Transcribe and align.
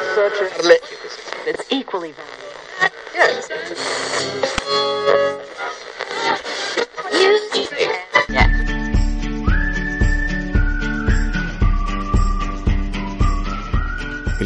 Search 0.00 0.34
It's 1.44 1.72
equally 1.72 2.12
valuable. 2.12 2.92
Yes. 3.14 3.48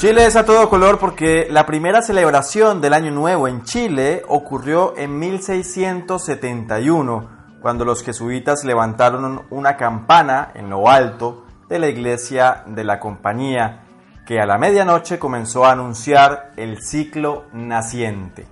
Chile 0.00 0.24
es 0.24 0.34
a 0.34 0.46
todo 0.46 0.70
color 0.70 0.98
porque 0.98 1.46
la 1.50 1.66
primera 1.66 2.00
celebración 2.00 2.80
del 2.80 2.94
Año 2.94 3.10
Nuevo 3.10 3.48
en 3.48 3.64
Chile 3.64 4.22
ocurrió 4.28 4.94
en 4.96 5.18
1671, 5.18 7.28
cuando 7.60 7.84
los 7.84 8.02
jesuitas 8.02 8.64
levantaron 8.64 9.42
una 9.50 9.76
campana 9.76 10.52
en 10.54 10.70
lo 10.70 10.88
alto 10.88 11.44
de 11.68 11.78
la 11.78 11.88
iglesia 11.88 12.64
de 12.66 12.82
la 12.82 12.98
compañía, 12.98 13.82
que 14.24 14.40
a 14.40 14.46
la 14.46 14.56
medianoche 14.56 15.18
comenzó 15.18 15.66
a 15.66 15.72
anunciar 15.72 16.52
el 16.56 16.82
ciclo 16.82 17.44
naciente. 17.52 18.46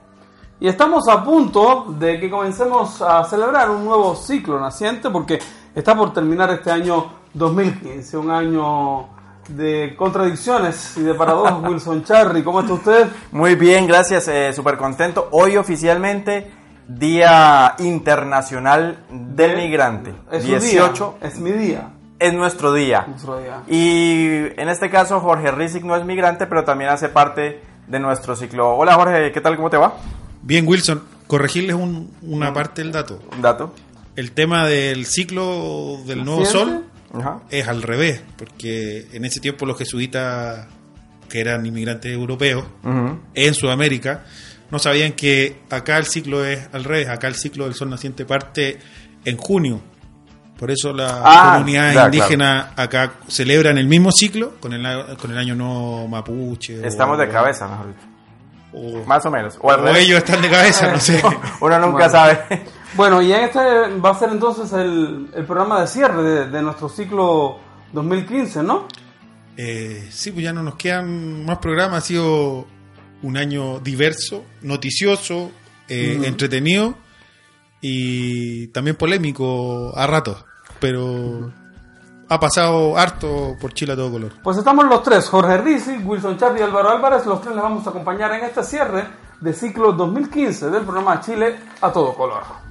Y 0.60 0.68
estamos 0.68 1.08
a 1.08 1.24
punto 1.24 1.94
de 1.98 2.20
que 2.20 2.28
comencemos 2.28 3.00
a 3.00 3.24
celebrar 3.24 3.70
un 3.70 3.86
nuevo 3.86 4.14
ciclo 4.16 4.60
naciente 4.60 5.08
porque 5.08 5.38
está 5.74 5.96
por 5.96 6.12
terminar 6.12 6.50
este 6.50 6.70
año 6.70 7.06
2015, 7.32 8.18
un 8.18 8.30
año 8.30 9.17
de 9.48 9.94
contradicciones 9.96 10.96
y 10.96 11.00
de 11.02 11.14
paradojas. 11.14 11.54
Wilson 11.68 12.04
Charry, 12.04 12.42
¿cómo 12.42 12.60
está 12.60 12.72
usted? 12.74 13.06
Muy 13.32 13.54
bien, 13.54 13.86
gracias, 13.86 14.28
eh, 14.28 14.52
súper 14.52 14.76
contento. 14.76 15.28
Hoy 15.32 15.56
oficialmente 15.56 16.50
Día 16.86 17.74
Internacional 17.78 18.98
del 19.10 19.56
Migrante. 19.56 20.14
Es 20.32 20.42
su 20.44 20.48
18 20.50 21.16
día, 21.20 21.28
es 21.28 21.38
mi 21.38 21.52
día. 21.52 21.90
es 22.18 22.32
nuestro 22.32 22.72
día. 22.72 23.04
Nuestro 23.08 23.38
día. 23.38 23.62
Y 23.68 24.26
en 24.60 24.68
este 24.68 24.90
caso 24.90 25.20
Jorge 25.20 25.50
Rizik 25.50 25.84
no 25.84 25.96
es 25.96 26.04
migrante, 26.04 26.46
pero 26.46 26.64
también 26.64 26.90
hace 26.90 27.08
parte 27.08 27.60
de 27.86 27.98
nuestro 28.00 28.36
ciclo. 28.36 28.74
Hola 28.76 28.94
Jorge, 28.94 29.32
¿qué 29.32 29.40
tal? 29.40 29.56
¿Cómo 29.56 29.70
te 29.70 29.76
va? 29.76 29.94
Bien, 30.42 30.66
Wilson, 30.66 31.02
corregirles 31.26 31.74
un- 31.76 32.10
una 32.22 32.52
parte 32.52 32.82
del 32.82 32.92
dato. 32.92 33.18
Un 33.32 33.42
dato. 33.42 33.74
El 34.16 34.32
tema 34.32 34.66
del 34.66 35.06
ciclo 35.06 35.98
del 36.06 36.24
nuevo 36.24 36.44
sol 36.44 36.86
Ajá. 37.12 37.40
es 37.50 37.66
al 37.68 37.82
revés, 37.82 38.22
porque 38.36 39.06
en 39.12 39.24
ese 39.24 39.40
tiempo 39.40 39.64
los 39.66 39.78
jesuitas, 39.78 40.66
que 41.28 41.40
eran 41.40 41.64
inmigrantes 41.66 42.12
europeos, 42.12 42.64
en 43.34 43.54
Sudamérica, 43.54 44.24
no 44.70 44.78
sabían 44.78 45.12
que 45.12 45.60
acá 45.70 45.96
el 45.98 46.04
ciclo 46.06 46.44
es 46.44 46.68
al 46.72 46.84
revés, 46.84 47.08
acá 47.08 47.28
el 47.28 47.34
ciclo 47.34 47.64
del 47.64 47.74
sol 47.74 47.88
naciente 47.90 48.24
parte 48.26 48.78
en 49.24 49.36
junio. 49.36 49.80
Por 50.58 50.70
eso 50.70 50.92
las 50.92 51.12
Ah, 51.24 51.52
comunidades 51.54 51.94
ya, 51.94 52.04
indígenas 52.06 52.66
acá 52.76 53.12
celebran 53.28 53.78
el 53.78 53.86
mismo 53.86 54.10
ciclo 54.10 54.56
con 54.60 54.72
el, 54.72 55.16
con 55.16 55.30
el 55.30 55.38
año 55.38 55.54
nuevo 55.54 56.08
mapuche. 56.08 56.80
o- 56.80 56.84
Estamos 56.84 57.16
de 57.18 57.28
cabeza, 57.28 57.68
mejor 57.68 57.86
dicho. 57.88 58.06
O, 58.72 59.04
Más 59.06 59.24
o 59.24 59.30
menos. 59.30 59.56
O, 59.62 59.68
o 59.68 59.94
ellos 59.94 60.18
están 60.18 60.42
de 60.42 60.50
cabeza, 60.50 60.90
no 60.92 60.98
sé. 61.00 61.22
Uno 61.60 61.78
nunca 61.78 62.08
Bueno. 62.08 62.10
sabe. 62.10 62.38
Bueno, 62.94 63.20
y 63.22 63.32
en 63.32 63.44
este 63.44 63.58
va 63.98 64.10
a 64.10 64.14
ser 64.14 64.30
entonces 64.30 64.72
el, 64.72 65.28
el 65.34 65.44
programa 65.44 65.80
de 65.80 65.86
cierre 65.86 66.22
de, 66.22 66.46
de 66.48 66.62
nuestro 66.62 66.88
ciclo 66.88 67.58
2015, 67.92 68.62
¿no? 68.62 68.86
Eh, 69.56 70.08
sí, 70.10 70.30
pues 70.30 70.44
ya 70.44 70.52
no 70.52 70.62
nos 70.62 70.76
quedan 70.76 71.44
más 71.44 71.58
programas. 71.58 72.04
Ha 72.04 72.06
sido 72.06 72.66
un 73.22 73.36
año 73.36 73.80
diverso, 73.80 74.44
noticioso, 74.62 75.50
eh, 75.88 76.20
entretenido 76.24 76.94
y 77.80 78.68
también 78.68 78.96
polémico 78.96 79.92
a 79.96 80.06
ratos. 80.06 80.44
Pero 80.80 81.52
ha 82.28 82.38
pasado 82.38 82.96
harto 82.96 83.56
por 83.60 83.72
Chile 83.74 83.94
a 83.94 83.96
todo 83.96 84.12
color. 84.12 84.32
Pues 84.44 84.58
estamos 84.58 84.84
los 84.84 85.02
tres, 85.02 85.28
Jorge 85.28 85.58
Rizzi, 85.58 85.96
Wilson 86.04 86.38
Charly 86.38 86.60
y 86.60 86.62
Álvaro 86.62 86.90
Álvarez, 86.90 87.26
los 87.26 87.40
tres 87.40 87.54
les 87.54 87.62
vamos 87.62 87.86
a 87.86 87.90
acompañar 87.90 88.32
en 88.34 88.44
este 88.44 88.62
cierre 88.62 89.04
de 89.40 89.52
ciclo 89.52 89.92
2015 89.92 90.70
del 90.70 90.82
programa 90.82 91.20
Chile 91.20 91.56
a 91.80 91.92
todo 91.92 92.14
color. 92.14 92.67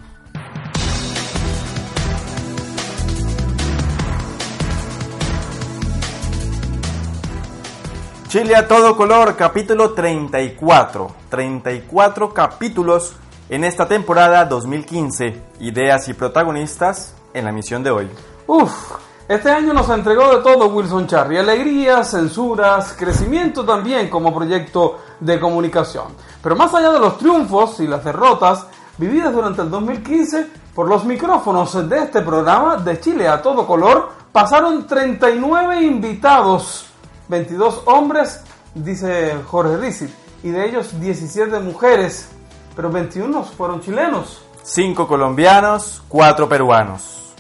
Chile 8.28 8.58
a 8.58 8.68
todo 8.68 8.98
color, 8.98 9.38
capítulo 9.38 9.94
34. 9.94 11.08
34 11.30 12.34
capítulos 12.34 13.14
en 13.48 13.64
esta 13.64 13.88
temporada 13.88 14.44
2015. 14.44 15.42
Ideas 15.62 16.10
y 16.10 16.14
protagonistas 16.14 17.16
en 17.34 17.46
la 17.46 17.54
misión 17.54 17.84
de 17.84 17.92
hoy. 17.92 18.10
Uf, 18.46 18.92
este 19.30 19.50
año 19.50 19.72
nos 19.72 19.90
entregó 19.90 20.36
de 20.36 20.44
todo 20.44 20.68
Wilson 20.68 21.08
Charry, 21.08 21.38
alegrías, 21.38 22.12
censuras, 22.12 22.98
crecimiento 23.00 23.64
también 23.64 24.10
como 24.10 24.36
proyecto 24.36 25.00
de 25.22 25.40
comunicación. 25.40 26.08
Pero 26.44 26.58
más 26.58 26.74
allá 26.74 26.92
de 26.92 27.00
los 27.00 27.18
triunfos 27.18 27.80
y 27.80 27.88
las 27.88 28.04
derrotas 28.04 28.68
vividas 28.98 29.32
durante 29.32 29.62
el 29.62 29.70
2015, 29.70 30.48
por 30.76 30.90
los 30.90 31.06
micrófonos 31.06 31.88
de 31.88 32.00
este 32.00 32.22
programa 32.22 32.76
de 32.76 33.00
Chile 33.00 33.26
a 33.26 33.42
todo 33.42 33.66
color, 33.66 34.10
pasaron 34.34 34.86
39 34.86 35.82
invitados, 35.82 36.88
22 37.28 37.84
hombres, 37.86 38.42
dice 38.74 39.36
Jorge 39.48 39.78
Rizzi, 39.78 40.14
y 40.44 40.50
de 40.50 40.66
ellos 40.66 41.00
17 41.00 41.60
mujeres, 41.60 42.30
pero 42.76 42.90
21 42.90 43.44
fueron 43.44 43.82
chilenos. 43.82 44.44
5 44.64 45.08
colombianos, 45.08 46.02
4 46.10 46.48
peruanos. 46.50 47.34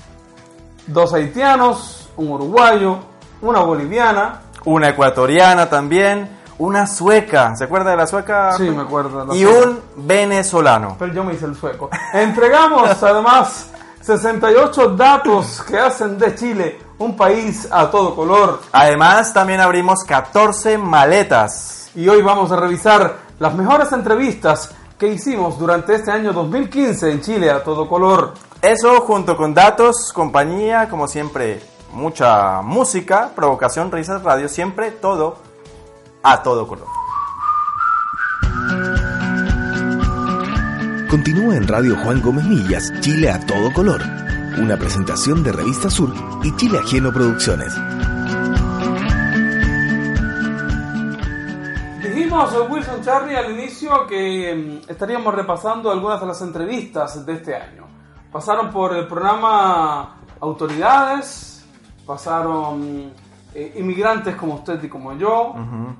dos 0.87 1.13
haitianos, 1.13 2.09
un 2.17 2.29
uruguayo, 2.31 2.99
una 3.41 3.59
boliviana. 3.59 4.41
Una 4.65 4.89
ecuatoriana 4.89 5.69
también. 5.69 6.35
Una 6.59 6.87
sueca. 6.87 7.55
¿Se 7.55 7.65
acuerda 7.65 7.91
de 7.91 7.97
la 7.97 8.07
sueca? 8.07 8.53
Sí, 8.53 8.63
me 8.63 8.81
acuerdo 8.81 9.19
de 9.19 9.25
la 9.27 9.35
Y 9.35 9.43
sueca. 9.43 9.67
un 9.69 9.79
venezolano. 10.07 10.95
Pero 10.97 11.13
yo 11.13 11.23
me 11.23 11.33
hice 11.33 11.45
el 11.45 11.55
sueco. 11.55 11.89
Entregamos 12.13 12.89
además 13.03 13.69
68 14.01 14.89
datos 14.95 15.61
que 15.67 15.77
hacen 15.77 16.17
de 16.17 16.33
Chile 16.35 16.79
un 16.99 17.15
país 17.15 17.67
a 17.71 17.89
todo 17.89 18.15
color. 18.15 18.61
Además, 18.71 19.33
también 19.33 19.59
abrimos 19.59 20.03
14 20.05 20.77
maletas. 20.77 21.91
Y 21.95 22.07
hoy 22.07 22.21
vamos 22.21 22.51
a 22.51 22.55
revisar 22.57 23.17
las 23.39 23.53
mejores 23.55 23.91
entrevistas 23.91 24.71
que 24.97 25.07
hicimos 25.07 25.59
durante 25.59 25.95
este 25.95 26.11
año 26.11 26.33
2015 26.33 27.11
en 27.11 27.21
Chile 27.21 27.51
a 27.51 27.63
todo 27.63 27.87
color. 27.87 28.33
Eso 28.61 29.01
junto 29.01 29.37
con 29.37 29.53
datos, 29.53 30.11
compañía, 30.13 30.89
como 30.89 31.07
siempre, 31.07 31.61
mucha 31.93 32.61
música, 32.61 33.31
provocación, 33.35 33.91
risas, 33.91 34.23
radio, 34.23 34.49
siempre 34.49 34.91
todo 34.91 35.37
a 36.23 36.41
todo 36.41 36.67
color. 36.67 36.87
Continúa 41.09 41.55
en 41.55 41.67
Radio 41.67 41.95
Juan 42.03 42.21
Gómez 42.21 42.45
Millas, 42.45 42.91
Chile 42.99 43.31
a 43.31 43.39
todo 43.39 43.71
color. 43.73 44.26
Una 44.59 44.75
presentación 44.75 45.43
de 45.43 45.51
Revista 45.51 45.89
Sur 45.89 46.11
y 46.43 46.55
Chile 46.55 46.79
Ajeno 46.79 47.13
Producciones. 47.13 47.75
Dijimos 52.01 52.53
eh, 52.53 52.57
Wilson 52.67 53.03
Charlie 53.03 53.35
al 53.35 53.51
inicio 53.51 54.07
que 54.07 54.81
mm, 54.87 54.89
estaríamos 54.89 55.33
repasando 55.33 55.91
algunas 55.91 56.19
de 56.19 56.27
las 56.27 56.41
entrevistas 56.41 57.23
de 57.23 57.33
este 57.33 57.55
año. 57.55 57.85
Pasaron 58.31 58.71
por 58.71 58.95
el 58.95 59.07
programa 59.07 60.17
Autoridades, 60.39 61.65
pasaron 62.05 63.11
eh, 63.53 63.73
inmigrantes 63.77 64.35
como 64.35 64.55
usted 64.55 64.83
y 64.83 64.89
como 64.89 65.13
yo, 65.13 65.55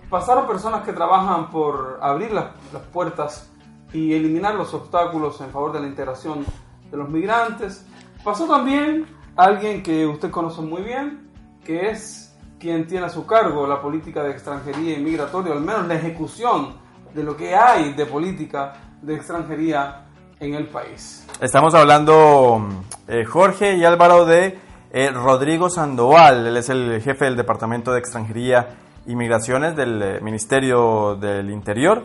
pasaron 0.09 0.47
personas 0.47 0.83
que 0.83 0.93
trabajan 0.93 1.49
por 1.49 1.99
abrir 2.01 2.31
las, 2.31 2.45
las 2.73 2.81
puertas 2.83 3.49
y 3.93 4.13
eliminar 4.13 4.55
los 4.55 4.73
obstáculos 4.73 5.39
en 5.41 5.49
favor 5.51 5.73
de 5.73 5.79
la 5.79 5.87
integración 5.87 6.45
de 6.91 6.97
los 6.97 7.09
migrantes. 7.09 7.86
Pasó 8.27 8.45
también 8.45 9.05
alguien 9.37 9.81
que 9.81 10.05
usted 10.05 10.29
conoce 10.29 10.59
muy 10.59 10.81
bien, 10.81 11.29
que 11.63 11.91
es 11.91 12.35
quien 12.59 12.85
tiene 12.85 13.05
a 13.05 13.09
su 13.09 13.25
cargo 13.25 13.65
la 13.65 13.81
política 13.81 14.21
de 14.21 14.31
extranjería 14.31 14.97
y 14.97 15.01
migratoria, 15.01 15.53
al 15.53 15.61
menos 15.61 15.87
la 15.87 15.95
ejecución 15.95 16.73
de 17.15 17.23
lo 17.23 17.37
que 17.37 17.55
hay 17.55 17.93
de 17.93 18.05
política 18.05 18.73
de 19.01 19.15
extranjería 19.15 20.07
en 20.41 20.55
el 20.55 20.67
país. 20.67 21.25
Estamos 21.39 21.73
hablando, 21.73 22.67
eh, 23.07 23.23
Jorge 23.23 23.77
y 23.77 23.85
Álvaro, 23.85 24.25
de 24.25 24.59
eh, 24.91 25.09
Rodrigo 25.09 25.69
Sandoval, 25.69 26.47
él 26.47 26.57
es 26.57 26.67
el 26.67 27.01
jefe 27.01 27.23
del 27.23 27.37
Departamento 27.37 27.93
de 27.93 27.99
Extranjería 27.99 28.75
y 29.05 29.15
Migraciones 29.15 29.73
del 29.77 30.01
eh, 30.03 30.19
Ministerio 30.21 31.15
del 31.15 31.49
Interior. 31.49 32.03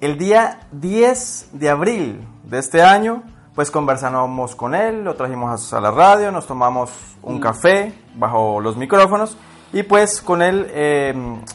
El 0.00 0.16
día 0.16 0.60
10 0.70 1.48
de 1.54 1.70
abril 1.70 2.20
de 2.44 2.60
este 2.60 2.82
año, 2.84 3.24
pues 3.56 3.70
conversamos 3.70 4.54
con 4.54 4.74
él, 4.74 5.02
lo 5.02 5.14
trajimos 5.14 5.72
a 5.72 5.80
la 5.80 5.90
radio, 5.90 6.30
nos 6.30 6.46
tomamos 6.46 6.90
un 7.22 7.40
café 7.40 7.94
bajo 8.14 8.60
los 8.60 8.76
micrófonos 8.76 9.38
y 9.72 9.82
pues 9.82 10.20
con 10.20 10.42
él 10.42 10.66
eh, 10.68 11.14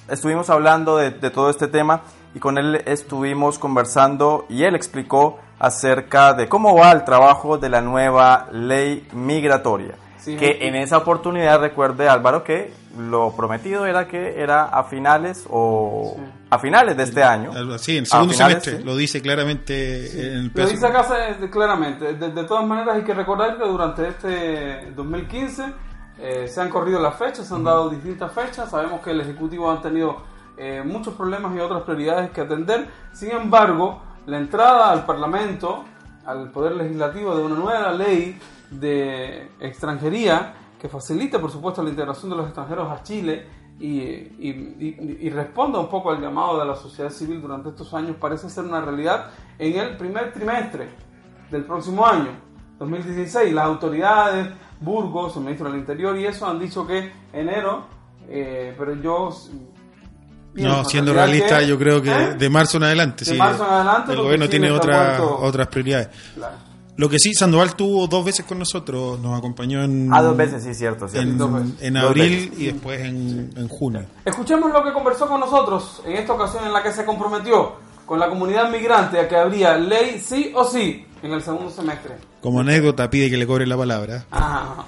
estuvimos 0.09 0.49
hablando 0.49 0.97
de, 0.97 1.11
de 1.11 1.29
todo 1.29 1.51
este 1.51 1.67
tema 1.67 2.01
y 2.33 2.39
con 2.39 2.57
él 2.57 2.81
estuvimos 2.87 3.59
conversando 3.59 4.47
y 4.49 4.63
él 4.63 4.73
explicó 4.73 5.37
acerca 5.59 6.33
de 6.33 6.49
cómo 6.49 6.75
va 6.75 6.91
el 6.91 7.03
trabajo 7.03 7.59
de 7.59 7.69
la 7.69 7.81
nueva 7.81 8.47
ley 8.51 9.07
migratoria. 9.13 9.93
Sí, 10.21 10.37
que 10.37 10.53
sí. 10.53 10.57
en 10.61 10.75
esa 10.75 10.97
oportunidad 10.99 11.59
recuerde 11.59 12.07
Álvaro 12.07 12.43
que 12.43 12.71
lo 12.97 13.35
prometido 13.35 13.85
era 13.87 14.07
que 14.07 14.39
era 14.39 14.65
a 14.65 14.83
finales 14.83 15.45
o 15.49 16.13
Sí. 16.15 16.21
a 16.51 16.59
finales 16.59 16.95
de 16.95 17.03
este 17.03 17.23
año. 17.23 17.49
Así, 17.73 17.93
en 17.93 17.99
el 17.99 18.05
segundo 18.05 18.33
finales, 18.33 18.63
semestre, 18.63 18.77
sí. 18.77 18.83
lo 18.83 18.95
dice 18.95 19.21
claramente 19.21 20.27
en 20.27 20.37
el 20.37 20.51
Lo 20.53 20.67
dice 20.67 20.85
acá 20.85 21.05
claramente. 21.51 22.13
De, 22.13 22.29
de 22.31 22.43
todas 22.43 22.65
maneras, 22.67 22.95
hay 22.97 23.03
que 23.03 23.13
recordar 23.13 23.57
que 23.57 23.65
durante 23.65 24.07
este 24.07 24.91
2015 24.95 25.65
eh, 26.19 26.47
se 26.47 26.61
han 26.61 26.69
corrido 26.69 27.01
las 27.01 27.15
fechas, 27.15 27.47
se 27.47 27.55
han 27.55 27.63
dado 27.63 27.89
distintas 27.89 28.31
fechas. 28.31 28.69
Sabemos 28.69 29.01
que 29.01 29.11
el 29.11 29.21
Ejecutivo 29.21 29.71
ha 29.71 29.81
tenido 29.81 30.21
eh, 30.57 30.83
muchos 30.85 31.15
problemas 31.15 31.55
y 31.55 31.59
otras 31.59 31.81
prioridades 31.81 32.29
que 32.29 32.41
atender. 32.41 32.87
Sin 33.11 33.31
embargo, 33.31 34.03
la 34.27 34.37
entrada 34.37 34.91
al 34.91 35.05
Parlamento, 35.05 35.83
al 36.25 36.51
Poder 36.51 36.73
Legislativo, 36.75 37.35
de 37.35 37.43
una 37.43 37.55
nueva 37.55 37.91
ley 37.93 38.37
de 38.71 39.51
extranjería 39.59 40.53
que 40.79 40.89
facilite, 40.89 41.37
por 41.37 41.51
supuesto, 41.51 41.83
la 41.83 41.89
integración 41.91 42.31
de 42.31 42.37
los 42.37 42.45
extranjeros 42.47 42.89
a 42.89 43.03
Chile 43.03 43.45
y, 43.79 43.99
y- 43.99 44.75
y- 44.79 45.17
y 45.21 45.29
responda 45.29 45.79
un 45.79 45.89
poco 45.89 46.11
al 46.11 46.19
llamado 46.21 46.59
de 46.59 46.65
la 46.65 46.75
sociedad 46.75 47.09
civil 47.11 47.41
durante 47.41 47.69
estos 47.69 47.93
años, 47.93 48.15
parece 48.19 48.49
ser 48.49 48.63
una 48.63 48.81
realidad 48.81 49.27
en 49.59 49.77
el 49.79 49.97
primer 49.97 50.31
trimestre 50.33 50.89
del 51.51 51.65
próximo 51.65 52.05
año, 52.05 52.29
2016. 52.79 53.53
Las 53.53 53.65
autoridades, 53.65 54.47
Burgos, 54.79 55.35
el 55.35 55.43
ministro 55.43 55.69
del 55.69 55.79
Interior 55.79 56.17
y 56.17 56.25
eso 56.25 56.47
han 56.47 56.57
dicho 56.59 56.87
que 56.87 57.11
enero, 57.33 57.85
eh, 58.27 58.73
pero 58.77 58.95
yo... 58.95 59.29
No, 60.53 60.79
en 60.79 60.85
siendo 60.85 61.13
realista, 61.13 61.59
que- 61.59 61.67
yo 61.67 61.77
creo 61.77 62.01
que 62.01 62.11
¿Eh? 62.11 62.33
de 62.35 62.49
marzo 62.49 62.77
en 62.77 62.83
adelante. 62.83 63.23
De 63.23 63.31
sí, 63.31 63.37
marzo 63.37 63.65
en 63.65 63.73
adelante, 63.73 64.11
El 64.13 64.21
gobierno 64.21 64.49
tiene 64.49 64.71
otra- 64.71 65.21
otras 65.23 65.67
prioridades. 65.67 66.09
Claro. 66.35 66.55
Lo 66.97 67.09
que 67.09 67.17
sí, 67.19 67.33
Sandoval 67.33 67.75
tuvo 67.75 68.05
dos 68.07 68.23
veces 68.23 68.45
con 68.45 68.59
nosotros, 68.59 69.19
nos 69.19 69.37
acompañó 69.37 69.83
en, 69.83 70.13
Ah, 70.13 70.21
dos 70.21 70.35
veces, 70.37 70.63
sí, 70.63 70.73
cierto. 70.73 71.07
cierto. 71.07 71.29
en, 71.29 71.37
Dos 71.37 71.53
veces. 71.53 71.73
en 71.81 71.93
Dos 71.95 72.03
abril 72.03 72.49
veces. 72.49 72.59
y 72.59 72.65
después 72.67 73.01
en, 73.01 73.49
en 73.55 73.67
junio. 73.69 74.05
Escuchemos 74.25 74.71
lo 74.71 74.83
que 74.83 74.91
conversó 74.93 75.27
con 75.27 75.39
nosotros 75.39 76.01
en 76.05 76.13
esta 76.17 76.33
ocasión 76.33 76.65
en 76.65 76.73
la 76.73 76.83
que 76.83 76.91
se 76.91 77.05
comprometió 77.05 77.73
con 78.05 78.19
la 78.19 78.27
comunidad 78.29 78.69
migrante 78.69 79.19
a 79.19 79.27
que 79.27 79.35
habría 79.37 79.77
ley 79.77 80.19
sí 80.23 80.51
o 80.53 80.65
sí 80.65 81.05
en 81.23 81.31
el 81.31 81.41
segundo 81.41 81.69
semestre. 81.71 82.15
Como 82.41 82.59
anécdota 82.59 83.09
pide 83.09 83.29
que 83.29 83.37
le 83.37 83.47
cobre 83.47 83.65
la 83.65 83.77
palabra. 83.77 84.25
Ah, 84.31 84.83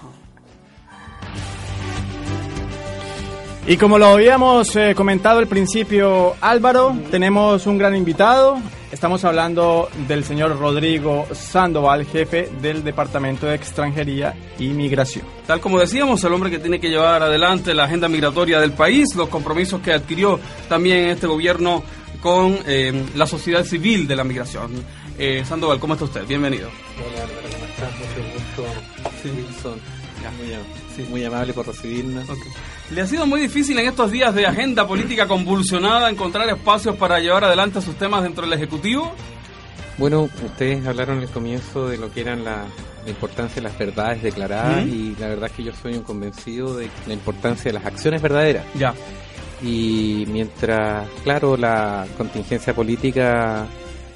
Y 3.66 3.78
como 3.78 3.98
lo 3.98 4.08
habíamos 4.08 4.76
eh, 4.76 4.94
comentado 4.94 5.40
al 5.40 5.48
principio, 5.48 6.34
Álvaro, 6.42 6.94
tenemos 7.10 7.66
un 7.66 7.78
gran 7.78 7.96
invitado. 7.96 8.58
Estamos 8.94 9.26
hablando 9.26 9.90
del 10.08 10.24
señor 10.24 10.56
Rodrigo 10.60 11.26
Sandoval, 11.34 12.06
jefe 12.06 12.52
del 12.62 12.84
Departamento 12.84 13.48
de 13.48 13.56
Extranjería 13.56 14.36
y 14.60 14.68
Migración. 14.68 15.26
Tal 15.48 15.60
como 15.60 15.80
decíamos, 15.80 16.24
el 16.24 16.32
hombre 16.32 16.52
que 16.52 16.60
tiene 16.60 16.80
que 16.80 16.92
llevar 16.92 17.24
adelante 17.24 17.74
la 17.74 17.86
agenda 17.86 18.08
migratoria 18.08 18.60
del 18.60 18.74
país, 18.74 19.16
los 19.16 19.30
compromisos 19.30 19.82
que 19.82 19.94
adquirió 19.94 20.40
también 20.70 21.08
este 21.08 21.26
gobierno 21.26 21.84
con 22.22 22.60
eh, 22.68 23.04
la 23.16 23.26
sociedad 23.26 23.66
civil 23.66 24.08
de 24.08 24.16
la 24.16 24.24
migración. 24.24 24.72
Eh, 25.18 25.44
Sandoval, 25.44 25.80
¿cómo 25.80 25.94
está 25.94 26.06
usted? 26.06 26.28
Bienvenido. 26.28 26.70
Hola 27.00 27.26
¿cómo 27.52 27.66
estás? 27.66 27.92
Mucho 27.98 28.30
gusto, 28.36 28.64
Wilson. 29.26 30.03
Ya. 30.24 30.32
Muy, 30.32 30.54
am- 30.54 31.10
muy 31.10 31.24
amable 31.26 31.54
por 31.54 31.68
recibirnos. 31.68 32.26
¿Le 32.92 33.02
ha 33.02 33.08
sido 33.08 33.26
muy 33.28 33.42
difícil 33.42 33.78
en 33.80 33.88
estos 33.88 34.10
días 34.12 34.34
de 34.34 34.46
agenda 34.48 34.88
política 34.88 35.28
convulsionada 35.28 36.10
encontrar 36.10 36.48
espacios 36.50 36.96
para 36.96 37.20
llevar 37.20 37.44
adelante 37.44 37.82
sus 37.82 37.96
temas 37.96 38.24
dentro 38.24 38.44
del 38.46 38.54
Ejecutivo? 38.54 39.12
Bueno, 39.98 40.30
ustedes 40.46 40.86
hablaron 40.88 41.20
al 41.20 41.30
comienzo 41.30 41.88
de 41.88 41.98
lo 41.98 42.12
que 42.12 42.22
eran 42.22 42.44
la, 42.44 42.64
la 43.04 43.10
importancia 43.10 43.56
de 43.58 43.62
las 43.62 43.78
verdades 43.78 44.24
declaradas 44.24 44.88
y 44.88 45.16
la 45.20 45.28
verdad 45.28 45.50
es 45.50 45.52
que 45.56 45.64
yo 45.64 45.72
soy 45.82 45.94
un 45.94 46.02
convencido 46.04 46.76
de 46.78 46.90
la 47.06 47.14
importancia 47.14 47.66
de 47.66 47.74
las 47.74 47.86
acciones 47.86 48.22
verdaderas. 48.22 48.66
Ya. 48.76 48.94
Y 49.62 50.26
mientras, 50.32 51.08
claro, 51.24 51.56
la 51.58 52.06
contingencia 52.18 52.74
política 52.74 53.66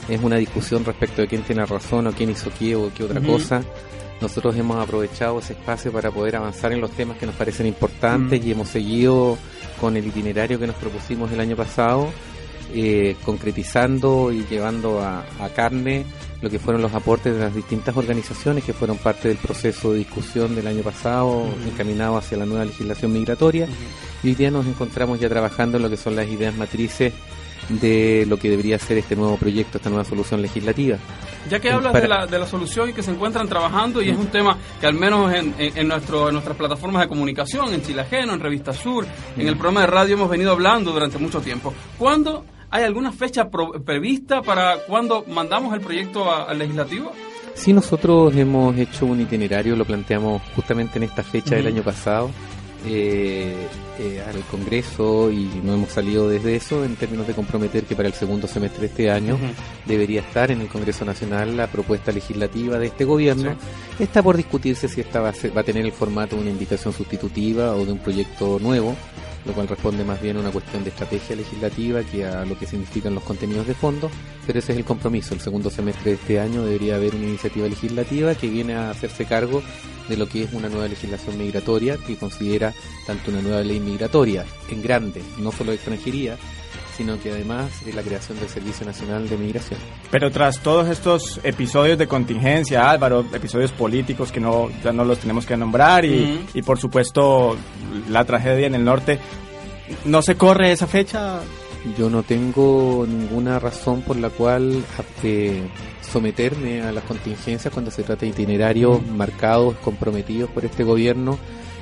es 0.10 0.21
una 0.21 0.38
discusión 0.38 0.83
respecto 0.83 1.21
de 1.21 1.27
quién 1.27 1.44
tiene 1.44 1.65
razón 1.65 2.07
o 2.07 2.12
quién 2.12 2.30
hizo 2.31 2.50
qué 2.57 2.75
o 2.75 2.92
qué 2.94 3.03
otra 3.03 3.21
cosa, 3.21 3.62
nosotros 4.21 4.55
hemos 4.55 4.77
aprovechado 4.77 5.39
ese 5.39 5.53
espacio 5.53 5.91
para 5.91 6.11
poder 6.11 6.35
avanzar 6.37 6.71
en 6.71 6.81
los 6.81 6.91
temas 6.91 7.17
que 7.17 7.25
nos 7.25 7.35
parecen 7.35 7.67
importantes 7.67 8.43
y 8.43 8.51
hemos 8.51 8.69
seguido 8.69 9.37
con 9.79 9.95
el 9.95 10.07
itinerario 10.07 10.59
que 10.59 10.67
nos 10.67 10.75
propusimos 10.75 11.31
el 11.31 11.39
año 11.39 11.55
pasado, 11.55 12.09
eh, 12.73 13.15
concretizando 13.23 14.31
y 14.31 14.45
llevando 14.45 15.01
a, 15.01 15.23
a 15.39 15.49
carne 15.49 16.05
lo 16.41 16.49
que 16.49 16.59
fueron 16.59 16.81
los 16.81 16.93
aportes 16.93 17.33
de 17.33 17.39
las 17.39 17.55
distintas 17.55 17.95
organizaciones 17.97 18.63
que 18.63 18.73
fueron 18.73 18.97
parte 18.97 19.27
del 19.27 19.37
proceso 19.37 19.91
de 19.91 19.99
discusión 19.99 20.55
del 20.55 20.67
año 20.67 20.83
pasado 20.83 21.47
encaminado 21.65 22.17
hacia 22.17 22.37
la 22.37 22.45
nueva 22.45 22.65
legislación 22.65 23.13
migratoria. 23.13 23.67
Y 24.23 24.29
hoy 24.29 24.35
día 24.35 24.51
nos 24.51 24.65
encontramos 24.65 25.19
ya 25.19 25.29
trabajando 25.29 25.77
en 25.77 25.83
lo 25.83 25.89
que 25.89 25.97
son 25.97 26.15
las 26.15 26.27
ideas 26.27 26.55
matrices 26.55 27.13
de 27.69 28.25
lo 28.27 28.37
que 28.37 28.49
debería 28.49 28.77
ser 28.79 28.97
este 28.97 29.15
nuevo 29.15 29.37
proyecto, 29.37 29.77
esta 29.77 29.89
nueva 29.89 30.03
solución 30.05 30.41
legislativa. 30.41 30.97
Ya 31.49 31.59
que 31.59 31.69
hablas 31.71 31.91
para- 31.91 32.01
de, 32.01 32.07
la, 32.07 32.25
de 32.27 32.39
la 32.39 32.47
solución 32.47 32.89
y 32.89 32.93
que 32.93 33.03
se 33.03 33.11
encuentran 33.11 33.47
trabajando, 33.47 34.01
y 34.01 34.09
es 34.09 34.17
un 34.17 34.27
tema 34.27 34.57
que 34.79 34.87
al 34.87 34.93
menos 34.93 35.33
en, 35.33 35.53
en- 35.57 35.77
en 35.77 35.87
nuestro, 35.87 36.27
en 36.27 36.33
nuestras 36.33 36.55
plataformas 36.57 37.01
de 37.03 37.07
comunicación, 37.07 37.73
en 37.73 37.81
Chile 37.81 38.01
Ajeno, 38.01 38.33
en 38.33 38.39
Revista 38.39 38.73
Sur, 38.73 39.05
en 39.37 39.47
el 39.47 39.55
programa 39.55 39.81
de 39.81 39.87
radio 39.87 40.13
hemos 40.15 40.29
venido 40.29 40.51
hablando 40.51 40.91
durante 40.91 41.17
mucho 41.17 41.41
tiempo. 41.41 41.73
¿Cuándo 41.97 42.45
hay 42.69 42.83
alguna 42.83 43.11
fecha 43.11 43.49
pro- 43.49 43.71
prevista 43.83 44.41
para 44.41 44.77
cuando 44.87 45.23
mandamos 45.27 45.73
el 45.73 45.81
proyecto 45.81 46.31
al 46.33 46.57
legislativo? 46.57 47.11
Sí, 47.53 47.73
nosotros 47.73 48.35
hemos 48.35 48.77
hecho 48.77 49.05
un 49.07 49.19
itinerario, 49.21 49.75
lo 49.75 49.83
planteamos 49.85 50.41
justamente 50.55 50.97
en 50.99 51.03
esta 51.03 51.23
fecha 51.23 51.55
del 51.55 51.65
año 51.67 51.81
pasado 51.81 52.29
eh, 52.89 53.56
eh, 54.00 54.24
al 54.28 54.39
Congreso 54.51 55.32
y 55.32 55.50
no 55.63 55.74
hemos 55.74 55.89
salido 55.91 56.29
desde 56.29 56.56
eso 56.56 56.84
en 56.86 56.96
términos 56.96 57.27
de 57.27 57.34
comprometer 57.34 57.84
que 57.86 57.96
para 57.96 58.08
el 58.08 58.13
segundo 58.13 58.48
semestre 58.48 58.82
de 58.82 58.88
este 58.88 59.12
año 59.12 59.38
debería 59.86 60.22
estar 60.22 60.51
en 60.51 60.62
el 60.62 60.67
Congreso 60.67 61.06
Nacional 61.06 61.56
la 61.58 61.67
propuesta 61.67 62.12
legislativa 62.12 62.77
de 62.79 62.88
este 62.88 63.06
gobierno. 63.06 63.44
Está 64.00 64.22
por 64.22 64.38
discutirse 64.38 64.88
si 64.88 65.01
esta 65.01 65.20
va 65.22 65.29
a, 65.29 65.34
ser- 65.34 65.56
va 65.56 65.62
a 65.62 65.63
tener 65.63 65.86
el 65.86 65.91
formato 65.91 66.36
de 66.36 66.41
una 66.44 66.51
indicación 66.51 66.94
sustitutiva 66.94 67.75
o 67.75 67.86
de 67.86 67.91
un 67.94 68.00
proyecto 68.00 68.60
nuevo, 68.60 68.96
lo 69.46 69.53
cual 69.53 69.67
responde 69.67 70.03
más 70.03 70.22
bien 70.22 70.38
a 70.38 70.41
una 70.41 70.51
cuestión 70.51 70.84
de 70.84 70.89
estrategia 70.89 71.36
legislativa 71.36 72.03
que 72.03 72.25
a 72.25 72.46
lo 72.46 72.58
que 72.58 72.65
significan 72.65 73.15
los 73.15 73.24
contenidos 73.24 73.67
de 73.67 73.74
fondo, 73.74 74.10
pero 74.46 74.60
ese 74.60 74.74
es 74.74 74.77
el 74.77 74.86
compromiso. 74.86 75.34
El 75.34 75.41
segundo 75.41 75.70
semestre 75.70 76.12
de 76.12 76.17
este 76.17 76.39
año 76.39 76.63
debería 76.63 76.96
haber 76.96 77.15
una 77.15 77.25
iniciativa 77.25 77.67
legislativa 77.67 78.36
que 78.36 78.48
viene 78.48 78.75
a 78.75 78.91
hacerse 78.91 79.25
cargo 79.25 79.62
de 80.10 80.17
lo 80.17 80.27
que 80.27 80.44
es 80.44 80.53
una 80.53 80.70
nueva 80.70 80.88
legislación 80.88 81.38
migratoria 81.38 81.98
que 81.98 82.15
considera 82.15 82.74
tanto 83.06 83.32
una 83.32 83.41
nueva 83.41 83.62
ley 83.62 83.79
migratoria 83.79 84.46
en 84.70 84.82
grande, 84.82 85.22
no 85.39 85.51
solo 85.51 85.72
de 85.72 85.77
extranjería, 85.77 86.38
sino 86.98 87.20
que 87.20 87.32
además 87.32 87.70
es 87.86 87.94
la 87.94 88.01
creación 88.01 88.39
del 88.39 88.50
Servicio 88.50 88.86
Nacional 88.86 89.30
de 89.30 89.38
Migración. 89.38 89.80
Pero 90.10 90.32
tras 90.32 90.60
todos 90.60 90.89
estos 90.89 91.39
episodios 91.44 91.98
de 92.00 92.08
contingencia, 92.08 92.89
Álvaro, 92.89 93.24
episodios 93.32 93.72
políticos 93.72 94.32
que 94.32 94.39
no, 94.39 94.70
ya 94.84 94.92
no 94.92 95.06
los 95.06 95.20
tenemos 95.20 95.46
que 95.46 95.56
nombrar 95.56 96.04
y, 96.06 96.24
Ujú. 96.24 96.39
y 96.56 96.62
por 96.63 96.80
supuesto 96.80 97.56
la 98.10 98.25
tragedia 98.25 98.66
en 98.66 98.74
el 98.75 98.84
norte, 98.84 99.20
¿no 100.06 100.24
se 100.24 100.36
corre 100.36 100.72
esa 100.72 100.88
fecha? 100.88 101.39
Yo 101.98 102.10
no 102.10 102.24
tengo 102.24 103.06
ninguna 103.08 103.60
razón 103.60 104.01
por 104.01 104.18
la 104.18 104.30
cual 104.32 104.84
eh, 105.24 105.62
someterme 106.01 106.82
a 106.82 106.92
las 106.92 107.04
contingencias 107.04 107.72
cuando 107.72 107.92
se 107.92 108.04
trata 108.04 108.22
de 108.22 108.30
itinerarios 108.30 109.06
marcados, 109.06 109.75
comprometidos 109.77 110.50
por 110.50 110.66
este 110.66 110.84
gobierno 110.84 111.38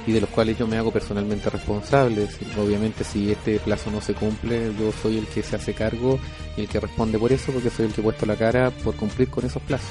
y 0.07 0.11
de 0.11 0.21
los 0.21 0.29
cuales 0.29 0.57
yo 0.57 0.67
me 0.67 0.77
hago 0.77 0.91
personalmente 0.91 1.49
responsable. 1.49 2.27
Obviamente 2.61 3.03
si 3.03 3.31
este 3.31 3.59
plazo 3.59 3.89
no 3.91 4.01
se 4.01 4.13
cumple, 4.13 4.71
yo 4.79 4.91
soy 5.01 5.17
el 5.17 5.27
que 5.27 5.41
se 5.43 5.55
hace 5.55 5.73
cargo 5.73 6.19
y 6.57 6.61
el 6.61 6.67
que 6.67 6.79
responde 6.79 7.17
por 7.17 7.31
eso, 7.31 7.51
porque 7.51 7.69
soy 7.69 7.85
el 7.87 7.93
que 7.93 8.01
he 8.01 8.03
puesto 8.03 8.25
la 8.25 8.35
cara 8.35 8.71
por 8.71 8.95
cumplir 8.95 9.29
con 9.29 9.45
esos 9.45 9.61
plazos. 9.63 9.89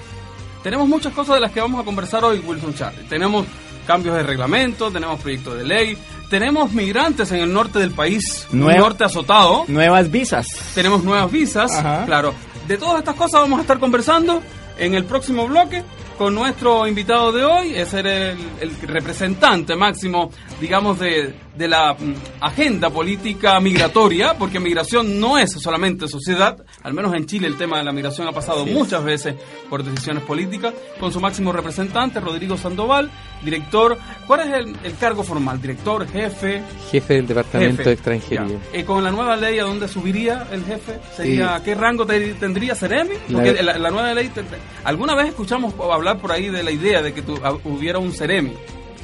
Tenemos 0.63 0.89
muchas 0.89 1.13
cosas 1.13 1.35
de 1.35 1.41
las 1.43 1.53
que 1.53 1.61
vamos 1.61 1.81
a 1.81 1.85
conversar 1.85 2.25
hoy, 2.25 2.39
Wilson 2.39 2.75
Charlie. 2.75 3.03
Tenemos 3.09 3.45
cambios 3.87 4.17
de 4.17 4.23
reglamento, 4.23 4.91
tenemos 4.91 5.21
proyectos 5.21 5.59
de 5.59 5.65
ley, 5.65 5.99
tenemos 6.31 6.73
migrantes 6.73 7.31
en 7.33 7.41
el 7.41 7.53
norte 7.53 7.79
del 7.79 7.91
país, 7.91 8.47
un 8.51 8.61
norte 8.61 9.05
azotado, 9.05 9.67
Nuevas 9.69 10.11
visas. 10.11 10.47
tenemos 10.75 11.05
nuevas 11.05 11.31
visas, 11.31 11.71
Ajá. 11.71 12.07
claro. 12.07 12.33
De 12.67 12.79
todas 12.79 13.01
estas 13.01 13.15
cosas 13.15 13.43
vamos 13.43 13.59
a 13.59 13.63
estar 13.63 13.79
conversando 13.79 14.41
en 14.79 14.95
el 14.95 15.05
próximo 15.05 15.47
bloque 15.47 15.83
con 16.19 16.35
nuestro 16.35 16.87
invitado 16.87 17.33
de 17.33 17.45
hoy, 17.45 17.75
es 17.75 17.93
el, 17.95 18.07
el 18.07 18.71
representante 18.83 19.75
máximo, 19.77 20.31
digamos, 20.61 20.99
de, 21.01 21.35
de 21.57 21.69
la 21.69 21.95
mm, 21.95 22.15
agenda 22.41 22.91
política 22.91 23.59
migratoria, 23.61 24.35
porque 24.39 24.61
migración 24.61 25.19
no 25.19 25.39
es 25.39 25.53
solamente 25.53 26.07
sociedad, 26.09 26.57
al 26.83 26.95
menos 26.95 27.15
en 27.15 27.27
Chile 27.27 27.47
el 27.49 27.57
tema 27.57 27.79
de 27.79 27.85
la 27.85 27.93
migración 27.93 28.29
ha 28.29 28.33
pasado 28.33 28.65
muchas 28.67 29.03
veces 29.05 29.35
por 29.69 29.83
decisiones 29.83 30.23
políticas, 30.25 30.73
con 31.01 31.13
su 31.13 31.21
máximo 31.21 31.53
representante, 31.53 32.21
Rodrigo 32.21 32.57
Sandoval, 32.57 33.11
director, 33.45 33.99
¿cuál 34.27 34.41
es 34.41 34.47
el, 34.55 34.77
el 34.85 34.97
cargo 34.97 35.23
formal? 35.25 35.61
¿Director, 35.61 36.07
jefe? 36.09 36.63
Jefe 36.91 37.15
del 37.15 37.27
Departamento 37.27 37.79
Jefe. 37.79 37.89
de 37.91 37.95
Extranjería. 37.95 38.59
Eh, 38.73 38.85
con 38.85 39.03
la 39.03 39.11
nueva 39.11 39.37
ley, 39.37 39.59
¿a 39.59 39.65
dónde 39.65 39.89
subiría 39.89 40.47
el 40.53 40.65
jefe? 40.65 40.99
¿Sería, 41.17 41.57
Eh, 41.57 41.61
¿Qué 41.65 41.75
rango 41.75 42.07
te- 42.07 42.35
tendría 42.35 42.75
Ceremi? 42.75 43.15
la- 43.29 43.35
Porque 43.43 43.63
la, 43.63 43.79
la 43.79 43.91
nueva 43.91 44.15
ley, 44.15 44.29
te- 44.29 44.43
te- 44.43 44.57
alguna 44.85 45.15
vez 45.15 45.29
escuchamos 45.29 45.75
hablar 45.93 46.04
por 46.19 46.31
ahí 46.33 46.49
de 46.51 46.63
la 46.63 46.71
idea 46.71 47.01
de 47.03 47.13
que 47.15 47.23
tu- 47.23 47.41
ah, 47.43 47.57
hubiera 47.65 47.99
un 47.99 48.13
Ceremi. 48.13 48.53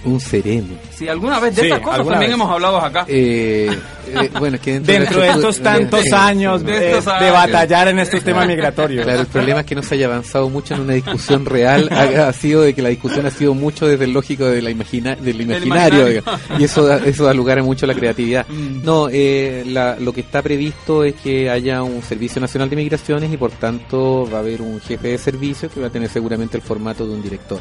Un 0.05 0.19
sereno. 0.19 0.69
Si 0.95 1.09
alguna 1.09 1.39
vez 1.41 1.55
de 1.57 1.63
Sí, 1.63 1.69
estas 1.69 1.83
cosas 1.83 1.99
también 2.07 2.21
vez. 2.21 2.31
hemos 2.33 2.51
hablado 2.51 2.79
acá. 2.79 3.05
Eh, 3.09 3.71
eh, 4.09 4.31
bueno, 4.39 4.59
que 4.61 4.73
dentro, 4.81 4.93
Dentro 4.95 5.21
de 5.21 5.29
estos 5.29 5.61
tantos 5.61 6.01
Sí, 6.03 6.11
años 6.15 6.65
de 6.65 6.93
años. 6.95 7.05
batallar 7.05 7.89
en 7.89 7.99
estos 7.99 8.23
temas 8.25 8.47
migratorios. 8.47 9.05
Claro, 9.05 9.21
el 9.21 9.27
problema 9.27 9.61
es 9.61 9.67
que 9.67 9.75
no 9.75 9.83
se 9.83 9.95
haya 9.97 10.07
avanzado 10.07 10.49
mucho 10.49 10.75
en 10.75 10.81
una 10.81 10.95
discusión 10.95 11.45
real. 11.45 11.89
Ha, 11.93 12.29
ha 12.29 12.33
sido 12.33 12.63
de 12.63 12.73
que 12.75 12.81
la 12.83 12.89
discusión 12.89 13.27
ha 13.27 13.31
sido 13.31 13.53
mucho 13.55 13.87
desde 13.87 14.05
el 14.05 14.13
lógico 14.13 14.47
de 14.47 14.63
la 14.63 14.71
imagina, 14.71 15.15
del 15.17 15.41
imaginario. 15.41 15.67
imaginario. 15.67 16.07
diga. 16.09 16.41
y 16.59 16.65
eso 16.65 16.85
da, 16.87 16.97
eso 17.05 17.25
da 17.25 17.35
lugar 17.35 17.59
a 17.59 17.63
mucho 17.63 17.85
a 17.85 17.89
la 17.89 17.95
creatividad. 17.95 18.47
Mm. 18.49 18.83
No, 18.85 19.09
eh, 19.13 19.65
la- 19.67 19.97
lo 20.01 20.13
que 20.15 20.23
está 20.23 20.41
previsto 20.43 21.05
es 21.05 21.15
que 21.15 21.51
haya 21.51 21.83
un 21.83 22.03
Servicio 22.03 22.41
Nacional 22.41 22.71
de 22.71 22.77
Migraciones 22.77 23.33
y 23.33 23.37
por 23.37 23.51
tanto 23.51 24.27
va 24.33 24.39
a 24.39 24.41
haber 24.41 24.63
un 24.63 24.81
jefe 24.81 25.09
de 25.09 25.19
servicio 25.19 25.69
que 25.71 25.81
va 25.81 25.89
a 25.89 25.91
tener 25.91 26.09
seguramente 26.09 26.57
el 26.57 26.63
formato 26.63 27.07
de 27.07 27.13
un 27.13 27.23
director. 27.23 27.61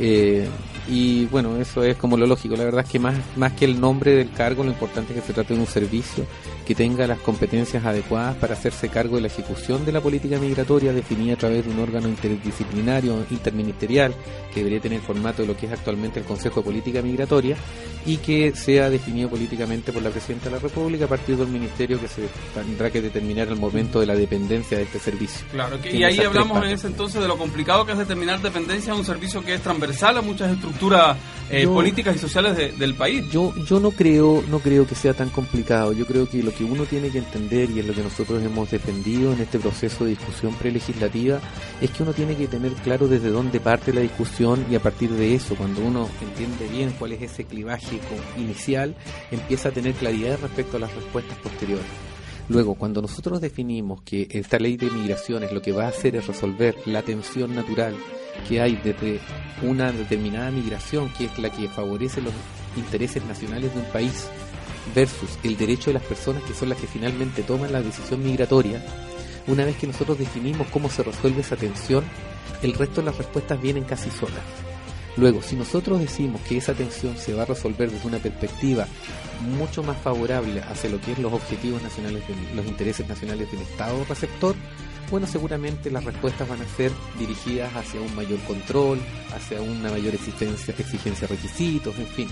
Eh, 0.00 0.46
y 0.88 1.26
bueno, 1.26 1.56
eso 1.56 1.82
es 1.84 1.96
como 1.96 2.16
lo 2.16 2.26
lógico. 2.26 2.56
La 2.56 2.64
verdad 2.64 2.84
es 2.84 2.90
que 2.90 2.98
más, 2.98 3.16
más 3.36 3.52
que 3.52 3.64
el 3.64 3.80
nombre 3.80 4.14
del 4.14 4.30
cargo, 4.32 4.64
lo 4.64 4.70
importante 4.70 5.12
es 5.12 5.20
que 5.20 5.26
se 5.26 5.32
trate 5.32 5.54
de 5.54 5.60
un 5.60 5.66
servicio 5.66 6.26
que 6.70 6.76
tenga 6.76 7.04
las 7.08 7.18
competencias 7.18 7.84
adecuadas 7.84 8.36
para 8.36 8.54
hacerse 8.54 8.88
cargo 8.88 9.16
de 9.16 9.22
la 9.22 9.26
ejecución 9.26 9.84
de 9.84 9.90
la 9.90 10.00
política 10.00 10.38
migratoria 10.38 10.92
definida 10.92 11.34
a 11.34 11.36
través 11.36 11.64
de 11.66 11.72
un 11.72 11.80
órgano 11.80 12.06
interdisciplinario, 12.08 13.24
interministerial, 13.28 14.14
que 14.54 14.60
debería 14.60 14.78
tener 14.80 15.00
el 15.00 15.04
formato 15.04 15.42
de 15.42 15.48
lo 15.48 15.56
que 15.56 15.66
es 15.66 15.72
actualmente 15.72 16.20
el 16.20 16.26
Consejo 16.26 16.60
de 16.60 16.64
Política 16.66 17.02
Migratoria 17.02 17.56
y 18.06 18.18
que 18.18 18.54
sea 18.54 18.88
definido 18.88 19.28
políticamente 19.28 19.92
por 19.92 20.00
la 20.00 20.10
Presidenta 20.10 20.44
de 20.44 20.52
la 20.52 20.58
República 20.58 21.06
a 21.06 21.08
partir 21.08 21.36
del 21.36 21.48
ministerio 21.48 22.00
que 22.00 22.06
se 22.06 22.22
tendrá 22.54 22.88
que 22.90 23.02
determinar 23.02 23.48
el 23.48 23.56
momento 23.56 23.98
de 23.98 24.06
la 24.06 24.14
dependencia 24.14 24.78
de 24.78 24.84
este 24.84 25.00
servicio. 25.00 25.44
Claro, 25.50 25.80
que- 25.80 25.96
y 25.96 26.04
ahí 26.04 26.20
hablamos 26.20 26.64
en 26.64 26.70
ese 26.70 26.86
entonces 26.86 27.20
de 27.20 27.26
lo 27.26 27.36
complicado 27.36 27.84
que 27.84 27.92
es 27.92 27.98
determinar 27.98 28.40
dependencia 28.40 28.92
de 28.92 28.98
un 29.00 29.04
servicio 29.04 29.44
que 29.44 29.54
es 29.54 29.60
transversal 29.60 30.18
a 30.18 30.22
muchas 30.22 30.52
estructuras 30.52 31.16
eh, 31.50 31.62
Yo- 31.64 31.74
políticas 31.74 32.14
y 32.14 32.18
sociales 32.20 32.56
de- 32.56 32.70
del 32.70 32.94
país. 32.94 33.24
Yo, 33.32 33.52
yo 33.66 33.80
no 33.80 33.90
creo, 33.90 34.44
no 34.48 34.60
creo 34.60 34.86
que 34.86 34.94
sea 34.94 35.14
tan 35.14 35.30
complicado. 35.30 35.92
Yo 35.92 36.06
creo 36.06 36.28
que 36.28 36.44
lo 36.44 36.52
que 36.52 36.59
uno 36.64 36.84
tiene 36.84 37.10
que 37.10 37.18
entender 37.18 37.70
y 37.70 37.80
es 37.80 37.86
lo 37.86 37.94
que 37.94 38.02
nosotros 38.02 38.42
hemos 38.42 38.70
defendido 38.70 39.32
en 39.32 39.40
este 39.40 39.58
proceso 39.58 40.04
de 40.04 40.10
discusión 40.10 40.54
prelegislativa 40.54 41.40
es 41.80 41.90
que 41.90 42.02
uno 42.02 42.12
tiene 42.12 42.36
que 42.36 42.48
tener 42.48 42.72
claro 42.72 43.08
desde 43.08 43.30
dónde 43.30 43.60
parte 43.60 43.92
la 43.92 44.00
discusión 44.00 44.64
y 44.70 44.74
a 44.74 44.80
partir 44.80 45.10
de 45.10 45.34
eso, 45.34 45.54
cuando 45.54 45.82
uno 45.82 46.08
entiende 46.20 46.68
bien 46.68 46.92
cuál 46.98 47.12
es 47.12 47.22
ese 47.22 47.44
clivaje 47.44 48.00
inicial, 48.36 48.94
empieza 49.30 49.68
a 49.68 49.72
tener 49.72 49.94
claridad 49.94 50.38
respecto 50.40 50.76
a 50.76 50.80
las 50.80 50.94
respuestas 50.94 51.38
posteriores. 51.38 51.86
Luego, 52.48 52.74
cuando 52.74 53.00
nosotros 53.00 53.40
definimos 53.40 54.02
que 54.02 54.26
esta 54.30 54.58
ley 54.58 54.76
de 54.76 54.90
migraciones 54.90 55.52
lo 55.52 55.62
que 55.62 55.72
va 55.72 55.84
a 55.84 55.88
hacer 55.88 56.16
es 56.16 56.26
resolver 56.26 56.74
la 56.84 57.02
tensión 57.02 57.54
natural 57.54 57.94
que 58.48 58.60
hay 58.60 58.76
desde 58.82 59.20
una 59.62 59.92
determinada 59.92 60.50
migración, 60.50 61.10
que 61.16 61.26
es 61.26 61.38
la 61.38 61.50
que 61.50 61.68
favorece 61.68 62.20
los 62.20 62.32
intereses 62.76 63.24
nacionales 63.24 63.72
de 63.72 63.80
un 63.80 63.86
país, 63.86 64.28
versus 64.94 65.38
el 65.42 65.56
derecho 65.56 65.90
de 65.90 65.94
las 65.94 66.02
personas 66.02 66.42
que 66.44 66.54
son 66.54 66.68
las 66.68 66.78
que 66.78 66.86
finalmente 66.86 67.42
toman 67.42 67.72
la 67.72 67.82
decisión 67.82 68.22
migratoria, 68.24 68.84
una 69.46 69.64
vez 69.64 69.76
que 69.76 69.86
nosotros 69.86 70.18
definimos 70.18 70.66
cómo 70.68 70.90
se 70.90 71.02
resuelve 71.02 71.40
esa 71.40 71.56
tensión, 71.56 72.04
el 72.62 72.74
resto 72.74 73.00
de 73.00 73.06
las 73.06 73.16
respuestas 73.18 73.60
vienen 73.60 73.84
casi 73.84 74.10
solas. 74.10 74.42
Luego, 75.16 75.42
si 75.42 75.56
nosotros 75.56 75.98
decimos 76.00 76.40
que 76.42 76.56
esa 76.58 76.72
tensión 76.72 77.16
se 77.16 77.34
va 77.34 77.42
a 77.42 77.46
resolver 77.46 77.90
desde 77.90 78.06
una 78.06 78.18
perspectiva 78.18 78.86
mucho 79.58 79.82
más 79.82 79.96
favorable 79.98 80.60
hacia 80.62 80.90
lo 80.90 81.00
que 81.00 81.12
es 81.12 81.18
los 81.18 81.32
objetivos 81.32 81.82
nacionales, 81.82 82.22
del- 82.28 82.56
los 82.56 82.66
intereses 82.66 83.08
nacionales 83.08 83.50
del 83.50 83.62
Estado 83.62 84.04
receptor, 84.08 84.54
bueno, 85.10 85.26
seguramente 85.26 85.90
las 85.90 86.04
respuestas 86.04 86.48
van 86.48 86.60
a 86.62 86.68
ser 86.76 86.92
dirigidas 87.18 87.74
hacia 87.74 88.00
un 88.00 88.14
mayor 88.14 88.38
control, 88.40 89.00
hacia 89.34 89.60
una 89.60 89.90
mayor 89.90 90.14
exigencia, 90.14 90.72
exigencia 90.78 91.26
de 91.26 91.34
requisitos, 91.34 91.98
en 91.98 92.06
fin. 92.06 92.28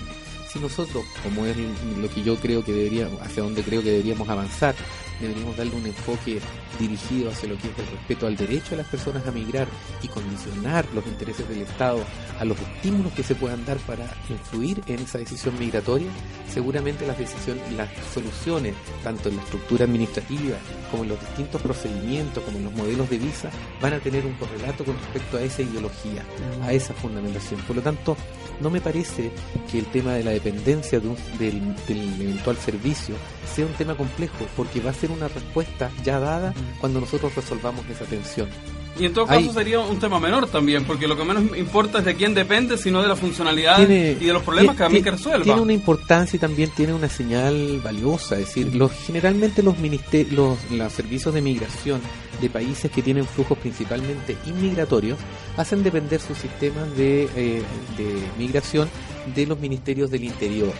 Si 0.51 0.57
nosotros, 0.57 1.05
como 1.23 1.45
es 1.45 1.55
lo 1.95 2.09
que 2.09 2.23
yo 2.23 2.35
creo 2.37 2.65
que 2.65 2.73
deberíamos, 2.73 3.21
hacia 3.21 3.43
donde 3.43 3.61
creo 3.61 3.83
que 3.83 3.91
deberíamos 3.91 4.27
avanzar, 4.27 4.73
deberíamos 5.21 5.55
darle 5.55 5.75
un 5.75 5.85
enfoque 5.85 6.39
dirigido 6.79 7.29
hacia 7.29 7.49
lo 7.49 7.57
que 7.57 7.67
es 7.67 7.77
el 7.77 7.85
respeto 7.85 8.25
al 8.25 8.35
derecho 8.35 8.71
de 8.71 8.77
las 8.77 8.87
personas 8.87 9.27
a 9.27 9.31
migrar 9.31 9.67
y 10.01 10.07
condicionar 10.07 10.87
los 10.95 11.05
intereses 11.05 11.47
del 11.47 11.61
Estado 11.61 11.99
a 12.39 12.45
los 12.45 12.57
estímulos 12.59 13.13
que 13.13 13.21
se 13.21 13.35
puedan 13.35 13.63
dar 13.63 13.77
para 13.79 14.05
influir 14.29 14.81
en 14.87 14.99
esa 14.99 15.19
decisión 15.19 15.59
migratoria, 15.59 16.07
seguramente 16.51 17.05
las 17.05 17.19
decisiones, 17.19 17.71
las 17.73 17.89
soluciones, 18.11 18.73
tanto 19.03 19.29
en 19.29 19.35
la 19.35 19.43
estructura 19.43 19.85
administrativa 19.85 20.57
como 20.89 21.03
en 21.03 21.09
los 21.09 21.19
distintos 21.19 21.61
procedimientos, 21.61 22.43
como 22.43 22.57
en 22.57 22.65
los 22.65 22.73
modelos 22.73 23.07
de 23.09 23.19
visa, 23.19 23.51
van 23.81 23.93
a 23.93 23.99
tener 23.99 24.25
un 24.25 24.33
correlato 24.33 24.83
con 24.83 24.97
respecto 24.97 25.37
a 25.37 25.43
esa 25.43 25.61
ideología, 25.61 26.23
a 26.63 26.73
esa 26.73 26.95
fundamentación. 26.95 27.61
Por 27.61 27.75
lo 27.75 27.81
tanto, 27.83 28.17
no 28.59 28.69
me 28.69 28.81
parece 28.81 29.31
que 29.71 29.79
el 29.79 29.85
tema 29.85 30.13
de 30.13 30.23
la 30.23 30.31
dependencia 30.31 30.99
de 30.99 31.07
un- 31.07 31.17
del, 31.37 31.61
del 31.87 32.21
eventual 32.21 32.57
servicio 32.57 33.15
sea 33.53 33.65
un 33.65 33.73
tema 33.73 33.95
complejo, 33.95 34.45
porque 34.55 34.79
va 34.81 34.91
a 34.91 34.93
ser 34.93 35.11
una 35.11 35.27
respuesta 35.27 35.91
ya 36.03 36.19
dada 36.19 36.53
cuando 36.79 36.99
nosotros 36.99 37.35
resolvamos 37.35 37.87
esa 37.89 38.05
tensión. 38.05 38.49
Y 38.97 39.05
en 39.05 39.13
todo 39.13 39.27
caso 39.27 39.53
sería 39.53 39.79
un 39.79 39.99
tema 39.99 40.19
menor 40.19 40.47
también, 40.47 40.83
porque 40.83 41.07
lo 41.07 41.15
que 41.15 41.23
menos 41.23 41.57
importa 41.57 41.99
es 41.99 42.05
de 42.05 42.15
quién 42.15 42.33
depende, 42.33 42.77
sino 42.77 43.01
de 43.01 43.07
la 43.07 43.15
funcionalidad 43.15 43.77
Tiene- 43.77 44.17
y 44.19 44.25
de 44.25 44.33
los 44.33 44.43
problemas 44.43 44.75
que 44.75 44.83
a 44.83 44.89
mí 44.89 45.01
que 45.01 45.11
resuelva. 45.11 45.43
Tiene 45.43 45.61
una 45.61 45.73
importancia 45.73 46.35
y 46.37 46.39
también 46.39 46.69
tiene 46.71 46.93
una 46.93 47.07
señal 47.07 47.79
valiosa. 47.83 48.35
Es 48.37 48.47
decir, 48.47 48.75
los, 48.75 48.91
generalmente 48.91 49.63
los, 49.63 49.77
ministerios, 49.77 50.33
los, 50.33 50.71
los 50.71 50.91
servicios 50.91 51.33
de 51.33 51.41
migración 51.41 52.01
de 52.41 52.49
países 52.49 52.91
que 52.91 53.01
tienen 53.01 53.25
flujos 53.25 53.57
principalmente 53.57 54.37
inmigratorios 54.45 55.17
hacen 55.57 55.83
depender 55.83 56.19
sus 56.19 56.37
sistemas 56.37 56.95
de, 56.95 57.23
eh, 57.35 57.61
de 57.97 58.21
migración 58.37 58.89
de 59.35 59.45
los 59.45 59.59
ministerios 59.59 60.09
del 60.09 60.23
interior 60.23 60.73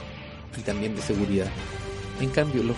y 0.57 0.61
también 0.61 0.95
de 0.95 1.01
seguridad. 1.01 1.47
En 2.21 2.29
cambio, 2.29 2.63
los 2.63 2.75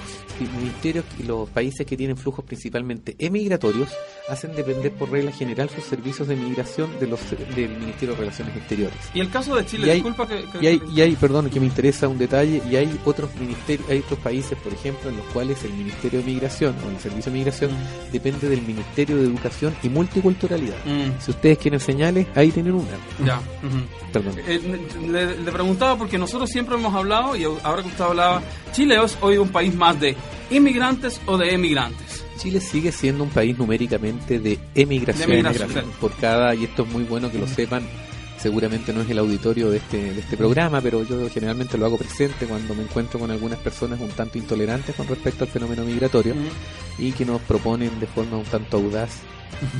ministerios 0.50 1.06
y 1.20 1.24
los 1.24 1.50
países 1.50 1.86
que 1.86 1.98
tienen 1.98 2.18
flujos 2.18 2.46
principalmente 2.46 3.16
emigratorios 3.20 3.90
hacen 4.30 4.56
depender 4.56 4.92
por 4.94 5.10
regla 5.12 5.32
general 5.32 5.70
sus 5.70 5.84
servicios 5.84 6.28
de 6.28 6.36
migración 6.36 6.90
de 7.00 7.08
los, 7.08 7.20
del 7.56 7.70
Ministerio 7.78 8.16
de 8.16 8.22
Relaciones 8.22 8.56
Exteriores. 8.58 8.98
Y 9.14 9.20
el 9.20 9.30
caso 9.30 9.56
de 9.56 9.66
Chile, 9.66 9.88
Y 9.88 9.90
hay- 9.90 9.96
disculpa 9.98 10.28
que... 10.28 10.44
que- 10.44 10.64
Y 10.64 10.68
hay, 10.68 10.82
y 10.94 11.02
hay, 11.02 11.16
perdón, 11.16 11.50
que 11.50 11.60
me 11.60 11.66
interesa 11.66 12.08
un 12.08 12.18
detalle, 12.18 12.62
y 12.70 12.76
hay 12.76 13.00
otros 13.06 13.30
ministerios, 13.40 13.90
hay 13.90 14.00
otros 14.00 14.20
países, 14.20 14.58
por 14.60 14.74
ejemplo, 14.74 15.10
en 15.10 15.18
los 15.18 15.26
cuales 15.28 15.64
el 15.64 15.74
Ministerio 15.74 16.20
de 16.20 16.26
Migración 16.26 16.76
o 16.86 16.90
el 16.90 17.00
Servicio 17.00 17.32
de 17.32 17.38
Migración 17.38 17.72
depende 18.12 18.48
del 18.50 18.62
Ministerio 18.62 19.18
de 19.18 19.24
Educación 19.24 19.76
y 19.84 19.90
Multiculturalidad. 19.90 20.78
Mm, 20.86 21.20
Si 21.22 21.32
ustedes 21.32 21.58
quieren 21.58 21.80
señales, 21.80 22.28
ahí 22.36 22.52
tienen 22.52 22.74
una. 22.74 22.88
ya. 23.26 23.38
ujú. 23.40 23.78
Perdón. 24.14 24.36
Eh, 24.46 24.60
le, 25.10 25.38
le 25.40 25.52
preguntaba 25.52 25.98
porque 25.98 26.18
nosotros 26.18 26.50
siempre 26.50 26.76
hemos 26.76 26.94
hablado, 26.94 27.36
y 27.36 27.44
ahora 27.46 27.82
que 27.82 27.88
usted 27.88 28.04
hablaba, 28.04 28.42
Chile 28.74 28.98
es 29.04 29.18
hoy 29.22 29.38
un 29.38 29.50
país 29.50 29.74
más 29.74 30.00
de 30.00 30.16
inmigrantes 30.50 31.22
o 31.26 31.38
de 31.38 31.54
emigrantes. 31.54 32.24
Chile 32.38 32.60
sigue 32.60 32.92
siendo 32.92 33.24
un 33.24 33.30
país 33.30 33.58
numéricamente 33.58 34.40
de 34.40 34.60
emigración, 34.74 35.30
De 35.30 35.40
emigración, 35.40 35.70
claro. 35.70 35.88
por 36.00 36.16
cada, 36.16 36.56
y 36.56 36.64
esto 36.64 36.84
es 36.84 36.90
muy 36.90 37.04
bueno 37.04 37.32
que 37.32 37.38
lo 37.38 37.48
sepan, 37.48 37.84
seguramente 38.42 38.92
no 38.92 39.02
es 39.02 39.10
el 39.10 39.20
auditorio 39.20 39.70
de 39.70 39.78
este, 39.78 40.14
de 40.14 40.20
este 40.20 40.36
programa, 40.36 40.82
pero 40.82 41.04
yo 41.04 41.30
generalmente 41.30 41.78
lo 41.78 41.86
hago 41.86 41.98
presente 41.98 42.48
cuando 42.48 42.74
me 42.74 42.84
encuentro 42.84 43.20
con 43.20 43.30
algunas 43.30 43.60
personas 43.60 44.00
un 44.02 44.10
tanto 44.10 44.40
intolerantes 44.40 44.96
con 44.96 45.08
respecto 45.08 45.44
al 45.44 45.50
fenómeno 45.52 45.84
migratorio 45.84 46.34
y 47.02 47.12
que 47.12 47.26
nos 47.26 47.42
proponen 47.42 48.00
de 48.00 48.08
forma 48.08 48.38
un 48.38 48.46
tanto 48.46 48.78
audaz 48.78 49.20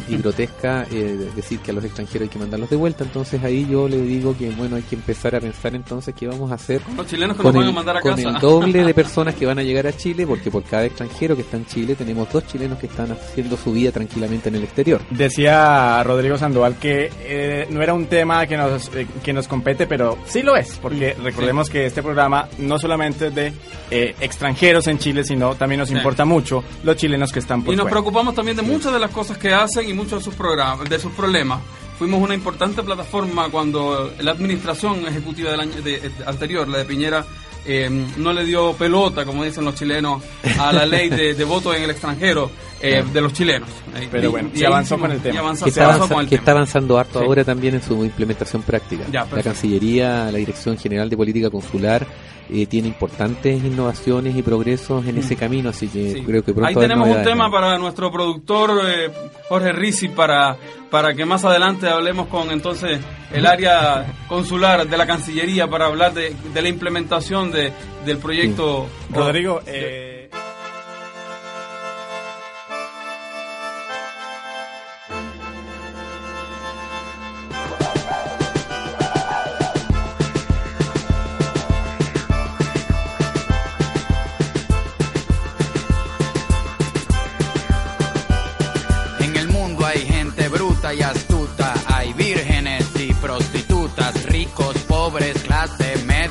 y 0.10 0.18
grotesca 0.22 0.86
eh, 0.92 1.18
decir 1.36 1.58
que 1.60 1.72
a 1.72 1.74
los 1.74 1.84
extranjeros 1.84 2.24
hay 2.24 2.30
que 2.30 2.38
mandarlos 2.38 2.70
de 2.70 2.76
vuelta. 2.76 3.04
Entonces 3.04 3.42
ahí 3.44 3.66
yo 3.72 3.88
le 3.88 3.98
digo 4.02 4.36
que 4.38 4.50
bueno 4.52 4.76
hay 4.76 4.82
que 4.84 4.96
empezar 4.96 5.34
a 5.36 5.40
pensar 5.40 5.74
entonces 5.74 6.14
qué 6.14 6.28
vamos 6.28 6.52
a 6.52 6.56
hacer 6.56 6.82
Los 6.96 7.08
chilenos 7.08 7.38
que 7.38 7.42
nos 7.44 7.52
con 7.52 7.56
van 7.62 7.66
a 7.66 7.70
el, 7.70 7.76
mandar 7.76 7.98
a 7.98 8.02
con 8.02 8.16
casa. 8.16 8.30
el 8.30 8.36
doble 8.40 8.84
de 8.84 8.94
personas 8.94 9.34
que 9.34 9.46
van 9.46 9.58
a 9.60 9.64
llegar 9.64 9.88
a 9.88 9.96
Chile, 9.96 10.28
porque 10.28 10.52
por 10.52 10.64
cada 10.64 10.86
extranjero 10.86 11.36
que 11.36 11.42
está 11.44 11.58
en 11.58 11.66
Chile 11.66 11.96
tenemos 11.96 12.30
dos 12.32 12.46
chilenos 12.48 12.78
que 12.80 12.88
están 12.88 13.12
haciendo 13.14 13.56
su 13.58 13.72
vida 13.72 13.92
tranquilamente 13.92 14.50
en 14.50 14.56
el 14.56 14.64
exterior. 14.66 15.02
Decía 15.10 16.04
Rodrigo 16.04 16.38
Sandoval 16.38 16.76
que 16.78 17.10
eh, 17.22 17.66
no 17.72 17.82
era 17.82 17.94
un 17.94 18.06
tema 18.08 18.46
que 18.46 18.58
nos, 18.58 18.94
eh, 18.94 19.08
que 19.24 19.32
nos 19.34 19.48
compete, 19.48 19.88
pero 19.88 20.18
sí 20.28 20.44
lo 20.44 20.56
es, 20.58 20.78
porque 20.82 21.16
recordemos 21.24 21.70
que 21.70 21.86
este 21.86 22.04
programa 22.04 22.48
no 22.60 22.78
solamente 22.78 23.28
es 23.28 23.36
de 23.36 23.54
eh, 23.90 24.16
extranjeros 24.20 24.86
en 24.88 25.00
Chile, 25.00 25.24
sino 25.24 25.56
también 25.56 25.80
nos 25.80 25.90
Sí. 25.90 25.96
importa 25.96 26.24
mucho 26.26 26.64
los 26.84 26.96
chilenos 26.98 27.11
que 27.32 27.40
están 27.40 27.62
por 27.64 27.74
Y 27.74 27.78
nos 27.78 27.84
fuera. 27.84 27.92
preocupamos 27.96 28.34
también 28.36 28.58
de 28.58 28.64
muchas 28.64 28.92
de 28.94 29.00
las 29.00 29.12
cosas 29.12 29.38
que 29.38 29.54
hacen 29.54 29.88
y 29.90 29.94
muchos 29.94 30.20
de 30.20 30.26
sus 30.26 30.36
programas, 30.36 30.90
de 30.90 31.00
sus 31.00 31.12
problemas. 31.14 31.60
fuimos 32.00 32.20
una 32.20 32.34
importante 32.34 32.82
plataforma 32.82 33.50
cuando 33.50 34.12
la 34.22 34.32
administración 34.32 35.06
ejecutiva 35.08 35.52
del 35.52 35.60
año 35.60 35.82
de- 35.84 36.00
de- 36.00 36.12
anterior, 36.26 36.68
la 36.68 36.80
de 36.80 36.86
Piñera, 36.86 37.24
eh, 37.64 37.90
no 38.18 38.34
le 38.34 38.44
dio 38.44 38.74
pelota, 38.74 39.24
como 39.24 39.44
dicen 39.44 39.64
los 39.66 39.76
chilenos, 39.76 40.24
a 40.60 40.72
la 40.74 40.84
ley 40.88 41.10
de, 41.10 41.36
de 41.36 41.44
voto 41.44 41.72
en 41.76 41.84
el 41.84 41.92
extranjero 41.92 42.50
eh, 42.82 43.04
de 43.14 43.22
los 43.22 43.34
chilenos. 43.34 43.70
Eh, 43.96 44.08
Pero 44.12 44.28
y- 44.28 44.32
bueno, 44.32 44.50
y 44.54 44.58
se 44.58 44.66
avanzó 44.66 44.98
con 44.98 45.12
el 45.12 45.20
tema. 45.22 45.36
y 45.36 45.38
avanzó- 45.38 45.66
que 45.66 45.70
está, 45.70 45.84
avanzó 45.86 46.04
avanza- 46.04 46.14
con 46.16 46.24
el 46.24 46.30
que 46.30 46.36
tema. 46.36 46.42
está 46.42 46.52
avanzando 46.52 46.98
harto 47.00 47.20
Sí. 47.20 47.26
ahora 47.26 47.44
también 47.44 47.76
en 47.76 47.82
su 47.82 48.04
implementación 48.04 48.62
práctica. 48.64 49.04
Ya, 49.12 49.26
la. 49.32 49.44
Cancillería, 49.44 50.32
la 50.32 50.38
Dirección 50.38 50.78
General 50.78 51.10
de 51.10 51.18
Política 51.18 51.50
Consular 51.50 52.06
eh, 52.54 52.66
tiene 52.66 52.90
importantes 52.90 53.64
innovaciones 53.64 54.36
y 54.36 54.42
progresos 54.42 55.06
en 55.08 55.18
ese 55.18 55.38
camino, 55.38 55.70
así 55.70 55.88
que 55.88 56.14
Sí. 56.16 56.22
creo 56.24 56.44
que 56.44 56.52
pronto 56.54 56.68
Ahí 56.68 56.76
tenemos 56.76 57.08
un 57.08 57.24
tema 57.24 57.50
para 57.50 57.78
nuestro 57.78 58.12
productor 58.12 58.72
eh, 58.86 59.10
Jorge 59.48 59.72
Rizzi 59.72 60.10
para, 60.10 60.58
para 60.90 61.14
que 61.14 61.24
más 61.24 61.46
adelante 61.46 61.88
hablemos 61.88 62.28
con 62.28 62.52
entonces 62.52 63.00
el 63.32 63.46
área 63.46 64.06
consular 64.28 64.86
de 64.86 64.98
la 64.98 65.06
Cancillería 65.08 65.68
para 65.70 65.86
hablar 65.86 66.14
de, 66.14 66.36
de 66.54 66.62
la 66.62 66.68
implementación 66.68 67.52
de, 67.52 67.72
del 68.06 68.18
proyecto. 68.18 68.88
Rodrigo, 69.14 69.62
eh, 69.66 70.11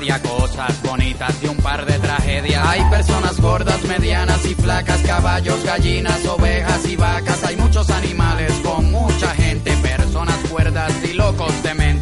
media, 0.00 0.20
cosas 0.22 0.82
bonitas 0.82 1.34
y 1.42 1.46
un 1.46 1.56
par 1.58 1.84
de 1.84 1.98
tragedias. 1.98 2.66
Hay 2.66 2.82
personas 2.90 3.40
gordas, 3.40 3.82
medianas 3.84 4.44
y 4.46 4.54
flacas, 4.54 5.00
caballos, 5.02 5.62
gallinas, 5.64 6.24
ovejas 6.26 6.86
y 6.86 6.96
vacas. 6.96 7.44
Hay 7.44 7.56
muchos 7.56 7.90
animales 7.90 8.52
con 8.64 8.90
mucha 8.90 9.34
gente, 9.34 9.72
personas 9.76 10.36
cuerdas 10.50 10.92
y 11.04 11.12
locos 11.14 11.62
de 11.62 11.74
mente. 11.74 11.99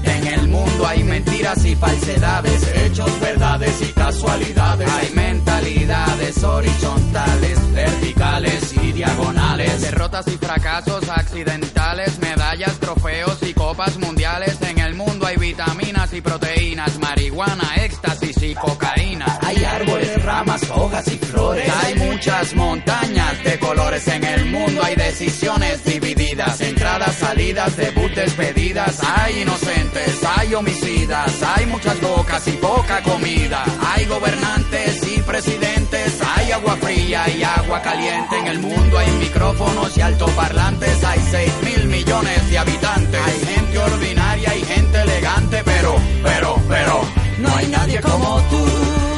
Hay 0.87 1.05
mentiras 1.05 1.65
y 1.65 1.75
falsedades, 1.75 2.77
hechos, 2.77 3.21
verdades 3.21 3.83
y 3.83 3.93
casualidades. 3.93 4.89
Hay 4.89 5.11
mentalidades 5.15 6.43
horizontales, 6.45 7.73
verticales 7.73 8.75
y 8.83 8.93
diagonales. 8.93 9.81
Derrotas 9.81 10.27
y 10.29 10.39
fracasos 10.39 11.09
accidentales, 11.09 12.19
medallas, 12.21 12.79
trofeos 12.79 13.39
y 13.43 13.55
copas 13.55 13.99
mundiales. 13.99 14.61
En 14.63 14.79
el 14.79 14.95
mundo 14.95 15.27
hay 15.27 15.37
vitaminas 15.37 16.13
y 16.13 16.21
proteínas, 16.21 16.99
marihuana, 16.99 17.75
éxtasis 17.77 18.43
y 18.43 18.55
cocaína. 18.55 19.39
Hay 19.43 19.65
árboles, 19.65 20.23
ramas, 20.23 20.63
hojas 20.71 21.07
y 21.09 21.17
Hay 21.57 21.95
muchas 21.95 22.55
montañas 22.55 23.43
de 23.43 23.59
colores 23.59 24.07
en 24.09 24.23
el 24.23 24.45
mundo. 24.47 24.83
Hay 24.85 24.95
decisiones 24.97 25.83
divididas, 25.85 26.61
entradas, 26.61 27.17
salidas, 27.17 27.77
debut, 27.77 28.13
despedidas. 28.13 29.01
Hay 29.03 29.43
inocentes, 29.43 30.21
hay 30.37 30.55
homicidas, 30.55 31.43
hay 31.43 31.67
muchas 31.67 31.99
bocas 32.01 32.47
y 32.49 32.53
poca 32.53 33.03
comida. 33.03 33.65
Hay 33.81 34.05
gobernantes 34.05 35.07
y 35.09 35.21
presidentes, 35.23 36.19
hay 36.37 36.53
agua 36.53 36.77
fría 36.77 37.25
y 37.31 37.43
agua 37.43 37.81
caliente. 37.81 38.39
En 38.39 38.47
el 38.47 38.59
mundo 38.59 38.99
hay 38.99 39.11
micrófonos 39.13 39.97
y 39.97 40.01
altoparlantes. 40.03 41.03
Hay 41.05 41.21
6 41.31 41.53
mil 41.65 41.89
millones 41.89 42.51
de 42.51 42.59
habitantes. 42.59 43.21
Hay 43.25 43.55
gente 43.55 43.79
ordinaria 43.79 44.55
y 44.55 44.65
gente 44.65 45.01
elegante, 45.01 45.63
pero, 45.65 45.97
pero, 46.23 46.61
pero, 46.69 47.01
no 47.39 47.57
hay 47.57 47.67
nadie 47.69 48.01
como 48.01 48.39
tú. 48.51 49.18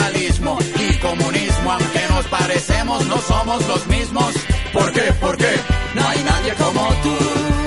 y 0.23 0.97
comunismo. 0.99 1.71
Aunque 1.71 2.07
nos 2.09 2.27
parecemos, 2.27 3.05
no 3.07 3.17
somos 3.17 3.67
los 3.67 3.87
mismos. 3.87 4.33
¿Por 4.71 4.91
qué? 4.91 5.13
¿Por 5.19 5.35
qué? 5.37 5.51
No 5.95 6.07
hay 6.07 6.23
nadie 6.23 6.53
como 6.55 6.87
tú. 7.03 7.60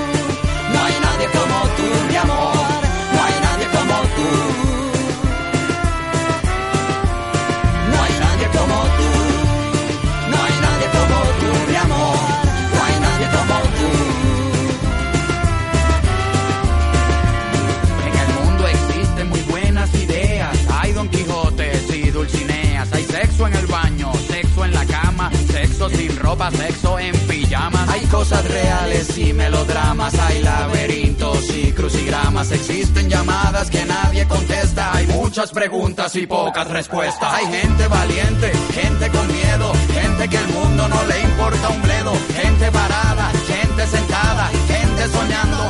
Ropa, 26.25 26.49
sexo 26.49 26.97
en 26.97 27.15
pijamas. 27.27 27.87
Hay 27.87 28.01
cosas 28.07 28.43
reales 28.45 29.15
y 29.17 29.31
melodramas. 29.33 30.13
Hay 30.17 30.41
laberintos 30.41 31.49
y 31.55 31.71
crucigramas. 31.71 32.51
Existen 32.51 33.09
llamadas 33.09 33.69
que 33.69 33.85
nadie 33.85 34.27
contesta. 34.27 34.95
Hay 34.95 35.05
muchas 35.07 35.51
preguntas 35.51 36.15
y 36.15 36.25
pocas 36.25 36.67
respuestas. 36.67 37.31
Hay 37.31 37.45
gente 37.45 37.87
valiente, 37.87 38.51
gente 38.73 39.09
con 39.11 39.27
miedo, 39.27 39.71
gente 39.93 40.27
que 40.27 40.37
el 40.37 40.47
mundo 40.47 40.87
no 40.87 41.05
le 41.05 41.21
importa 41.21 41.69
un 41.69 41.81
bledo. 41.83 42.13
Gente 42.41 42.71
parada, 42.71 43.31
gente 43.47 43.87
sentada, 43.87 44.49
gente 44.67 45.07
soñando, 45.09 45.69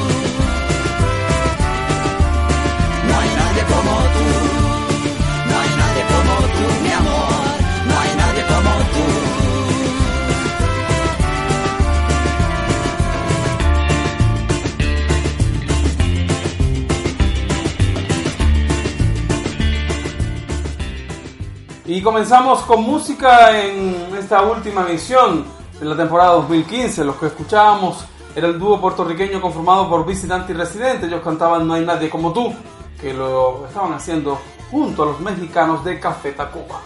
Y 22.01 22.03
comenzamos 22.03 22.63
con 22.63 22.81
música 22.81 23.55
en 23.55 23.95
esta 24.17 24.41
última 24.41 24.87
emisión 24.89 25.45
de 25.79 25.85
la 25.85 25.95
temporada 25.95 26.31
2015. 26.31 27.05
Los 27.05 27.15
que 27.17 27.27
escuchábamos 27.27 28.05
era 28.35 28.47
el 28.47 28.57
dúo 28.57 28.81
puertorriqueño 28.81 29.39
conformado 29.39 29.87
por 29.87 30.03
visitante 30.03 30.51
y 30.51 30.55
residente. 30.55 31.05
Ellos 31.05 31.21
cantaban 31.23 31.67
No 31.67 31.75
hay 31.75 31.85
nadie 31.85 32.09
como 32.09 32.33
tú, 32.33 32.55
que 32.99 33.13
lo 33.13 33.67
estaban 33.67 33.93
haciendo 33.93 34.41
junto 34.71 35.03
a 35.03 35.05
los 35.05 35.19
mexicanos 35.19 35.85
de 35.85 35.99
Café 35.99 36.31
Tacuba. 36.31 36.81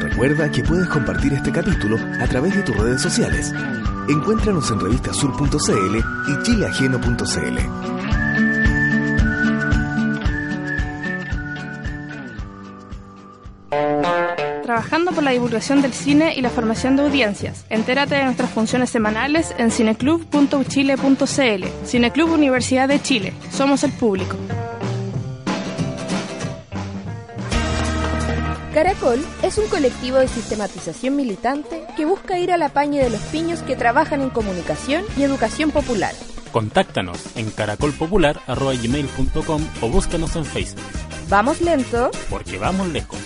Recuerda 0.00 0.50
que 0.50 0.64
puedes 0.64 0.88
compartir 0.88 1.34
este 1.34 1.52
capítulo 1.52 1.98
a 2.20 2.26
través 2.26 2.52
de 2.52 2.62
tus 2.62 2.76
redes 2.76 3.00
sociales. 3.00 3.52
Encuéntranos 4.08 4.68
en 4.72 4.80
revistasur.cl 4.80 5.96
y 5.96 6.42
chileajeno.cl. 6.42 8.03
Trabajando 14.74 15.12
por 15.12 15.22
la 15.22 15.30
divulgación 15.30 15.82
del 15.82 15.92
cine 15.92 16.34
y 16.34 16.40
la 16.40 16.50
formación 16.50 16.96
de 16.96 17.04
audiencias. 17.04 17.64
Entérate 17.70 18.16
de 18.16 18.24
nuestras 18.24 18.50
funciones 18.50 18.90
semanales 18.90 19.54
en 19.56 19.70
cineclub.uchile.cl. 19.70 21.64
Cineclub 21.86 22.32
Universidad 22.32 22.88
de 22.88 23.00
Chile. 23.00 23.32
Somos 23.52 23.84
el 23.84 23.92
público. 23.92 24.36
Caracol 28.74 29.24
es 29.44 29.58
un 29.58 29.68
colectivo 29.68 30.18
de 30.18 30.26
sistematización 30.26 31.14
militante 31.14 31.84
que 31.96 32.04
busca 32.04 32.40
ir 32.40 32.50
a 32.50 32.56
la 32.56 32.70
paña 32.70 33.00
de 33.00 33.10
los 33.10 33.20
piños 33.20 33.62
que 33.62 33.76
trabajan 33.76 34.22
en 34.22 34.30
comunicación 34.30 35.04
y 35.16 35.22
educación 35.22 35.70
popular. 35.70 36.16
Contáctanos 36.50 37.36
en 37.36 37.48
caracolpopular.gmail.com 37.52 39.62
o 39.82 39.88
búscanos 39.88 40.34
en 40.34 40.44
Facebook. 40.44 40.82
Vamos 41.28 41.60
lento. 41.60 42.10
Porque 42.28 42.58
vamos 42.58 42.88
lejos. 42.88 43.20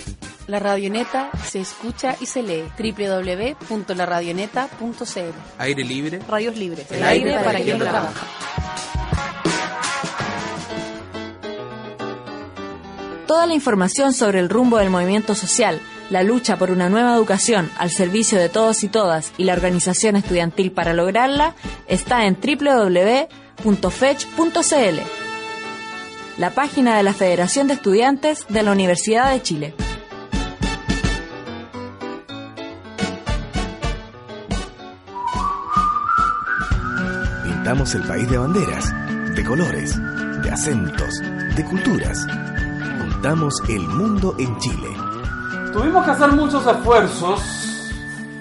La 0.49 0.57
Radioneta 0.57 1.29
se 1.45 1.59
escucha 1.59 2.15
y 2.19 2.25
se 2.25 2.41
lee. 2.41 2.63
www.laradioneta.cl 2.75 5.59
Aire 5.59 5.83
libre. 5.83 6.19
Radios 6.27 6.57
libres. 6.57 6.91
El, 6.91 7.03
aire, 7.03 7.33
para, 7.33 7.43
para 7.43 7.59
quien 7.59 7.77
lo 7.77 7.85
trabaja. 7.85 8.25
Toda 13.27 13.45
la 13.45 13.53
información 13.53 14.11
sobre 14.11 14.39
el 14.39 14.49
rumbo 14.49 14.79
del 14.79 14.89
movimiento 14.89 15.35
social, 15.35 15.79
la 16.09 16.23
lucha 16.23 16.57
por 16.57 16.71
una 16.71 16.89
nueva 16.89 17.13
educación 17.13 17.69
al 17.77 17.91
servicio 17.91 18.39
de 18.39 18.49
todos 18.49 18.83
y 18.83 18.87
todas 18.87 19.31
y 19.37 19.43
la 19.43 19.53
organización 19.53 20.15
estudiantil 20.15 20.71
para 20.71 20.93
lograrla 20.93 21.53
está 21.85 22.25
en 22.25 22.39
www.fech.cl, 22.41 23.29
la 26.39 26.49
página 26.49 26.97
de 26.97 27.03
la 27.03 27.13
Federación 27.13 27.67
de 27.67 27.75
Estudiantes 27.75 28.47
de 28.49 28.63
la 28.63 28.71
Universidad 28.71 29.31
de 29.31 29.43
Chile. 29.43 29.75
Pintamos 37.69 37.93
el 37.93 38.07
país 38.07 38.27
de 38.27 38.35
banderas, 38.35 39.35
de 39.35 39.43
colores, 39.43 39.95
de 40.41 40.49
acentos, 40.49 41.19
de 41.55 41.63
culturas. 41.65 42.25
Juntamos 42.97 43.53
el 43.69 43.81
mundo 43.81 44.33
en 44.39 44.57
Chile. 44.57 44.89
Tuvimos 45.71 46.03
que 46.03 46.09
hacer 46.09 46.31
muchos 46.31 46.65
esfuerzos, 46.65 47.39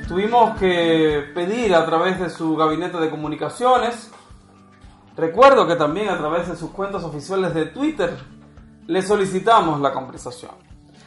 tuvimos 0.09 0.57
que 0.57 1.31
pedir 1.35 1.75
a 1.75 1.85
través 1.85 2.19
de 2.19 2.31
su 2.31 2.57
gabinete 2.57 2.97
de 2.97 3.11
comunicaciones, 3.11 4.11
recuerdo 5.15 5.67
que 5.67 5.77
también 5.77 6.09
a 6.09 6.17
través 6.17 6.49
de 6.49 6.57
sus 6.57 6.71
cuentas 6.71 7.05
oficiales 7.05 7.53
de 7.53 7.67
Twitter 7.67 8.17
le 8.87 9.03
solicitamos 9.03 9.79
la 9.83 9.93
conversación. 9.93 10.53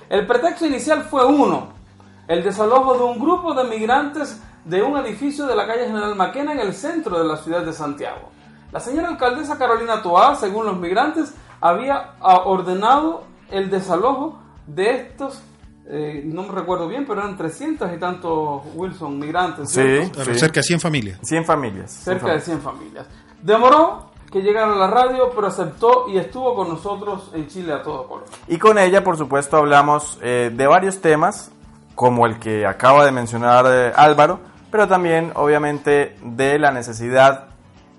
El 0.08 0.28
pretexto 0.28 0.68
inicial 0.68 1.06
fue 1.06 1.26
uno, 1.26 1.70
el 2.28 2.44
desalojo 2.44 3.00
de 3.00 3.04
un 3.04 3.20
grupo 3.20 3.56
de 3.56 3.64
migrantes 3.64 4.40
de 4.66 4.82
un 4.82 4.98
edificio 4.98 5.46
de 5.46 5.56
la 5.56 5.66
calle 5.66 5.86
General 5.86 6.16
Maquena 6.16 6.54
en 6.54 6.60
el 6.60 6.74
centro 6.74 7.18
de 7.18 7.26
la 7.26 7.38
ciudad 7.38 7.64
de 7.64 7.74
Santiago. 7.74 8.30
La 8.72 8.80
señora 8.80 9.10
alcaldesa 9.10 9.58
Carolina 9.58 10.02
Toá, 10.02 10.36
según 10.36 10.66
los 10.66 10.78
migrantes, 10.78 11.34
había 11.60 12.12
ordenado 12.22 13.24
el 13.50 13.70
desalojo 13.70 14.40
de 14.66 14.92
estos, 14.92 15.42
eh, 15.88 16.22
no 16.26 16.44
me 16.44 16.54
recuerdo 16.54 16.88
bien, 16.88 17.06
pero 17.06 17.22
eran 17.22 17.36
300 17.36 17.92
y 17.94 17.98
tantos 18.00 18.62
Wilson 18.74 19.20
migrantes. 19.20 19.70
Sí, 19.72 19.82
sí. 20.04 20.36
Cerca 20.36 20.62
de 20.62 20.64
100 20.64 20.80
familias. 20.80 21.20
100 21.22 21.46
familias. 21.46 21.92
Cerca 21.92 22.34
de 22.34 22.40
100 22.40 22.62
familias. 22.62 23.08
Demoró 23.42 24.12
que 24.32 24.42
llegara 24.42 24.72
a 24.72 24.78
la 24.78 24.88
radio, 24.88 25.30
pero 25.36 25.48
aceptó 25.48 26.06
y 26.08 26.18
estuvo 26.18 26.56
con 26.56 26.70
nosotros 26.70 27.32
en 27.34 27.48
Chile 27.48 27.74
a 27.74 27.84
todo 27.84 28.08
color. 28.08 28.26
Y 28.48 28.58
con 28.58 28.78
ella, 28.78 29.04
por 29.04 29.18
supuesto, 29.18 29.58
hablamos 29.58 30.18
eh, 30.22 30.50
de 30.54 30.68
varios 30.68 31.02
temas, 31.02 31.52
como 31.96 32.26
el 32.26 32.40
que 32.40 32.66
acaba 32.66 33.04
de 33.04 33.12
mencionar 33.12 33.66
eh, 33.68 33.92
Álvaro, 33.94 34.40
pero 34.72 34.88
también, 34.88 35.32
obviamente, 35.36 36.16
de 36.24 36.58
la 36.58 36.72
necesidad 36.72 37.50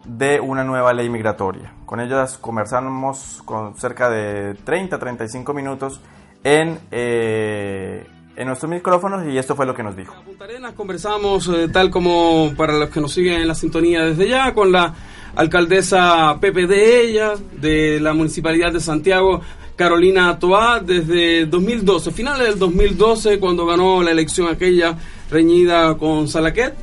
de 0.05 0.41
una 0.41 0.65
nueva 0.65 0.93
ley 0.93 1.09
migratoria. 1.09 1.73
Con 1.87 2.01
ellas 2.01 2.39
conversamos 2.39 3.43
con 3.45 3.77
cerca 3.77 4.11
de 4.11 4.55
30, 4.65 4.99
35 4.99 5.55
minutos 5.55 6.01
en, 6.43 6.79
eh, 6.91 8.07
en 8.35 8.47
nuestros 8.47 8.71
micrófonos 8.71 9.27
y 9.27 9.39
esto 9.39 9.55
fue 9.55 9.67
lo 9.67 9.75
que 9.75 9.83
nos 9.83 9.95
dijo. 9.95 10.15
Punta 10.25 10.45
Arenas 10.45 10.73
conversamos, 10.73 11.49
eh, 11.49 11.69
tal 11.69 11.91
como 11.91 12.53
para 12.57 12.73
los 12.73 12.91
que 12.91 13.01
nos 13.01 13.13
siguen 13.13 13.43
en 13.43 13.49
la 13.49 13.55
sintonía 13.55 14.05
desde 14.05 14.29
ya, 14.29 14.55
con 14.55 14.73
la 14.73 14.95
alcaldesa 15.37 16.37
Pepe 16.41 16.67
de 16.67 17.03
ella, 17.03 17.35
de 17.61 18.01
la 18.01 18.13
Municipalidad 18.13 18.73
de 18.73 18.81
Santiago, 18.81 19.43
Carolina 19.77 20.39
Toá, 20.39 20.81
desde 20.81 21.47
2012, 21.47 22.11
finales 22.11 22.49
del 22.49 22.59
2012, 22.59 23.39
cuando 23.39 23.67
ganó 23.67 24.03
la 24.03 24.11
elección 24.11 24.49
aquella 24.49 24.97
reñida 25.33 25.97
con 25.97 26.29
Salaquet, 26.29 26.75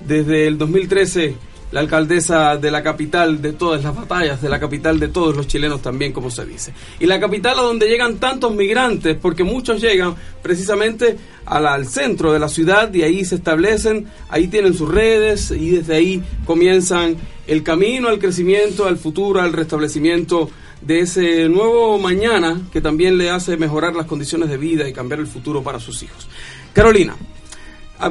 desde 0.00 0.46
el 0.46 0.58
2013 0.58 1.50
la 1.72 1.80
alcaldesa 1.80 2.56
de 2.56 2.70
la 2.70 2.82
capital 2.82 3.40
de 3.40 3.52
todas 3.52 3.84
las 3.84 3.94
batallas, 3.94 4.42
de 4.42 4.48
la 4.48 4.58
capital 4.58 4.98
de 4.98 5.08
todos 5.08 5.36
los 5.36 5.46
chilenos 5.46 5.80
también, 5.80 6.12
como 6.12 6.30
se 6.30 6.44
dice. 6.44 6.72
Y 6.98 7.06
la 7.06 7.20
capital 7.20 7.58
a 7.58 7.62
donde 7.62 7.86
llegan 7.86 8.16
tantos 8.16 8.52
migrantes, 8.54 9.16
porque 9.20 9.44
muchos 9.44 9.80
llegan 9.80 10.16
precisamente 10.42 11.16
al 11.46 11.86
centro 11.86 12.32
de 12.32 12.40
la 12.40 12.48
ciudad 12.48 12.92
y 12.92 13.02
ahí 13.02 13.24
se 13.24 13.36
establecen, 13.36 14.06
ahí 14.28 14.48
tienen 14.48 14.74
sus 14.74 14.88
redes 14.88 15.52
y 15.52 15.70
desde 15.70 15.94
ahí 15.94 16.22
comienzan 16.44 17.16
el 17.46 17.62
camino 17.62 18.08
al 18.08 18.18
crecimiento, 18.18 18.86
al 18.86 18.98
futuro, 18.98 19.40
al 19.40 19.52
restablecimiento 19.52 20.50
de 20.80 21.00
ese 21.00 21.48
nuevo 21.48 21.98
mañana 21.98 22.60
que 22.72 22.80
también 22.80 23.18
le 23.18 23.30
hace 23.30 23.56
mejorar 23.56 23.94
las 23.94 24.06
condiciones 24.06 24.48
de 24.48 24.56
vida 24.56 24.88
y 24.88 24.92
cambiar 24.92 25.20
el 25.20 25.26
futuro 25.26 25.62
para 25.62 25.78
sus 25.78 26.02
hijos. 26.02 26.28
Carolina, 26.72 27.16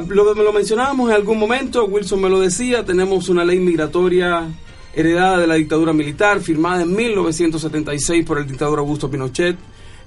Lo, 0.08 0.34
lo 0.34 0.52
mencionábamos 0.52 1.10
en 1.10 1.16
algún 1.16 1.38
momento, 1.38 1.84
Wilson 1.84 2.20
me 2.20 2.28
lo 2.28 2.38
decía, 2.38 2.84
tenemos 2.84 3.28
una 3.28 3.44
ley 3.44 3.58
migratoria 3.58 4.48
heredada 4.94 5.38
de 5.38 5.46
la 5.46 5.54
dictadura 5.54 5.92
militar, 5.92 6.40
firmada 6.40 6.82
en 6.82 6.94
1976 6.94 8.24
por 8.24 8.38
el 8.38 8.46
dictador 8.46 8.78
Augusto 8.78 9.10
Pinochet. 9.10 9.56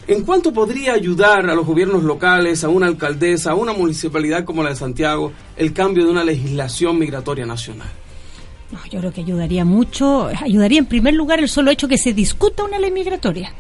¿En 0.08 0.24
cuánto 0.24 0.52
podría 0.52 0.94
ayudar 0.94 1.50
a 1.50 1.56
los 1.56 1.66
gobiernos 1.66 2.04
locales, 2.04 2.64
a 2.64 2.70
una 2.70 2.88
alcaldesa, 2.88 3.52
a 3.52 3.56
una 3.56 3.74
municipalidad 3.74 4.44
como 4.44 4.64
la 4.64 4.70
de 4.70 4.76
Santiago, 4.76 5.32
el 5.56 5.74
cambio 5.74 6.06
de 6.06 6.12
una 6.12 6.24
legislación 6.24 6.98
migratoria 6.98 7.46
nacional? 7.46 8.03
Yo 8.92 9.00
creo 9.00 9.12
que 9.12 9.22
ayudaría 9.22 9.66
mucho, 9.66 10.28
ayudaría 10.42 10.80
en 10.80 10.86
primer 10.86 11.14
lugar 11.14 11.40
el 11.40 11.50
solo 11.50 11.72
hecho 11.72 11.88
que 11.88 11.98
se 11.98 12.14
discuta 12.14 12.64
una 12.64 12.80
ley 12.80 12.92
migratoria. 12.92 13.54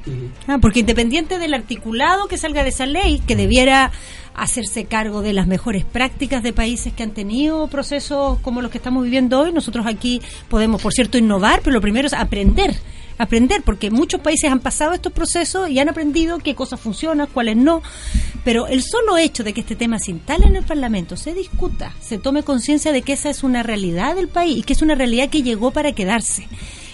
Ah, 0.47 0.57
porque 0.61 0.81
independiente 0.81 1.39
del 1.39 1.53
articulado 1.53 2.27
que 2.27 2.37
salga 2.37 2.63
de 2.63 2.69
esa 2.69 2.85
ley, 2.85 3.21
que 3.25 3.35
debiera 3.35 3.91
hacerse 4.33 4.85
cargo 4.85 5.21
de 5.21 5.33
las 5.33 5.47
mejores 5.47 5.85
prácticas 5.85 6.43
de 6.43 6.53
países 6.53 6.93
que 6.93 7.03
han 7.03 7.11
tenido 7.11 7.67
procesos 7.67 8.39
como 8.39 8.61
los 8.61 8.71
que 8.71 8.77
estamos 8.77 9.03
viviendo 9.03 9.39
hoy, 9.39 9.51
nosotros 9.51 9.85
aquí 9.85 10.21
podemos, 10.49 10.81
por 10.81 10.93
cierto, 10.93 11.17
innovar, 11.17 11.61
pero 11.63 11.73
lo 11.73 11.81
primero 11.81 12.07
es 12.07 12.13
aprender. 12.13 12.75
Aprender, 13.23 13.61
porque 13.63 13.89
muchos 13.89 14.19
países 14.19 14.51
han 14.51 14.59
pasado 14.59 14.93
estos 14.93 15.13
procesos 15.13 15.69
y 15.69 15.79
han 15.79 15.87
aprendido 15.87 16.39
qué 16.39 16.55
cosas 16.55 16.81
funcionan, 16.81 17.29
cuáles 17.33 17.55
no. 17.55 17.81
Pero 18.43 18.67
el 18.67 18.83
solo 18.83 19.17
hecho 19.17 19.45
de 19.45 19.53
que 19.53 19.61
este 19.61 19.77
tema 19.77 19.97
se 19.97 20.11
instale 20.11 20.45
en 20.45 20.57
el 20.57 20.63
Parlamento, 20.65 21.15
se 21.15 21.33
discuta, 21.33 21.93
se 22.01 22.17
tome 22.17 22.43
conciencia 22.43 22.91
de 22.91 23.01
que 23.01 23.13
esa 23.13 23.29
es 23.29 23.43
una 23.43 23.63
realidad 23.63 24.15
del 24.15 24.27
país 24.27 24.57
y 24.57 24.63
que 24.63 24.73
es 24.73 24.81
una 24.81 24.95
realidad 24.95 25.29
que 25.29 25.41
llegó 25.41 25.71
para 25.71 25.93
quedarse. 25.93 26.47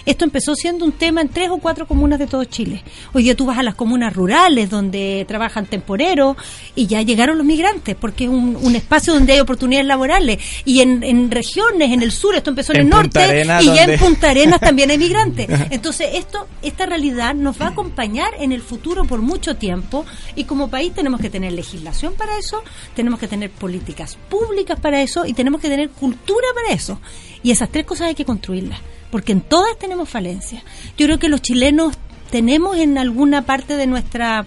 Esto 0.06 0.26
empezó 0.26 0.56
siendo 0.56 0.86
un 0.86 0.92
tema 0.92 1.22
en 1.22 1.30
tres 1.30 1.50
o 1.50 1.58
cuatro 1.58 1.88
comunas 1.88 2.20
de 2.20 2.28
todo 2.28 2.44
Chile. 2.46 2.84
Hoy 3.14 3.24
día 3.24 3.36
tú 3.36 3.46
vas 3.46 3.58
a 3.58 3.64
las 3.64 3.76
comunas 3.76 4.14
rurales 4.14 4.70
donde 4.70 5.26
trabajan 5.28 5.66
temporeros 5.66 6.38
y 6.76 6.88
ya 6.88 7.02
llegaron 7.02 7.38
los 7.38 7.46
migrantes 7.46 7.96
porque 7.96 8.26
es 8.26 8.30
un, 8.30 8.58
un 8.62 8.76
espacio 8.76 9.14
donde 9.14 9.34
hay 9.34 9.40
oportunidades 9.40 9.88
laborales. 9.88 10.40
Y 10.66 10.82
en, 10.82 11.04
en 11.04 11.32
regiones, 11.32 11.92
en 11.92 12.02
el 12.02 12.12
sur, 12.12 12.36
esto 12.36 12.50
empezó 12.50 12.74
en, 12.74 12.80
En 12.80 12.86
el 12.86 12.90
norte 12.90 13.44
y 13.62 13.66
ya 13.66 13.84
en 13.84 14.00
Punta 14.00 14.32
Arenas 14.32 14.60
también 14.60 14.92
hay 14.92 14.98
migrantes. 15.00 15.48
Entonces 15.70 16.10
esto, 16.14 16.48
esta 16.62 16.86
realidad 16.86 17.36
nos 17.36 17.60
va 17.60 17.68
a 17.68 17.70
acompañar 17.70 18.34
en 18.40 18.52
el 18.52 18.62
futuro 18.62 19.06
por 19.06 19.22
mucho 19.22 19.56
tiempo 19.56 20.06
y 20.36 20.46
como 20.46 20.70
país 20.70 20.94
tenemos 20.94 21.20
que 21.22 21.30
tener 21.30 21.54
legislación 21.54 22.14
para 22.14 22.38
eso, 22.38 22.64
tenemos 22.96 23.20
que 23.20 23.28
tener 23.28 23.50
políticas 23.50 24.18
públicas 24.30 24.80
para 24.80 25.02
eso 25.02 25.26
y 25.26 25.34
tenemos 25.34 25.62
que 25.62 25.70
tener 25.70 25.90
cultura 25.90 26.48
para 26.54 26.74
eso. 26.74 27.00
Y 27.44 27.52
esas 27.52 27.70
tres 27.70 27.86
cosas 27.86 28.08
hay 28.08 28.16
que 28.16 28.26
construirlas, 28.26 28.80
porque 29.12 29.32
en 29.32 29.42
todas 29.42 29.78
tenemos 29.78 30.10
falencias. 30.10 30.64
Yo 30.98 31.06
creo 31.06 31.20
que 31.20 31.30
los 31.30 31.42
chilenos 31.42 31.96
tenemos 32.32 32.78
en 32.78 32.98
alguna 32.98 33.46
parte 33.46 33.76
de 33.76 33.88
nuestra 33.88 34.46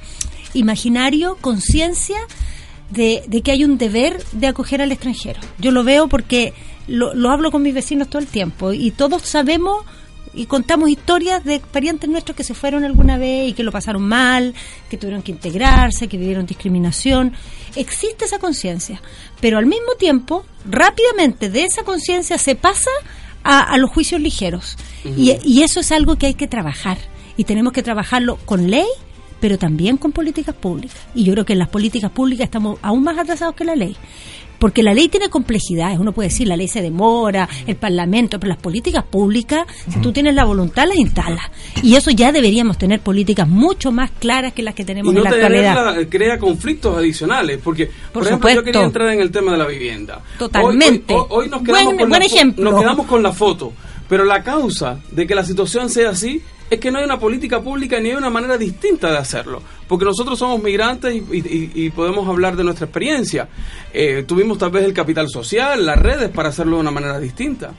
imaginario 0.55 1.37
conciencia 1.41 2.19
de, 2.91 3.25
de 3.27 3.43
que 3.43 3.53
hay 3.53 3.65
un 3.65 3.79
deber 3.79 4.23
de 4.33 4.47
acoger 4.47 4.83
al 4.83 4.93
extranjero. 4.93 5.41
Yo 5.59 5.71
lo 5.71 5.83
veo 5.83 6.09
porque 6.09 6.53
lo, 6.87 7.15
lo 7.15 7.31
hablo 7.31 7.51
con 7.51 7.63
mis 7.63 7.75
vecinos 7.75 8.09
todo 8.09 8.21
el 8.21 8.29
tiempo 8.29 8.73
y 8.73 8.91
todos 8.91 9.23
sabemos 9.23 9.85
y 10.35 10.47
contamos 10.47 10.89
historias 10.89 11.45
de 11.45 11.61
parientes 11.61 12.09
nuestros 12.09 12.37
que 12.37 12.45
se 12.45 12.55
fueron 12.55 12.85
alguna 12.85 13.19
vez 13.19 13.51
y 13.51 13.53
que 13.53 13.63
lo 13.63 13.73
pasaron 13.73 14.03
mal, 14.03 14.55
que 14.89 14.97
tuvieron 14.97 15.23
que 15.23 15.33
integrarse, 15.33 16.09
que 16.09 16.17
vivieron 16.17 16.47
discriminación. 16.47 17.35
Existe 17.77 18.25
esa 18.25 18.39
conciencia, 18.39 19.03
pero 19.41 19.59
al 19.59 19.67
mismo 19.67 19.95
tiempo, 19.99 20.45
rápidamente 20.65 21.51
de 21.51 21.65
esa 21.65 21.83
conciencia 21.83 22.39
se 22.39 22.55
pasa 22.55 22.91
a, 23.45 23.61
a 23.61 23.77
los 23.79 23.91
juicios 23.91 24.21
ligeros. 24.21 24.77
y, 25.05 25.37
y 25.45 25.63
eso 25.63 25.81
es 25.81 25.93
algo 25.93 26.17
que 26.17 26.27
hay 26.27 26.35
que 26.35 26.49
trabajar. 26.49 26.99
Y 27.37 27.45
tenemos 27.45 27.73
que 27.73 27.83
trabajarlo 27.83 28.37
con 28.45 28.71
ley, 28.71 28.87
pero 29.41 29.59
también 29.59 29.97
con 29.97 30.13
políticas 30.13 30.55
públicas. 30.55 30.97
Y 31.15 31.25
yo 31.25 31.33
creo 31.33 31.45
que 31.45 31.55
en 31.55 31.59
las 31.59 31.69
políticas 31.69 32.11
públicas 32.11 32.45
estamos 32.45 32.79
aún 32.83 33.03
más 33.03 33.19
atrasados 33.19 33.55
que 33.55 33.65
la 33.65 33.75
ley. 33.75 33.97
Porque 34.63 34.85
la 34.85 34.95
ley 34.95 35.09
tiene 35.09 35.29
complejidades. 35.29 35.99
Uno 35.99 36.13
puede 36.13 36.29
decir, 36.29 36.47
la 36.47 36.55
ley 36.57 36.69
se 36.69 36.81
demora, 36.83 37.49
el 37.67 37.75
Parlamento, 37.75 38.39
pero 38.39 38.51
las 38.51 38.63
políticas 38.63 39.03
públicas, 39.03 39.67
si 39.93 39.99
tú 39.99 40.13
tienes 40.13 40.37
la 40.37 40.45
voluntad, 40.45 40.87
las 40.87 40.97
instalas. 40.99 41.47
Y 41.83 41.97
eso 41.97 42.13
ya 42.13 42.31
deberíamos 42.31 42.79
tener 42.79 43.01
políticas 43.01 43.49
mucho 43.49 43.91
más 43.91 44.13
claras 44.13 44.53
que 44.53 44.63
las 44.63 44.77
que 44.77 44.85
tenemos 44.85 45.13
y 45.13 45.17
no 45.17 45.23
en 45.23 45.25
la 45.25 45.31
actualidad. 45.31 45.75
tenerla 45.85 46.09
crea 46.09 46.39
conflictos 46.39 46.97
adicionales, 46.97 47.59
porque 47.65 47.87
por, 47.87 48.23
Por 48.23 48.27
ejemplo 48.29 48.51
yo 48.51 48.63
quería 48.63 48.83
entrar 48.83 49.09
en 49.09 49.21
el 49.21 49.33
tema 49.33 49.51
de 49.51 49.59
la 49.59 49.67
vivienda. 49.67 50.21
Totalmente. 50.39 51.13
Hoy, 51.13 51.21
hoy- 51.23 51.27
hoy 51.45 51.49
nos 51.49 51.63
quedamos 51.63 51.85
Buen- 51.87 51.99
con 51.99 52.09
buen 52.09 52.21
la 52.21 52.27
ejemplo. 52.27 52.71
nos 52.71 52.81
quedamos 52.81 53.07
con 53.09 53.21
la 53.25 53.33
foto, 53.33 53.73
pero 54.09 54.25
la 54.25 54.45
causa 54.45 55.01
de 55.11 55.27
que 55.27 55.35
la 55.35 55.45
situación 55.45 55.91
sea 55.91 56.11
así 56.11 56.41
es 56.73 56.81
que 56.81 56.91
no 56.91 56.99
hay 56.99 57.05
una 57.05 57.19
política 57.19 57.61
pública 57.61 58.01
ni 58.01 58.09
hay 58.09 58.15
una 58.15 58.31
manera 58.31 58.57
distinta 58.57 59.11
de 59.11 59.19
hacerlo, 59.19 59.63
porque 59.87 60.07
nosotros 60.07 60.39
somos 60.39 60.63
migrantes 60.63 61.15
y, 61.15 61.91
podemos 61.91 62.27
hablar 62.27 62.57
de 62.57 62.65
nuestra 62.65 62.87
experiencia. 62.87 63.47
Eh, 63.93 64.25
tuvimos 64.27 64.57
tal 64.57 64.71
vez 64.71 64.83
el 64.85 64.95
capital 64.95 65.29
social, 65.29 65.85
las 65.85 65.99
redes 65.99 66.31
para 66.31 66.49
hacerlo 66.49 66.77
de 66.77 66.81
una 66.81 66.91
manera 66.91 67.21
distinta. 67.21 67.73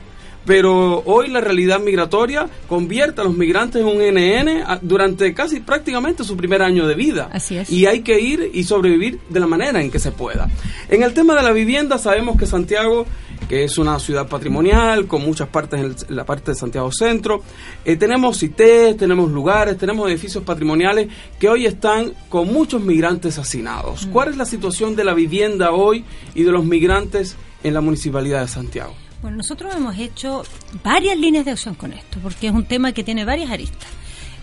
Pero 0.45 1.01
hoy 1.05 1.29
la 1.29 1.39
realidad 1.41 1.79
migratoria 1.79 2.49
convierte 2.67 3.21
a 3.21 3.23
los 3.23 3.35
migrantes 3.35 3.81
en 3.81 3.87
un 3.87 3.97
NN 4.03 4.79
durante 4.81 5.33
casi 5.33 5.61
prácticamente 5.61 6.23
su 6.23 6.35
primer 6.35 6.61
año 6.61 6.85
de 6.85 6.95
vida. 6.95 7.29
Así 7.31 7.55
es. 7.57 7.69
Y 7.69 7.85
hay 7.85 8.01
que 8.01 8.19
ir 8.19 8.51
y 8.53 8.63
sobrevivir 8.65 9.19
de 9.29 9.39
la 9.39 9.47
manera 9.47 9.81
en 9.81 9.89
que 9.89 9.99
se 9.99 10.11
pueda. 10.11 10.49
En 10.89 11.01
el 11.03 11.13
tema 11.13 11.35
de 11.35 11.43
la 11.43 11.51
vivienda 11.53 11.97
sabemos 11.97 12.37
que 12.37 12.45
Santiago, 12.45 13.05
que 13.47 13.63
es 13.63 13.77
una 13.77 13.99
ciudad 13.99 14.27
patrimonial, 14.27 15.07
con 15.07 15.21
muchas 15.23 15.47
partes 15.47 15.79
en, 15.79 15.85
el- 15.87 15.95
en 16.09 16.15
la 16.15 16.25
parte 16.25 16.51
de 16.51 16.55
Santiago 16.55 16.91
Centro, 16.91 17.41
eh, 17.85 17.95
tenemos 17.95 18.39
CITES, 18.39 18.97
tenemos 18.97 19.31
lugares, 19.31 19.77
tenemos 19.77 20.09
edificios 20.09 20.43
patrimoniales 20.43 21.07
que 21.39 21.47
hoy 21.47 21.65
están 21.65 22.11
con 22.27 22.51
muchos 22.51 22.81
migrantes 22.81 23.37
hacinados. 23.37 24.07
¿Cuál 24.11 24.29
es 24.29 24.37
la 24.37 24.45
situación 24.45 24.95
de 24.97 25.05
la 25.05 25.13
vivienda 25.13 25.71
hoy 25.71 26.03
y 26.35 26.43
de 26.43 26.51
los 26.51 26.65
migrantes 26.65 27.37
en 27.63 27.73
la 27.73 27.79
Municipalidad 27.81 28.41
de 28.41 28.47
Santiago? 28.49 28.93
Bueno, 29.23 29.37
nosotros 29.37 29.73
hemos 29.73 29.97
hecho 29.97 30.43
varias 30.83 31.17
líneas 31.17 31.45
de 31.45 31.51
acción 31.51 31.75
con 31.75 31.93
esto, 31.93 32.19
porque 32.21 32.47
es 32.47 32.53
un 32.53 32.65
tema 32.65 32.91
que 32.91 33.05
tiene 33.05 33.23
varias 33.23 33.51
aristas. 33.51 33.87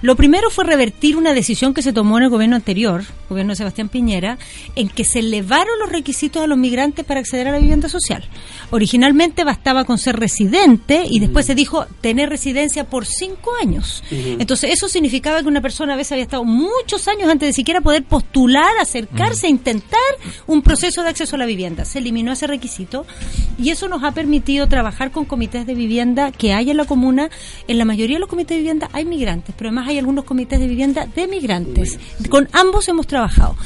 Lo 0.02 0.16
primero 0.16 0.48
fue 0.48 0.64
revertir 0.64 1.16
una 1.16 1.34
decisión 1.34 1.74
que 1.74 1.82
se 1.82 1.92
tomó 1.92 2.16
en 2.16 2.24
el 2.24 2.30
gobierno 2.30 2.56
anterior, 2.56 3.04
gobierno 3.28 3.52
de 3.52 3.56
Sebastián 3.56 3.90
Piñera, 3.90 4.38
en 4.74 4.88
que 4.88 5.04
se 5.04 5.18
elevaron 5.18 5.78
los 5.78 5.90
requisitos 5.90 6.42
a 6.42 6.46
los 6.46 6.56
migrantes 6.56 7.04
para 7.04 7.20
acceder 7.20 7.48
a 7.48 7.52
la 7.52 7.58
vivienda 7.58 7.88
social. 7.90 8.24
Originalmente 8.70 9.44
bastaba 9.44 9.84
con 9.84 9.98
ser 9.98 10.16
residente 10.16 11.04
y 11.08 11.20
después 11.20 11.44
se 11.44 11.54
dijo 11.54 11.86
tener 12.00 12.30
residencia 12.30 12.84
por 12.84 13.04
cinco 13.04 13.50
años. 13.60 14.02
Entonces 14.10 14.70
eso 14.72 14.88
significaba 14.88 15.42
que 15.42 15.48
una 15.48 15.60
persona 15.60 15.94
a 15.94 15.96
veces 15.96 16.12
había 16.12 16.24
estado 16.24 16.44
muchos 16.44 17.06
años 17.06 17.28
antes 17.28 17.48
de 17.48 17.52
siquiera 17.52 17.82
poder 17.82 18.04
postular, 18.04 18.78
acercarse, 18.80 19.48
a 19.48 19.50
intentar 19.50 20.00
un 20.46 20.62
proceso 20.62 21.02
de 21.02 21.10
acceso 21.10 21.36
a 21.36 21.38
la 21.38 21.46
vivienda. 21.46 21.84
Se 21.84 21.98
eliminó 21.98 22.32
ese 22.32 22.46
requisito 22.46 23.04
y 23.58 23.68
eso 23.68 23.88
nos 23.88 24.02
ha 24.02 24.12
permitido 24.12 24.66
trabajar 24.66 25.10
con 25.10 25.26
comités 25.26 25.66
de 25.66 25.74
vivienda 25.74 26.32
que 26.32 26.54
hay 26.54 26.70
en 26.70 26.78
la 26.78 26.86
comuna. 26.86 27.28
En 27.68 27.76
la 27.76 27.84
mayoría 27.84 28.16
de 28.16 28.20
los 28.20 28.28
comités 28.28 28.56
de 28.56 28.62
vivienda 28.62 28.88
hay 28.92 29.04
migrantes, 29.04 29.54
pero 29.56 29.68
además 29.68 29.89
hay 29.90 29.98
algunos 29.98 30.24
comités 30.24 30.58
de 30.58 30.66
vivienda 30.66 31.06
de 31.14 31.26
migrantes. 31.28 31.98
Con 32.28 32.48
ambos 32.52 32.88
hemos 32.88 33.06
trabajado 33.06 33.56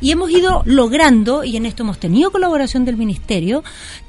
y 0.00 0.10
hemos 0.10 0.30
ido 0.30 0.62
logrando, 0.66 1.44
y 1.44 1.56
en 1.56 1.66
esto 1.66 1.82
hemos 1.82 1.98
tenido 1.98 2.30
colaboración 2.30 2.84
del 2.84 2.96
Ministerio, 2.96 3.62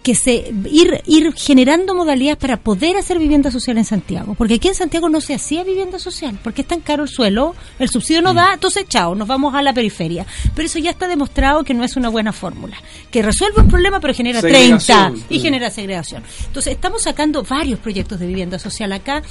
que 0.04 0.16
se 0.16 0.54
ir, 0.66 1.02
ir 1.06 1.34
generando 1.36 1.96
modalidades 1.96 2.38
para 2.38 2.58
poder 2.58 2.98
hacer 2.98 3.20
vivienda 3.20 3.52
social 3.52 3.78
en 3.78 3.86
Santiago. 3.86 4.36
Porque 4.36 4.56
aquí 4.56 4.68
en 4.68 4.76
Santiago 4.76 5.10
no 5.10 5.22
se 5.22 5.34
hacía 5.34 5.64
vivienda 5.64 6.00
social, 6.00 6.38
porque 6.44 6.62
es 6.62 6.68
tan 6.68 6.82
caro 6.82 7.04
el 7.04 7.10
suelo, 7.10 7.56
el 7.80 7.90
subsidio 7.90 8.22
no 8.22 8.34
da, 8.34 8.54
entonces 8.54 8.86
chao, 8.88 9.16
nos 9.16 9.28
vamos 9.28 9.54
a 9.56 9.62
la 9.62 9.74
periferia. 9.74 10.26
Pero 10.54 10.66
eso 10.66 10.80
ya 10.80 10.92
está 10.92 11.08
demostrado 11.08 11.64
que 11.64 11.74
no 11.74 11.84
es 11.84 11.96
una 11.96 12.10
buena 12.10 12.34
fórmula. 12.34 12.78
Que 13.12 13.22
resuelve 13.22 13.62
un 13.62 13.68
problema, 13.68 14.00
pero 14.00 14.14
genera 14.14 14.42
30 14.42 14.80
Segregación. 14.80 15.24
y 15.30 15.40
genera 15.40 15.70
segregación. 15.70 16.24
Entonces 16.48 16.74
estamos 16.74 17.04
sacando 17.04 17.44
varios 17.44 17.80
proyectos 17.80 18.20
de 18.20 18.28
vivienda 18.28 18.60
social 18.60 18.92
acá 18.92 19.24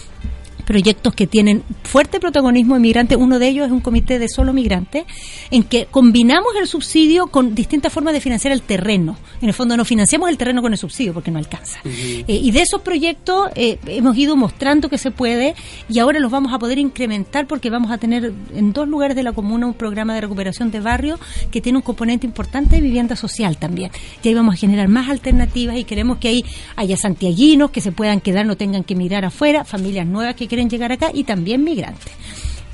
proyectos 0.65 1.15
que 1.15 1.27
tienen 1.27 1.63
fuerte 1.83 2.21
protagonismo 2.21 2.75
de 2.75 2.81
migrantes. 2.81 3.19
Uno 3.19 3.39
de 3.39 3.49
ellos 3.49 3.67
es 3.67 3.73
un 3.73 3.81
comité 3.81 4.19
de 4.19 4.29
solo 4.29 4.53
migrantes, 4.53 5.05
en 5.51 5.63
que 5.63 5.87
combinamos 5.91 6.55
el 6.61 6.67
subsidio 6.67 7.27
con 7.29 7.55
distintas 7.55 7.93
formas 7.93 8.15
de 8.15 8.21
financiar 8.21 8.53
el 8.53 8.63
terreno. 8.63 9.17
En 9.41 9.49
el 9.49 9.55
fondo 9.55 9.77
no 9.77 9.85
financiamos 9.85 10.29
el 10.29 10.37
terreno 10.37 10.63
con 10.63 10.73
el 10.73 10.79
subsidio 10.79 11.13
porque 11.13 11.31
no 11.31 11.39
alcanza. 11.39 11.79
Eh, 11.85 12.25
y 12.27 12.51
de 12.51 12.63
esos 12.63 12.81
proyectos 12.83 13.51
eh, 13.55 13.79
hemos 13.87 14.17
ido 14.17 14.37
mostrando 14.37 14.89
que 14.89 14.99
se 14.99 15.11
puede 15.11 15.55
y 15.89 15.99
ahora 15.99 16.21
los 16.21 16.31
vamos 16.31 16.53
a 16.53 16.59
poder 16.59 16.79
incrementar 16.79 17.47
porque 17.47 17.71
vamos 17.71 17.91
a 17.91 17.99
tener 17.99 18.33
en 18.55 18.73
dos 18.73 18.89
lugares 18.89 19.17
de 19.17 19.23
la 19.23 19.33
comuna 19.33 19.67
un 19.67 19.75
programa 19.75 20.15
de 20.15 20.21
recuperación 20.21 20.71
de 20.71 20.81
barrio 20.81 21.19
que 21.51 21.61
tiene 21.61 21.79
un 21.79 21.83
componente 21.83 22.27
importante 22.27 22.77
de 22.77 22.83
vivienda 22.83 23.17
social 23.17 23.57
también. 23.57 23.91
Y 24.23 24.29
ahí 24.29 24.35
vamos 24.35 24.55
a 24.55 24.59
generar 24.59 24.89
más 24.89 25.09
alternativas 25.09 25.77
y 25.77 25.85
queremos 25.85 26.19
que 26.19 26.29
ahí 26.29 26.45
haya 26.77 26.97
santiaguinos 26.97 27.71
que 27.71 27.81
se 27.81 27.93
puedan 27.93 28.21
quedar, 28.21 28.47
no 28.47 28.57
tengan 28.57 28.85
que 28.85 28.95
mirar 28.95 29.25
afuera, 29.25 29.65
familias 29.65 30.07
nuevas 30.07 30.35
que 30.35 30.49
quieren 30.55 30.71
llegar 30.71 30.93
acá 30.93 31.11
y 31.13 31.25
también 31.25 31.65
migrantes. 31.65 32.13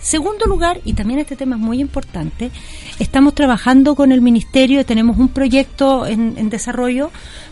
Segundo 0.02 0.44
lugar, 0.44 0.80
y 0.84 0.92
también 0.92 1.18
este 1.18 1.34
tema 1.34 1.56
es 1.56 1.62
muy 1.62 1.80
importante, 1.80 2.50
estamos 2.98 3.34
trabajando 3.34 3.94
con 3.94 4.12
el 4.12 4.20
Ministerio, 4.20 4.84
tenemos 4.84 5.18
un 5.18 5.28
proyecto 5.28 6.06
en, 6.06 6.34
en 6.36 6.50
desarrollo 6.50 7.10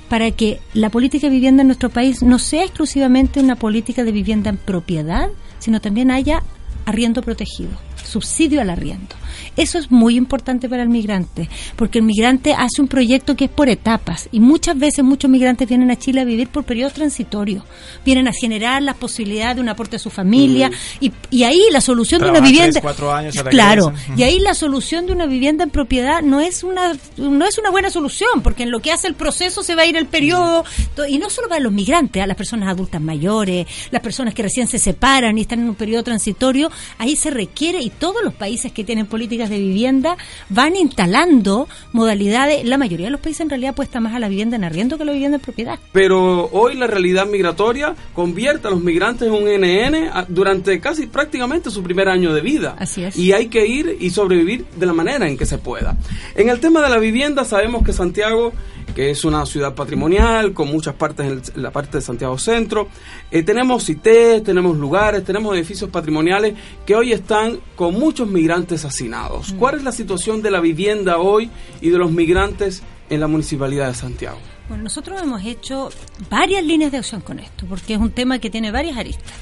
para 0.09 0.31
que 0.31 0.61
la 0.75 0.91
política 0.91 1.29
de 1.29 1.35
vivienda 1.35 1.63
en 1.63 1.69
nuestro 1.69 1.89
país 1.89 2.23
no 2.23 2.39
sea 2.39 2.65
exclusivamente 2.65 3.41
una 3.41 3.57
política 3.57 4.05
de 4.05 4.13
vivienda 4.13 4.51
en 4.51 4.59
propiedad, 4.59 5.29
sino 5.59 5.81
también 5.81 6.11
haya 6.11 6.43
arriendo 6.85 7.23
protegido, 7.23 7.71
subsidio 8.03 8.61
al 8.61 8.69
arriendo. 8.71 9.15
Eso 9.59 9.79
es 9.79 9.91
muy 9.91 10.17
importante 10.17 10.69
para 10.69 10.83
el 10.83 10.89
migrante, 10.89 11.49
porque 11.77 11.99
el 11.99 12.05
migrante 12.05 12.55
hace 12.55 12.81
un 12.81 12.89
proyecto 12.89 13.37
que 13.37 13.47
es 13.47 13.51
por 13.51 13.69
etapas 13.69 14.29
y 14.33 14.41
muchas 14.41 14.79
veces 14.79 15.05
muchos 15.05 15.31
migrantes 15.31 15.69
vienen 15.69 15.91
a 15.91 15.97
Chile 15.97 16.23
a 16.23 16.25
vivir 16.25 16.49
por 16.49 16.65
periodos 16.65 16.95
transitorios, 16.95 17.65
vienen 18.05 18.29
a 18.29 18.33
generar 18.33 18.83
la 18.83 18.95
posibilidad 18.95 19.55
de 19.55 19.61
un 19.61 19.69
aporte 19.69 19.97
a 19.97 19.99
su 19.99 20.11
familia 20.11 20.71
y, 21.01 21.13
y 21.31 21.43
ahí 21.43 21.61
la 21.71 21.81
solución 21.81 22.23
de 22.23 22.31
una 22.31 22.41
vivienda 22.41 22.71
tres, 22.73 22.83
cuatro 22.83 23.13
años, 23.13 23.35
claro, 23.51 23.93
y 24.17 24.23
ahí 24.23 24.39
la 24.39 24.55
solución 24.55 25.07
de 25.07 25.13
una 25.13 25.27
vivienda 25.27 25.65
en 25.65 25.71
propiedad 25.71 26.23
no 26.23 26.41
es 26.41 26.63
una 26.65 26.95
no 27.17 27.45
es 27.47 27.59
una 27.59 27.71
buena 27.71 27.91
solución, 27.91 28.43
porque 28.43 28.63
en 28.63 28.71
lo 28.71 28.81
que 28.81 28.93
hace 28.93 29.09
el 29.09 29.15
proceso 29.15 29.63
se 29.63 29.75
va 29.75 29.83
a 29.83 29.87
ir 29.87 29.97
el 29.97 30.07
periodo. 30.07 30.65
Y 31.09 31.19
no 31.19 31.31
solo 31.31 31.49
para 31.49 31.61
los 31.61 31.73
migrantes, 31.73 32.23
a 32.23 32.27
las 32.27 32.37
personas 32.37 32.69
adultas 32.69 33.01
mayores, 33.01 33.67
las 33.91 34.03
personas 34.03 34.35
que 34.35 34.43
recién 34.43 34.67
se 34.67 34.79
separan 34.79 35.37
y 35.39 35.43
están 35.43 35.61
en 35.61 35.69
un 35.69 35.75
periodo 35.75 36.03
transitorio, 36.05 36.71
ahí 36.99 37.17
se 37.17 37.31
requiere 37.31 37.81
y 37.83 37.91
todos 37.91 38.23
los 38.23 38.35
países 38.35 38.73
que 38.73 38.85
tienen 38.85 39.07
políticas 39.07 39.48
de 39.49 39.59
vivienda 39.59 40.17
van 40.49 40.77
instalando 40.77 41.69
modalidades, 41.93 42.65
la 42.65 42.79
mayoría 42.79 43.07
de 43.07 43.11
los 43.13 43.21
países 43.21 43.41
en 43.41 43.51
realidad 43.51 43.71
apuesta 43.71 44.01
más 44.01 44.15
a 44.15 44.19
la 44.19 44.29
vivienda 44.29 44.57
en 44.57 44.65
arriendo 44.65 44.97
que 44.97 45.03
a 45.03 45.07
la 45.07 45.13
vivienda 45.13 45.37
en 45.37 45.43
propiedad. 45.43 45.79
Pero 45.93 46.49
hoy 46.53 46.75
la 46.75 46.87
realidad 46.87 47.27
migratoria 47.27 47.95
convierte 48.15 48.69
a 48.69 48.71
los 48.71 48.83
migrantes 48.83 49.29
en 49.29 49.35
un 49.35 49.45
NN 49.45 50.27
durante 50.29 50.81
casi 50.81 51.07
prácticamente 51.07 51.71
su 51.71 51.83
primer 51.83 52.09
año 52.09 52.33
de 52.33 52.41
vida. 52.41 52.77
Así 52.79 53.05
es. 53.05 53.17
Y 53.17 53.33
hay 53.33 53.49
que 53.49 53.67
ir 53.67 53.97
y 54.01 54.11
sobrevivir 54.11 54.67
de 54.77 54.87
la 54.87 54.93
manera 54.93 55.29
en 55.29 55.37
que 55.37 55.47
se 55.47 55.59
pueda. 55.59 55.97
En 56.35 56.49
el 56.49 56.61
tema 56.61 56.83
de 56.83 56.91
la 56.91 56.99
vivienda 56.99 57.45
sabemos 57.45 57.85
que 57.85 57.93
Santiago, 57.93 58.53
que 58.99 59.11
es 59.11 59.25
una 59.25 59.47
ciudad 59.47 59.77
patrimonial 59.77 60.53
con 60.53 60.67
muchas 60.73 60.93
partes 60.97 61.25
en, 61.25 61.33
el- 61.35 61.43
en 61.55 61.63
la 61.63 61.71
parte 61.71 61.99
de 61.99 62.01
Santiago 62.03 62.37
Centro, 62.37 62.89
eh, 63.31 63.45
tenemos 63.45 63.85
CITES, 63.87 64.43
tenemos 64.43 64.77
lugares, 64.77 65.23
tenemos 65.23 65.55
edificios 65.57 65.89
patrimoniales 65.89 66.55
que 66.85 66.97
hoy 66.97 67.13
están 67.13 67.61
con 67.77 67.95
muchos 67.95 68.27
migrantes 68.27 68.85
hacinados. 68.85 69.55
¿Cuál 69.57 69.77
es 69.77 69.85
la 69.85 69.93
situación 69.93 70.43
de 70.43 70.51
la 70.51 70.59
vivienda 70.59 71.19
hoy 71.19 71.49
y 71.81 71.91
de 71.91 71.99
los 71.99 72.11
migrantes 72.11 72.83
en 73.09 73.21
la 73.21 73.29
Municipalidad 73.29 73.87
de 73.87 73.95
Santiago? 73.95 74.39
Bueno, 74.69 74.83
nosotros 74.83 75.23
hemos 75.23 75.45
hecho 75.45 75.91
varias 76.29 76.65
líneas 76.65 76.91
de 76.91 76.99
acción 76.99 77.21
con 77.21 77.39
esto, 77.39 77.67
porque 77.69 77.95
es 77.95 78.01
un 78.01 78.11
tema 78.11 78.41
que 78.41 78.51
tiene 78.51 78.73
varias 78.73 78.97
aristas. 78.97 79.33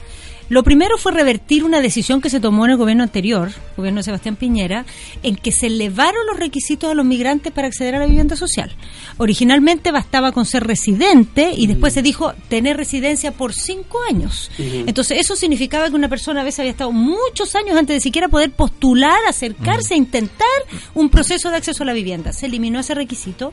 Lo 0.49 0.63
primero 0.63 0.97
fue 0.97 1.11
revertir 1.11 1.65
una 1.65 1.81
decisión 1.81 2.21
que 2.21 2.31
se 2.31 2.39
tomó 2.39 2.67
en 2.67 2.73
el 2.73 2.77
gobierno 2.77 3.03
anterior, 3.03 3.51
gobierno 3.77 3.99
de 3.99 4.05
Sebastián 4.05 4.37
Piñera, 4.37 4.87
en 5.25 5.35
que 5.35 5.51
se 5.51 5.67
elevaron 5.67 6.25
los 6.27 6.39
requisitos 6.39 6.89
a 6.89 6.95
los 6.95 7.05
migrantes 7.05 7.53
para 7.53 7.67
acceder 7.67 7.97
a 7.97 7.99
la 7.99 8.07
vivienda 8.07 8.37
social. 8.37 8.71
Originalmente 9.19 9.91
bastaba 9.91 10.31
con 10.31 10.47
ser 10.47 10.65
residente 10.65 11.53
y 11.57 11.67
después 11.67 11.95
se 11.95 12.03
dijo 12.03 12.33
tener 12.49 12.77
residencia 12.77 13.33
por 13.33 13.55
cinco 13.55 13.99
años. 14.09 14.51
Entonces 14.59 15.19
eso 15.21 15.35
significaba 15.35 15.89
que 15.91 15.97
una 15.97 16.09
persona 16.09 16.43
a 16.43 16.45
veces 16.45 16.61
había 16.61 16.71
estado 16.71 16.93
muchos 16.93 17.57
años 17.57 17.77
antes 17.77 17.97
de 17.97 18.01
siquiera 18.01 18.29
poder 18.29 18.53
postular, 18.53 19.19
acercarse, 19.29 19.95
a 19.95 19.97
intentar 19.97 20.47
un 20.95 21.09
proceso 21.11 21.51
de 21.51 21.57
acceso 21.57 21.83
a 21.83 21.87
la 21.87 21.93
vivienda. 21.93 22.33
Se 22.33 22.47
eliminó 22.47 22.79
ese 22.79 22.95
requisito 22.95 23.53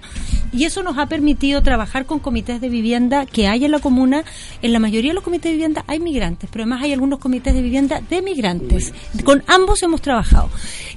y 0.51 0.65
eso 0.65 0.83
nos 0.83 0.99
ha 0.99 1.07
permitido 1.07 1.63
trabajar 1.63 2.05
con 2.05 2.19
comités 2.19 2.61
de 2.61 2.69
vivienda 2.69 3.25
que 3.25 3.47
hay 3.47 3.65
en 3.65 3.71
la 3.71 3.79
comuna. 3.79 4.23
En 4.61 4.73
la 4.73 4.79
mayoría 4.79 5.09
de 5.09 5.15
los 5.15 5.23
comités 5.23 5.49
de 5.49 5.53
vivienda 5.53 5.83
hay 5.87 5.99
migrantes, 5.99 6.49
pero 6.51 6.63
además 6.63 6.82
hay 6.83 6.93
algunos 6.93 7.19
comités 7.19 7.53
de 7.53 7.61
vivienda 7.61 8.01
de 8.09 8.21
migrantes. 8.21 8.93
Con 9.23 9.43
ambos 9.47 9.81
hemos 9.83 10.01
trabajado. 10.01 10.49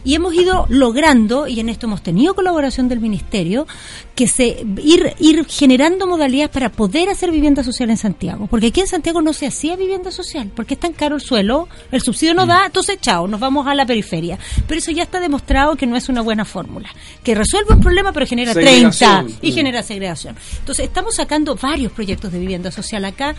Y 0.05 0.15
hemos 0.15 0.35
ido 0.35 0.67
logrando, 0.69 1.49
y 1.49 1.59
en 1.61 1.69
esto 1.69 1.87
hemos 1.87 2.03
tenido 2.03 2.35
colaboración 2.35 2.89
del 2.89 3.01
Ministerio, 3.01 3.67
que 4.15 4.29
se 4.29 4.65
ir, 4.83 5.15
ir 5.19 5.45
generando 5.47 6.07
modalidades 6.07 6.51
para 6.51 6.71
poder 6.71 7.09
hacer 7.09 7.31
vivienda 7.31 7.65
social 7.65 7.91
en 7.91 7.97
Santiago. 7.97 8.47
Porque 8.47 8.67
aquí 8.69 8.81
en 8.81 8.87
Santiago 8.87 9.21
no 9.21 9.33
se 9.33 9.47
hacía 9.47 9.75
vivienda 9.77 10.11
social, 10.11 10.51
porque 10.55 10.75
es 10.75 10.81
tan 10.81 10.93
caro 10.93 11.17
el 11.17 11.21
suelo, 11.21 11.69
el 11.91 12.01
subsidio 12.03 12.35
no 12.35 12.47
da, 12.47 12.67
entonces 12.67 12.99
chao, 13.01 13.27
nos 13.27 13.41
vamos 13.41 13.67
a 13.67 13.75
la 13.75 13.85
periferia. 13.87 14.39
Pero 14.69 14.79
eso 14.79 14.91
ya 14.93 15.03
está 15.03 15.19
demostrado 15.21 15.77
que 15.77 15.87
no 15.87 15.97
es 15.97 16.09
una 16.09 16.21
buena 16.23 16.45
fórmula. 16.45 16.89
Que 17.25 17.35
resuelve 17.35 17.75
un 17.75 17.81
problema, 17.81 18.13
pero 18.13 18.27
genera 18.27 18.53
30 18.53 18.93
Segregación. 18.93 19.39
y 19.43 19.51
Mm. 19.51 19.55
genera 19.55 19.83
segregación. 19.83 20.37
Entonces, 20.61 20.85
estamos 20.87 21.17
sacando 21.17 21.57
varios 21.57 21.91
proyectos 21.93 22.31
de 22.33 22.39
vivienda 22.39 22.71
social 22.71 23.05
acá 23.05 23.35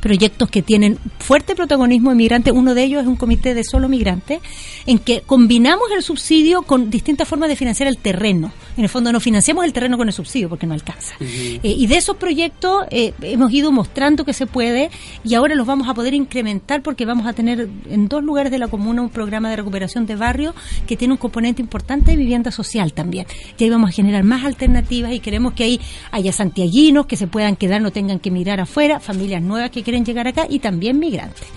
proyectos 0.00 0.50
que 0.50 0.62
tienen 0.62 0.98
fuerte 1.18 1.54
protagonismo 1.54 2.10
de 2.10 2.16
migrantes. 2.16 2.52
Uno 2.52 2.74
de 2.74 2.84
ellos 2.84 3.02
es 3.02 3.08
un 3.08 3.16
comité 3.16 3.54
de 3.54 3.64
solo 3.64 3.88
migrantes, 3.88 4.40
en 4.86 4.98
que 4.98 5.22
combinamos 5.22 5.90
el 5.94 6.02
subsidio 6.02 6.62
con 6.62 6.90
distintas 6.90 7.28
formas 7.28 7.48
de 7.48 7.56
financiar 7.56 7.88
el 7.88 7.98
terreno. 7.98 8.52
En 8.76 8.84
el 8.84 8.88
fondo 8.88 9.12
no 9.12 9.20
financiamos 9.20 9.64
el 9.64 9.72
terreno 9.72 9.98
con 9.98 10.06
el 10.06 10.14
subsidio 10.14 10.48
porque 10.48 10.66
no 10.66 10.74
alcanza. 10.74 11.14
Eh, 11.20 11.58
y 11.62 11.86
de 11.86 11.96
esos 11.96 12.16
proyectos 12.16 12.84
eh, 12.90 13.12
hemos 13.22 13.52
ido 13.52 13.72
mostrando 13.72 14.24
que 14.24 14.32
se 14.32 14.46
puede 14.46 14.90
y 15.24 15.34
ahora 15.34 15.54
los 15.54 15.66
vamos 15.66 15.88
a 15.88 15.94
poder 15.94 16.14
incrementar 16.14 16.82
porque 16.82 17.04
vamos 17.04 17.26
a 17.26 17.32
tener 17.32 17.68
en 17.90 18.08
dos 18.08 18.22
lugares 18.22 18.52
de 18.52 18.58
la 18.58 18.68
comuna 18.68 19.02
un 19.02 19.08
programa 19.08 19.50
de 19.50 19.56
recuperación 19.56 20.06
de 20.06 20.14
barrio 20.14 20.54
que 20.86 20.96
tiene 20.96 21.14
un 21.14 21.18
componente 21.18 21.60
importante 21.60 22.12
de 22.12 22.16
vivienda 22.16 22.50
social 22.50 22.92
también. 22.92 23.26
Y 23.58 23.64
ahí 23.64 23.70
vamos 23.70 23.90
a 23.90 23.92
generar 23.92 24.22
más 24.22 24.44
alternativas 24.44 25.12
y 25.12 25.20
queremos 25.20 25.54
que 25.54 25.64
ahí 25.64 25.80
haya 26.12 26.32
santiaguinos 26.32 27.06
que 27.06 27.16
se 27.16 27.26
puedan 27.26 27.56
quedar, 27.56 27.82
no 27.82 27.90
tengan 27.90 28.20
que 28.20 28.30
mirar 28.30 28.60
afuera, 28.60 29.00
familias 29.00 29.42
nuevas 29.42 29.70
que 29.70 29.82
quieren 29.88 30.04
llegar 30.04 30.28
acá 30.28 30.46
y 30.46 30.58
también 30.58 30.98
migrantes. 30.98 31.48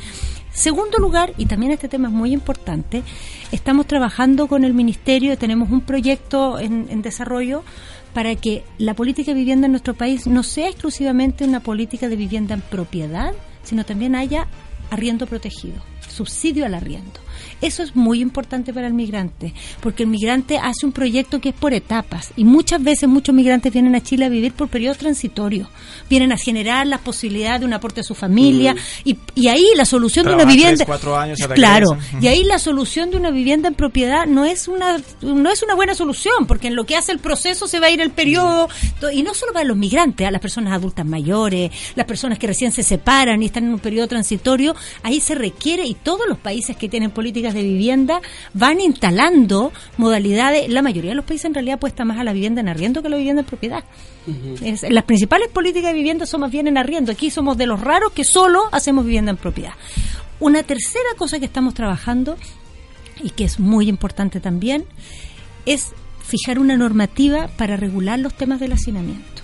Segundo 0.53 0.99
lugar, 0.99 1.33
y 1.37 1.47
también 1.47 1.73
este 1.73 1.89
tema 1.89 2.07
es 2.07 2.13
muy 2.13 2.31
importante, 2.31 3.03
estamos 3.51 3.87
trabajando 3.87 4.47
con 4.47 4.63
el 4.63 4.73
Ministerio, 4.73 5.37
tenemos 5.37 5.69
un 5.69 5.81
proyecto 5.81 6.57
en, 6.57 7.01
desarrollo 7.01 7.65
para 8.13 8.33
que 8.35 8.63
la 8.77 8.93
política 8.93 9.31
de 9.31 9.37
vivienda 9.37 9.65
en 9.65 9.73
nuestro 9.73 9.95
país 9.95 10.27
no 10.27 10.43
sea 10.43 10.69
exclusivamente 10.69 11.43
una 11.43 11.59
política 11.59 12.07
de 12.07 12.15
vivienda 12.15 12.53
en 12.53 12.61
propiedad, 12.61 13.33
sino 13.63 13.83
también 13.83 14.15
haya 14.15 14.47
arriendo 14.91 15.27
protegido, 15.27 15.81
subsidio 16.07 16.65
al 16.65 16.73
arriendo. 16.73 17.19
Eso 17.61 17.83
es 17.83 17.95
muy 17.95 18.21
importante 18.21 18.73
para 18.73 18.87
el 18.87 18.93
migrante, 18.93 19.53
porque 19.81 20.03
el 20.03 20.09
migrante 20.09 20.57
hace 20.57 20.85
un 20.85 20.91
proyecto 20.91 21.39
que 21.39 21.49
es 21.49 21.55
por 21.55 21.73
etapas 21.73 22.31
y 22.35 22.43
muchas 22.43 22.83
veces 22.83 23.07
muchos 23.09 23.33
migrantes 23.35 23.71
vienen 23.71 23.95
a 23.95 24.01
Chile 24.01 24.25
a 24.25 24.29
vivir 24.29 24.53
por 24.53 24.67
periodos 24.69 24.97
transitorios, 24.97 25.67
vienen 26.09 26.31
a 26.31 26.37
generar 26.37 26.87
la 26.87 26.97
posibilidad 26.97 27.59
de 27.59 27.65
un 27.65 27.73
aporte 27.73 28.01
a 28.01 28.03
su 28.03 28.15
familia 28.15 28.75
y, 29.03 29.17
y 29.35 29.47
ahí 29.47 29.65
la 29.75 29.85
solución 29.85 30.25
de 30.25 30.33
una 30.33 30.43
vivienda 30.53 30.75
tres, 30.77 30.87
cuatro 30.87 31.17
años, 31.17 31.37
claro, 31.55 31.87
y 32.21 32.27
ahí 32.27 32.43
la 32.43 32.59
solución 32.59 33.11
de 33.11 33.17
una 33.17 33.31
vivienda 33.31 33.67
en 33.67 33.75
propiedad 33.75 34.25
no 34.27 34.45
es 34.45 34.67
una 34.67 34.97
no 35.21 35.49
es 35.51 35.63
una 35.63 35.75
buena 35.75 35.93
solución, 35.95 36.45
porque 36.47 36.67
en 36.67 36.75
lo 36.75 36.85
que 36.85 36.95
hace 36.95 37.11
el 37.11 37.19
proceso 37.19 37.67
se 37.67 37.79
va 37.79 37.87
a 37.87 37.91
ir 37.91 38.01
el 38.01 38.11
periodo. 38.11 38.69
To- 38.99 39.11
y 39.11 39.23
no 39.23 39.33
solo 39.33 39.53
para 39.53 39.65
los 39.65 39.77
migrantes, 39.77 40.27
a 40.27 40.31
las 40.31 40.41
personas 40.41 40.73
adultas 40.73 41.05
mayores, 41.05 41.71
las 41.95 42.05
personas 42.05 42.37
que 42.39 42.47
recién 42.47 42.71
se 42.71 42.83
separan 42.83 43.41
y 43.41 43.45
están 43.47 43.65
en 43.65 43.73
un 43.73 43.79
periodo 43.79 44.07
transitorio, 44.07 44.75
ahí 45.03 45.19
se 45.19 45.35
requiere 45.35 45.85
y 45.85 45.93
todos 45.95 46.21
los 46.27 46.37
países 46.37 46.75
que 46.77 46.89
tienen 46.89 47.11
políticas 47.31 47.53
de 47.53 47.63
vivienda 47.63 48.19
van 48.53 48.81
instalando 48.81 49.71
modalidades, 49.97 50.67
la 50.69 50.81
mayoría 50.81 51.11
de 51.11 51.15
los 51.15 51.23
países 51.23 51.45
en 51.45 51.53
realidad 51.53 51.75
apuesta 51.75 52.03
más 52.03 52.19
a 52.19 52.23
la 52.25 52.33
vivienda 52.33 52.59
en 52.59 52.67
arriendo 52.67 53.01
que 53.01 53.07
a 53.07 53.09
la 53.09 53.15
vivienda 53.17 53.41
en 53.41 53.45
propiedad. 53.45 53.83
Es- 54.61 54.83
las 54.89 55.05
principales 55.05 55.47
políticas 55.47 55.91
de 55.91 55.97
vivienda 55.97 56.25
son 56.25 56.41
más 56.41 56.51
bien 56.51 56.67
en 56.67 56.77
arriendo. 56.77 57.11
Aquí 57.11 57.29
somos 57.31 57.57
de 57.57 57.67
los 57.67 57.79
raros 57.79 58.11
que 58.11 58.25
solo 58.25 58.63
hacemos 58.73 59.05
vivienda 59.05 59.31
en 59.31 59.37
propiedad. 59.37 59.71
Una 60.41 60.63
tercera 60.63 61.09
cosa 61.17 61.39
que 61.39 61.45
estamos 61.45 61.73
trabajando 61.73 62.35
y 63.23 63.29
que 63.29 63.45
es 63.45 63.59
muy 63.59 63.87
importante 63.87 64.41
también 64.41 64.83
es 65.65 65.91
fijar 66.25 66.59
una 66.59 66.75
normativa 66.75 67.47
para 67.57 67.77
regular 67.77 68.19
los 68.19 68.33
temas 68.33 68.59
del 68.59 68.73
hacinamiento. 68.73 69.41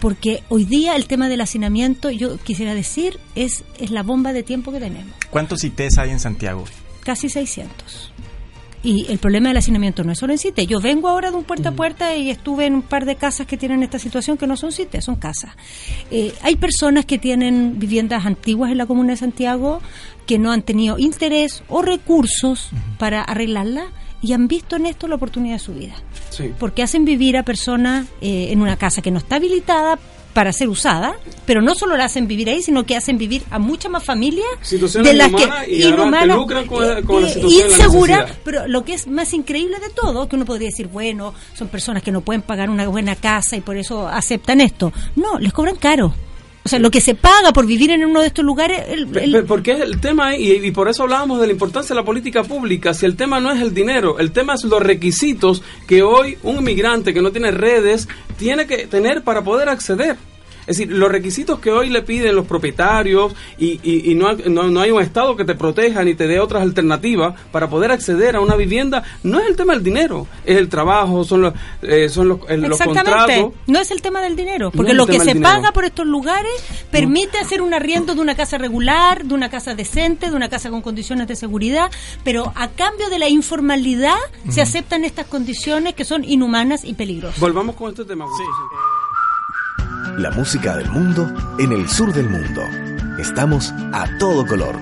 Porque 0.00 0.42
hoy 0.48 0.64
día 0.64 0.96
el 0.96 1.06
tema 1.06 1.28
del 1.28 1.42
hacinamiento, 1.42 2.10
yo 2.10 2.36
quisiera 2.38 2.74
decir, 2.74 3.18
es, 3.34 3.64
es 3.78 3.90
la 3.90 4.02
bomba 4.02 4.32
de 4.32 4.42
tiempo 4.42 4.72
que 4.72 4.80
tenemos. 4.80 5.12
¿Cuántos 5.30 5.62
ITs 5.62 5.98
hay 5.98 6.10
en 6.10 6.18
Santiago? 6.18 6.64
Casi 7.04 7.28
600. 7.28 8.12
Y 8.84 9.06
el 9.10 9.18
problema 9.18 9.48
del 9.48 9.58
hacinamiento 9.58 10.02
no 10.02 10.10
es 10.10 10.18
solo 10.18 10.32
en 10.32 10.40
CITE. 10.40 10.66
Yo 10.66 10.80
vengo 10.80 11.08
ahora 11.08 11.30
de 11.30 11.36
un 11.36 11.44
puerta 11.44 11.68
a 11.68 11.72
puerta 11.72 12.16
y 12.16 12.30
estuve 12.30 12.66
en 12.66 12.74
un 12.74 12.82
par 12.82 13.04
de 13.04 13.14
casas 13.14 13.46
que 13.46 13.56
tienen 13.56 13.82
esta 13.84 14.00
situación 14.00 14.36
que 14.36 14.48
no 14.48 14.56
son 14.56 14.72
CITE, 14.72 15.00
son 15.00 15.16
casas. 15.16 15.52
Eh, 16.10 16.34
hay 16.42 16.56
personas 16.56 17.04
que 17.06 17.18
tienen 17.18 17.78
viviendas 17.78 18.26
antiguas 18.26 18.72
en 18.72 18.78
la 18.78 18.86
comuna 18.86 19.12
de 19.12 19.18
Santiago 19.18 19.80
que 20.26 20.38
no 20.38 20.50
han 20.50 20.62
tenido 20.62 20.98
interés 20.98 21.62
o 21.68 21.82
recursos 21.82 22.70
para 22.98 23.22
arreglarla 23.22 23.84
y 24.20 24.32
han 24.32 24.48
visto 24.48 24.76
en 24.76 24.86
esto 24.86 25.06
la 25.06 25.14
oportunidad 25.14 25.56
de 25.56 25.60
su 25.60 25.74
vida. 25.74 25.94
Sí. 26.30 26.52
Porque 26.58 26.82
hacen 26.82 27.04
vivir 27.04 27.36
a 27.36 27.44
personas 27.44 28.06
eh, 28.20 28.48
en 28.50 28.62
una 28.62 28.76
casa 28.76 29.00
que 29.00 29.12
no 29.12 29.18
está 29.18 29.36
habilitada 29.36 29.98
para 30.32 30.52
ser 30.52 30.68
usada, 30.68 31.14
pero 31.46 31.60
no 31.60 31.74
solo 31.74 31.96
la 31.96 32.04
hacen 32.06 32.26
vivir 32.26 32.48
ahí, 32.48 32.62
sino 32.62 32.84
que 32.84 32.96
hacen 32.96 33.18
vivir 33.18 33.42
a 33.50 33.58
muchas 33.58 33.90
más 33.90 34.04
familias 34.04 34.46
de 34.70 35.14
las 35.14 35.28
inhumanas 35.28 35.64
que 35.66 35.88
inhumanas, 35.88 36.38
insegura, 37.42 38.26
pero 38.44 38.66
lo 38.66 38.84
que 38.84 38.94
es 38.94 39.06
más 39.06 39.32
increíble 39.34 39.78
de 39.78 39.90
todo, 39.90 40.28
que 40.28 40.36
uno 40.36 40.44
podría 40.44 40.68
decir, 40.68 40.88
bueno, 40.88 41.34
son 41.54 41.68
personas 41.68 42.02
que 42.02 42.12
no 42.12 42.20
pueden 42.22 42.42
pagar 42.42 42.70
una 42.70 42.86
buena 42.88 43.16
casa 43.16 43.56
y 43.56 43.60
por 43.60 43.76
eso 43.76 44.08
aceptan 44.08 44.60
esto. 44.60 44.92
No, 45.16 45.38
les 45.38 45.52
cobran 45.52 45.76
caro. 45.76 46.14
O 46.64 46.68
sea, 46.68 46.78
lo 46.78 46.90
que 46.92 47.00
se 47.00 47.14
paga 47.16 47.52
por 47.52 47.66
vivir 47.66 47.90
en 47.90 48.04
uno 48.04 48.20
de 48.20 48.28
estos 48.28 48.44
lugares, 48.44 48.82
el- 48.88 49.44
Porque 49.46 49.72
el 49.72 50.00
tema, 50.00 50.36
y, 50.36 50.52
y 50.52 50.70
por 50.70 50.88
eso 50.88 51.02
hablábamos 51.02 51.40
de 51.40 51.46
la 51.48 51.52
importancia 51.52 51.94
de 51.94 52.00
la 52.00 52.04
política 52.04 52.44
pública, 52.44 52.94
si 52.94 53.04
el 53.04 53.16
tema 53.16 53.40
no 53.40 53.50
es 53.50 53.60
el 53.60 53.74
dinero, 53.74 54.18
el 54.20 54.30
tema 54.30 54.54
es 54.54 54.62
los 54.64 54.80
requisitos 54.80 55.62
que 55.88 56.02
hoy 56.02 56.38
un 56.44 56.58
inmigrante 56.58 57.12
que 57.12 57.20
no 57.20 57.32
tiene 57.32 57.50
redes 57.50 58.06
tiene 58.38 58.66
que 58.66 58.86
tener 58.86 59.22
para 59.22 59.42
poder 59.42 59.68
acceder. 59.68 60.16
Es 60.62 60.78
decir, 60.78 60.92
los 60.92 61.10
requisitos 61.10 61.58
que 61.58 61.70
hoy 61.70 61.90
le 61.90 62.02
piden 62.02 62.34
los 62.36 62.46
propietarios 62.46 63.34
y, 63.58 63.80
y- 63.82 64.10
y 64.10 64.14
no, 64.14 64.28
hay- 64.28 64.42
no, 64.48 64.64
no 64.70 64.80
hay 64.80 64.90
un 64.90 65.02
Estado 65.02 65.36
que 65.36 65.44
te 65.44 65.54
proteja 65.54 66.02
ni 66.04 66.14
te 66.14 66.26
dé 66.26 66.38
otras 66.40 66.62
alternativas 66.62 67.34
para 67.50 67.68
poder 67.68 67.90
acceder 67.92 68.36
a 68.36 68.40
una 68.40 68.54
vivienda, 68.56 69.02
no 69.22 69.40
es 69.40 69.46
el 69.48 69.56
tema 69.56 69.74
del 69.74 69.82
dinero, 69.82 70.26
es 70.44 70.56
el 70.56 70.68
trabajo, 70.68 71.24
son 71.24 71.42
los, 71.42 71.54
eh, 71.82 72.08
son 72.08 72.28
los, 72.28 72.38
el- 72.48 72.60
los 72.62 72.80
Exactamente. 72.80 73.40
contratos. 73.40 73.52
No 73.66 73.80
es 73.80 73.90
el 73.90 74.02
tema 74.02 74.20
del 74.22 74.36
dinero, 74.36 74.70
porque 74.70 74.94
lo 74.94 75.06
que 75.06 75.18
se 75.18 75.34
dinero. 75.34 75.42
paga 75.42 75.72
por 75.72 75.84
estos 75.84 76.06
lugares 76.06 76.52
permite 76.90 77.38
hacer 77.38 77.60
un 77.62 77.74
arriendo 77.74 78.14
de 78.14 78.20
una 78.20 78.34
casa 78.34 78.58
regular, 78.58 79.24
de 79.24 79.34
una 79.34 79.50
casa 79.50 79.74
decente, 79.74 80.30
de 80.30 80.36
una 80.36 80.48
casa 80.48 80.70
con 80.70 80.82
condiciones 80.82 81.26
de 81.28 81.36
seguridad, 81.36 81.90
pero 82.24 82.52
a 82.54 82.68
cambio 82.68 83.10
de 83.10 83.18
la 83.18 83.28
informalidad 83.28 84.16
se 84.48 84.60
aceptan 84.62 85.04
estas 85.04 85.26
condiciones 85.26 85.94
que 85.94 86.04
son 86.04 86.24
inhumanas 86.24 86.84
y 86.84 86.94
peligrosas. 86.94 87.40
Volvamos 87.40 87.74
con 87.76 87.90
este 87.90 88.04
tema. 88.04 88.26
La 90.18 90.30
música 90.30 90.76
del 90.76 90.90
mundo 90.90 91.26
en 91.58 91.72
el 91.72 91.88
sur 91.88 92.12
del 92.12 92.28
mundo. 92.28 92.60
Estamos 93.18 93.72
a 93.92 94.04
todo 94.18 94.46
color. 94.46 94.76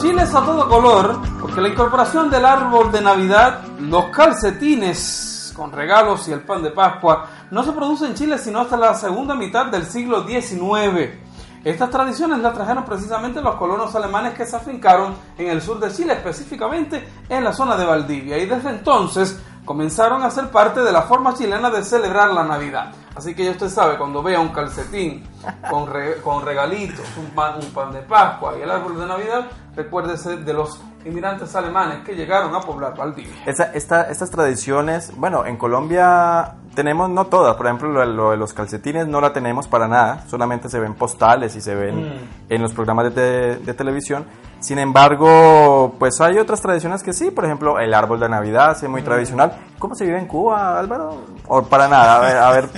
Chile 0.00 0.22
es 0.22 0.34
a 0.34 0.44
todo 0.44 0.68
color 0.68 1.18
porque 1.40 1.60
la 1.60 1.68
incorporación 1.68 2.30
del 2.30 2.44
árbol 2.44 2.92
de 2.92 3.00
Navidad, 3.00 3.62
los 3.80 4.06
calcetines 4.06 5.52
con 5.56 5.72
regalos 5.72 6.28
y 6.28 6.32
el 6.32 6.42
pan 6.42 6.62
de 6.62 6.70
Pascua 6.70 7.26
no 7.50 7.64
se 7.64 7.72
produce 7.72 8.06
en 8.06 8.14
Chile 8.14 8.38
sino 8.38 8.60
hasta 8.60 8.76
la 8.76 8.94
segunda 8.94 9.34
mitad 9.34 9.66
del 9.66 9.84
siglo 9.86 10.24
XIX. 10.24 11.18
Estas 11.64 11.90
tradiciones 11.90 12.38
las 12.38 12.54
trajeron 12.54 12.84
precisamente 12.84 13.42
los 13.42 13.56
colonos 13.56 13.94
alemanes 13.96 14.34
que 14.34 14.46
se 14.46 14.54
afincaron 14.54 15.14
en 15.36 15.48
el 15.48 15.60
sur 15.60 15.80
de 15.80 15.90
Chile, 15.90 16.12
específicamente 16.12 17.08
en 17.28 17.42
la 17.42 17.52
zona 17.52 17.76
de 17.76 17.84
Valdivia, 17.84 18.38
y 18.38 18.46
desde 18.46 18.70
entonces 18.70 19.36
comenzaron 19.64 20.22
a 20.22 20.30
ser 20.30 20.48
parte 20.50 20.80
de 20.80 20.92
la 20.92 21.02
forma 21.02 21.34
chilena 21.34 21.70
de 21.70 21.84
celebrar 21.84 22.30
la 22.30 22.44
Navidad. 22.44 22.92
Así 23.18 23.34
que 23.34 23.44
ya 23.44 23.50
usted 23.50 23.68
sabe, 23.68 23.98
cuando 23.98 24.22
vea 24.22 24.38
un 24.38 24.50
calcetín 24.50 25.24
con, 25.68 25.90
con 26.22 26.46
regalitos, 26.46 27.04
un 27.16 27.26
pan, 27.30 27.56
un 27.60 27.68
pan 27.72 27.90
de 27.92 27.98
Pascua 28.02 28.56
y 28.56 28.62
el 28.62 28.70
árbol 28.70 28.96
de 28.96 29.06
Navidad, 29.06 29.46
recuérdese 29.74 30.36
de 30.36 30.52
los 30.52 30.80
inmigrantes 31.04 31.52
alemanes 31.56 32.04
que 32.04 32.14
llegaron 32.14 32.54
a 32.54 32.60
poblar 32.60 32.96
Valdivia. 32.96 33.34
Estas 33.44 34.30
tradiciones, 34.30 35.12
bueno, 35.16 35.46
en 35.46 35.56
Colombia 35.56 36.54
tenemos, 36.78 37.10
no 37.10 37.24
todas, 37.26 37.56
por 37.56 37.66
ejemplo, 37.66 37.88
lo, 37.88 38.04
lo 38.04 38.30
de 38.30 38.36
los 38.36 38.52
calcetines 38.52 39.08
no 39.08 39.20
la 39.20 39.32
tenemos 39.32 39.66
para 39.66 39.88
nada, 39.88 40.22
solamente 40.30 40.68
se 40.68 40.78
ven 40.78 40.94
postales 40.94 41.56
y 41.56 41.60
se 41.60 41.74
ven 41.74 41.98
Mm. 42.08 42.12
en 42.50 42.62
los 42.62 42.72
programas 42.72 43.06
de, 43.06 43.10
te- 43.10 43.56
de 43.64 43.74
televisión. 43.74 44.24
Sin 44.60 44.78
embargo, 44.78 45.94
pues 45.98 46.20
hay 46.20 46.38
otras 46.38 46.60
tradiciones 46.60 47.02
que 47.02 47.12
sí, 47.12 47.30
por 47.32 47.44
ejemplo, 47.44 47.78
el 47.80 47.92
árbol 47.94 48.20
de 48.20 48.28
Navidad, 48.28 48.76
Mm. 48.80 48.90
muy 48.90 49.02
tradicional. 49.02 49.52
¿Cómo 49.80 49.94
se 49.96 50.04
vive 50.04 50.18
en 50.18 50.26
Cuba, 50.26 50.78
Álvaro? 50.78 51.16
O 51.48 51.62
para 51.62 51.88
nada, 51.88 52.16
a 52.16 52.20
ver, 52.20 52.36
a 52.36 52.50
ver 52.50 52.68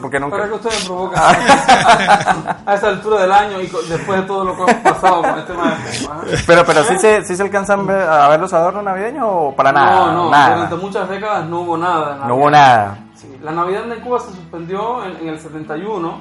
porque 0.00 0.18
nunca... 0.18 0.36
Para 0.36 0.48
que 0.48 0.54
usted 0.54 0.70
me 0.80 0.86
provoca 0.86 1.20
a 2.66 2.74
esa 2.74 2.88
altura 2.88 3.20
del 3.20 3.32
año 3.32 3.60
y 3.60 3.66
después 3.88 4.20
de 4.20 4.26
todo 4.26 4.44
lo 4.44 4.56
que 4.56 4.62
hemos 4.62 4.74
pasado 4.82 5.22
con 5.22 5.44
tema 5.46 5.74
de... 5.74 6.38
Pero, 6.46 6.64
pero 6.64 6.84
sí 6.84 6.98
se, 6.98 7.22
sí 7.24 7.36
se 7.36 7.42
alcanzan 7.42 7.80
a 7.90 8.28
ver 8.28 8.40
los 8.40 8.52
adornos 8.52 8.82
navideños 8.84 9.26
o 9.28 9.54
para 9.54 9.72
nada. 9.72 10.06
No, 10.06 10.12
no, 10.12 10.30
nada. 10.30 10.54
durante 10.56 10.76
muchas 10.76 11.08
décadas 11.08 11.46
no 11.46 11.60
hubo 11.60 11.76
nada. 11.76 12.14
de 12.18 12.26
No 12.26 12.34
hubo 12.36 12.50
nada. 12.50 12.98
La 13.44 13.52
Navidad 13.52 13.90
en 13.92 14.00
Cuba 14.00 14.18
se 14.20 14.30
suspendió 14.32 15.04
en, 15.04 15.16
en 15.18 15.28
el 15.28 15.38
71 15.38 16.20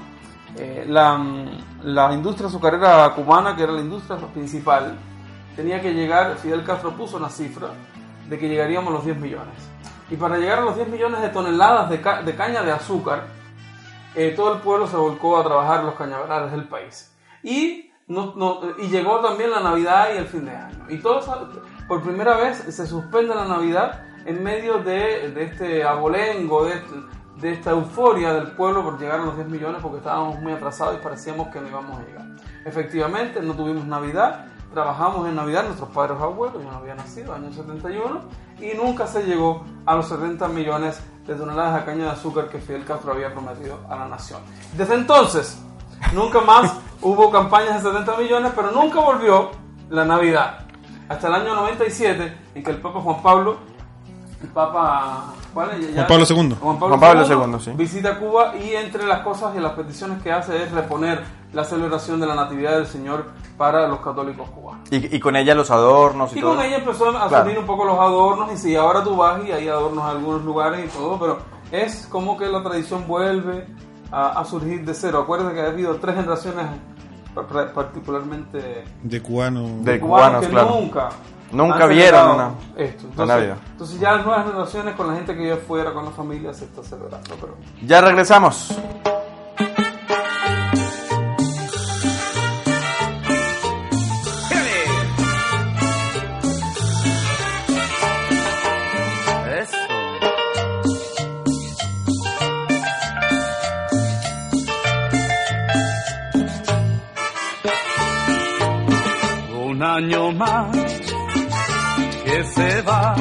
eh, 0.57 0.85
la, 0.87 1.17
mm, 1.17 1.45
la 1.83 2.13
industria 2.13 2.47
azucarera 2.47 3.09
cubana, 3.15 3.55
que 3.55 3.63
era 3.63 3.71
la 3.71 3.81
industria 3.81 4.17
principal, 4.33 4.95
tenía 5.55 5.81
que 5.81 5.93
llegar, 5.93 6.35
Fidel 6.37 6.63
Castro 6.63 6.91
puso 6.91 7.17
una 7.17 7.29
cifra 7.29 7.69
de 8.29 8.37
que 8.37 8.47
llegaríamos 8.49 8.89
a 8.89 8.97
los 8.97 9.05
10 9.05 9.17
millones. 9.17 9.55
Y 10.11 10.15
para 10.15 10.37
llegar 10.37 10.59
a 10.59 10.61
los 10.61 10.75
10 10.75 10.89
millones 10.89 11.21
de 11.21 11.29
toneladas 11.29 11.89
de, 11.89 12.01
ca- 12.01 12.21
de 12.21 12.35
caña 12.35 12.61
de 12.61 12.71
azúcar, 12.71 13.23
eh, 14.15 14.33
todo 14.35 14.53
el 14.53 14.59
pueblo 14.59 14.85
se 14.85 14.95
volcó 14.97 15.37
a 15.39 15.43
trabajar 15.43 15.83
los 15.83 15.95
cañaverales 15.95 16.51
del 16.51 16.65
país. 16.67 17.11
Y, 17.41 17.89
no, 18.07 18.33
no- 18.35 18.59
y 18.79 18.89
llegó 18.89 19.19
también 19.21 19.49
la 19.49 19.59
Navidad 19.61 20.09
y 20.13 20.17
el 20.17 20.25
fin 20.25 20.45
de 20.45 20.55
año. 20.55 20.85
Y 20.89 20.97
todos, 20.99 21.25
por 21.87 22.03
primera 22.03 22.35
vez 22.37 22.57
se 22.59 22.85
suspende 22.85 23.33
la 23.33 23.45
Navidad 23.45 24.03
en 24.25 24.43
medio 24.43 24.79
de, 24.79 25.31
de 25.31 25.43
este 25.43 25.83
abolengo, 25.83 26.65
de, 26.65 26.81
de 27.39 27.53
esta 27.53 27.71
euforia 27.71 28.33
del 28.33 28.51
pueblo 28.51 28.83
por 28.83 28.99
llegar 28.99 29.19
a 29.19 29.25
los 29.25 29.35
10 29.35 29.49
millones 29.49 29.81
porque 29.81 29.97
estábamos 29.97 30.39
muy 30.41 30.53
atrasados 30.53 30.97
y 30.99 31.03
parecíamos 31.03 31.49
que 31.49 31.59
no 31.59 31.67
íbamos 31.67 31.99
a 31.99 32.03
llegar. 32.03 32.25
Efectivamente, 32.65 33.41
no 33.41 33.53
tuvimos 33.53 33.85
Navidad, 33.85 34.45
trabajamos 34.73 35.27
en 35.27 35.35
Navidad, 35.35 35.65
nuestros 35.65 35.89
padres 35.89 36.19
abuelos, 36.19 36.63
yo 36.63 36.71
no 36.71 36.77
había 36.77 36.95
nacido, 36.95 37.33
año 37.33 37.51
71, 37.51 38.21
y 38.59 38.77
nunca 38.77 39.07
se 39.07 39.23
llegó 39.23 39.63
a 39.85 39.95
los 39.95 40.07
70 40.07 40.47
millones 40.47 41.01
de 41.25 41.35
toneladas 41.35 41.81
de 41.81 41.85
caña 41.85 42.05
de 42.05 42.11
azúcar 42.11 42.49
que 42.49 42.59
Fidel 42.59 42.85
Castro 42.85 43.13
había 43.13 43.31
prometido 43.31 43.79
a 43.89 43.95
la 43.95 44.07
nación. 44.07 44.41
Desde 44.77 44.95
entonces, 44.95 45.61
nunca 46.13 46.41
más 46.41 46.73
hubo 47.01 47.29
campañas 47.31 47.83
de 47.83 47.89
70 47.89 48.17
millones, 48.17 48.51
pero 48.55 48.71
nunca 48.71 48.99
volvió 48.99 49.51
la 49.89 50.05
Navidad. 50.05 50.59
Hasta 51.09 51.27
el 51.27 51.33
año 51.35 51.55
97, 51.55 52.37
en 52.55 52.63
que 52.63 52.71
el 52.71 52.77
Papa 52.77 53.01
Juan 53.01 53.21
Pablo, 53.21 53.57
Papa... 54.47 55.33
¿cuál 55.53 55.69
es? 55.71 55.93
Juan 55.93 56.07
Pablo 56.07 56.25
II. 56.29 56.55
Juan 56.59 56.79
Pablo, 56.79 56.97
Juan 56.97 56.99
Pablo 56.99 57.45
II, 57.45 57.51
II, 57.53 57.59
sí. 57.59 57.71
visita 57.75 58.17
Cuba 58.19 58.53
y 58.57 58.73
entre 58.75 59.05
las 59.05 59.19
cosas 59.19 59.55
y 59.55 59.59
las 59.59 59.73
peticiones 59.73 60.21
que 60.23 60.31
hace 60.31 60.63
es 60.63 60.71
reponer 60.71 61.21
la 61.53 61.63
celebración 61.63 62.19
de 62.19 62.25
la 62.27 62.33
Natividad 62.35 62.75
del 62.77 62.87
Señor 62.87 63.27
para 63.57 63.87
los 63.87 63.99
católicos 63.99 64.49
cubanos. 64.49 64.91
Y, 64.91 65.15
y 65.15 65.19
con 65.19 65.35
ella 65.35 65.53
los 65.53 65.69
adornos 65.69 66.33
y, 66.35 66.39
Y 66.39 66.41
todo. 66.41 66.55
con 66.55 66.65
ella 66.65 66.77
empezó 66.77 67.09
a 67.09 67.11
Claro. 67.27 67.29
salir 67.29 67.59
un 67.59 67.65
poco 67.67 67.85
los 67.85 67.99
adornos 67.99 68.51
y 68.51 68.57
sí, 68.57 68.75
ahora 68.75 69.03
tú 69.03 69.15
vas 69.15 69.39
y 69.47 69.51
hay 69.51 69.67
adornos 69.67 70.03
en 70.03 70.09
algunos 70.17 70.43
lugares 70.43 70.85
y 70.85 70.87
todo, 70.97 71.19
pero 71.19 71.37
es 71.71 72.07
como 72.07 72.35
que 72.37 72.47
la 72.47 72.63
tradición 72.63 73.05
vuelve 73.07 73.67
a, 74.11 74.39
a 74.39 74.45
surgir 74.45 74.83
de 74.83 74.93
cero. 74.95 75.19
Acuérdate 75.23 75.53
que 75.53 75.61
ha 75.61 75.67
habido 75.67 75.95
tres 75.97 76.15
generaciones 76.15 76.65
pa- 77.35 77.71
particularmente 77.71 78.83
De 79.03 79.21
cubano. 79.21 79.61
De 79.81 79.99
cubanos 79.99 80.01
cubanos, 80.01 80.41
que 80.45 80.49
claro. 80.49 80.69
nunca 80.79 81.09
Nunca 81.53 81.85
vieron 81.85 82.31
una- 82.35 82.51
esto. 82.75 83.03
una 83.03 83.09
Entonces, 83.11 83.27
Navidad. 83.27 83.57
entonces 83.71 83.99
ya 83.99 84.11
las 84.13 84.25
nuevas 84.25 84.45
generaciones 84.47 84.95
con 84.95 85.07
la 85.07 85.13
gente 85.15 85.33
que 85.33 85.39
vive 85.39 85.53
afuera, 85.53 85.93
con 85.93 86.05
la 86.05 86.11
familia, 86.11 86.53
se 86.53 86.65
está 86.65 86.83
celebrando. 86.83 87.35
Pero 87.39 87.55
Ya 87.85 88.01
regresamos. 88.01 88.73
Un 109.65 109.81
año 109.81 110.31
más 110.31 110.67
que 112.33 112.43
se 112.45 112.81
va, 112.81 113.15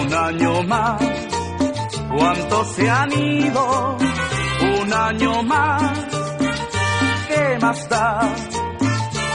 un 0.00 0.14
año 0.14 0.62
más, 0.62 1.02
¿cuántos 2.16 2.68
se 2.76 2.88
han 2.88 3.12
ido? 3.12 3.96
Un 4.80 4.92
año 4.92 5.42
más, 5.42 5.82
¿qué 7.28 7.58
más 7.60 7.88
da? 7.88 8.34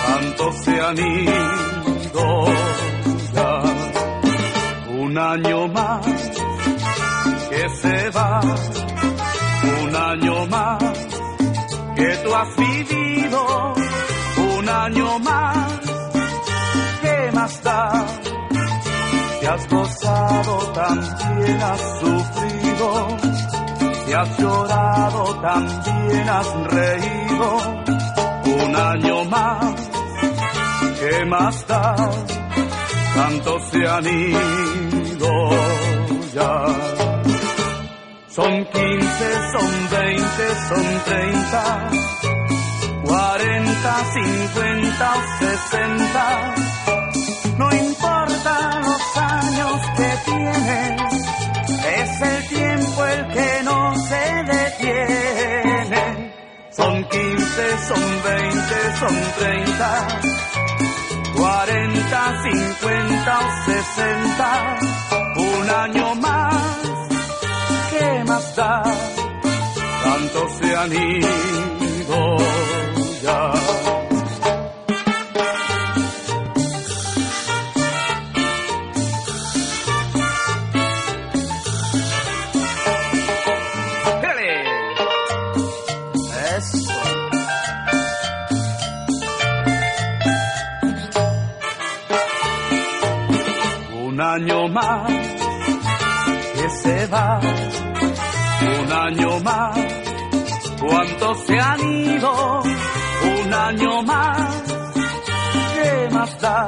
Tantos 0.07 0.55
se 0.63 0.79
han 0.79 0.97
ido 0.97 2.45
ya. 3.33 3.61
Un 5.01 5.17
año 5.17 5.67
más 5.67 6.05
que 7.49 7.69
se 7.81 8.09
va, 8.11 8.41
un 9.81 9.95
año 9.95 10.45
más 10.47 10.83
que 11.95 12.09
tú 12.23 12.35
has 12.35 12.55
vivido 12.55 13.73
un 14.59 14.69
año 14.69 15.19
más. 15.19 15.79
¿Qué 17.01 17.31
más 17.33 17.63
da? 17.63 17.98
Has 19.51 19.67
gozado, 19.67 20.57
también 20.73 21.59
has 21.59 21.81
sufrido. 21.99 23.17
Si 24.05 24.13
has 24.13 24.37
llorado, 24.37 25.41
también 25.41 26.29
has 26.29 26.53
reído. 26.65 27.57
Un 28.63 28.75
año 28.75 29.25
más. 29.25 29.89
¿Qué 30.99 31.25
más 31.25 31.67
da? 31.67 31.95
Tantos 33.15 33.63
se 33.71 33.87
han 33.87 34.05
ido 34.05 35.49
ya. 36.35 36.65
Son 38.27 38.65
15, 38.65 39.07
son 39.51 39.71
20, 39.89 40.23
son 40.69 40.85
30, 41.05 41.89
40, 43.03 44.05
50 44.13 45.13
o 45.15 45.21
60. 45.39 46.55
No 47.57 47.71
años 47.71 47.88
es 51.99 52.21
el 52.21 52.47
tiempo 52.49 53.05
el 53.05 53.27
que 53.33 53.63
no 53.63 53.95
se 53.95 54.43
detiene. 54.53 56.33
Son 56.71 57.03
15, 57.03 57.77
son 57.87 58.03
20, 58.23 58.97
son 58.99 59.15
30, 59.39 60.07
40, 61.37 62.43
50 62.43 63.39
o 63.39 63.65
60. 63.65 64.79
Un 65.37 65.69
año 65.69 66.15
más. 66.15 66.69
¿qué 67.91 68.23
más 68.25 68.55
da? 68.55 68.83
Tantos 70.03 70.51
se 70.59 70.75
han 70.75 70.91
ido 70.93 72.37
ya. 73.23 73.88
Más 94.79 95.11
que 96.55 96.69
se 96.81 97.07
va 97.07 97.39
un 98.81 98.91
año 98.91 99.39
más. 99.39 99.77
¿Cuántos 100.81 101.37
se 101.45 101.59
han 101.59 101.81
ido? 101.81 102.61
Un 103.35 103.53
año 103.53 104.01
más. 104.03 104.63
¿Qué 105.75 106.15
más 106.15 106.41
da? 106.41 106.67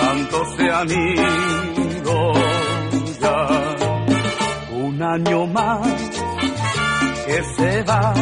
Tantos 0.00 0.46
se 0.56 0.70
han 0.70 0.90
ido 0.90 2.32
ya. 3.22 3.38
Un 4.84 5.02
año 5.02 5.46
más 5.46 5.88
que 7.26 7.38
se 7.56 7.82
va. 7.82 8.14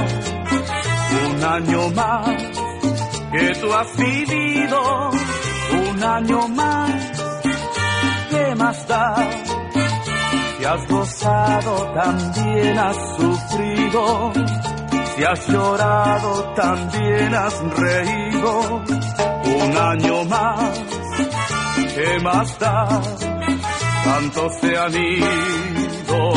Un 1.25 1.45
año 1.45 1.89
más 1.91 2.29
que 3.33 3.47
tú 3.61 3.73
has 3.73 3.97
vivido. 3.97 5.11
Un 5.91 6.05
año 6.05 6.49
más. 6.49 7.12
¿Qué 8.53 8.59
más 8.59 8.87
da? 8.87 9.17
Si 10.59 10.65
has 10.67 10.87
gozado, 10.87 11.93
también 11.95 12.79
has 12.79 12.97
sufrido. 13.17 14.33
Si 15.17 15.25
has 15.25 15.49
llorado, 15.49 16.53
también 16.55 17.35
has 17.35 17.59
reído. 17.79 18.61
Un 19.65 19.77
año 19.79 20.25
más, 20.25 20.71
¿qué 21.95 22.21
más 22.23 22.59
da? 22.59 23.01
Tantos 24.05 24.53
se 24.61 24.77
han 24.77 24.95
ido. 24.97 26.33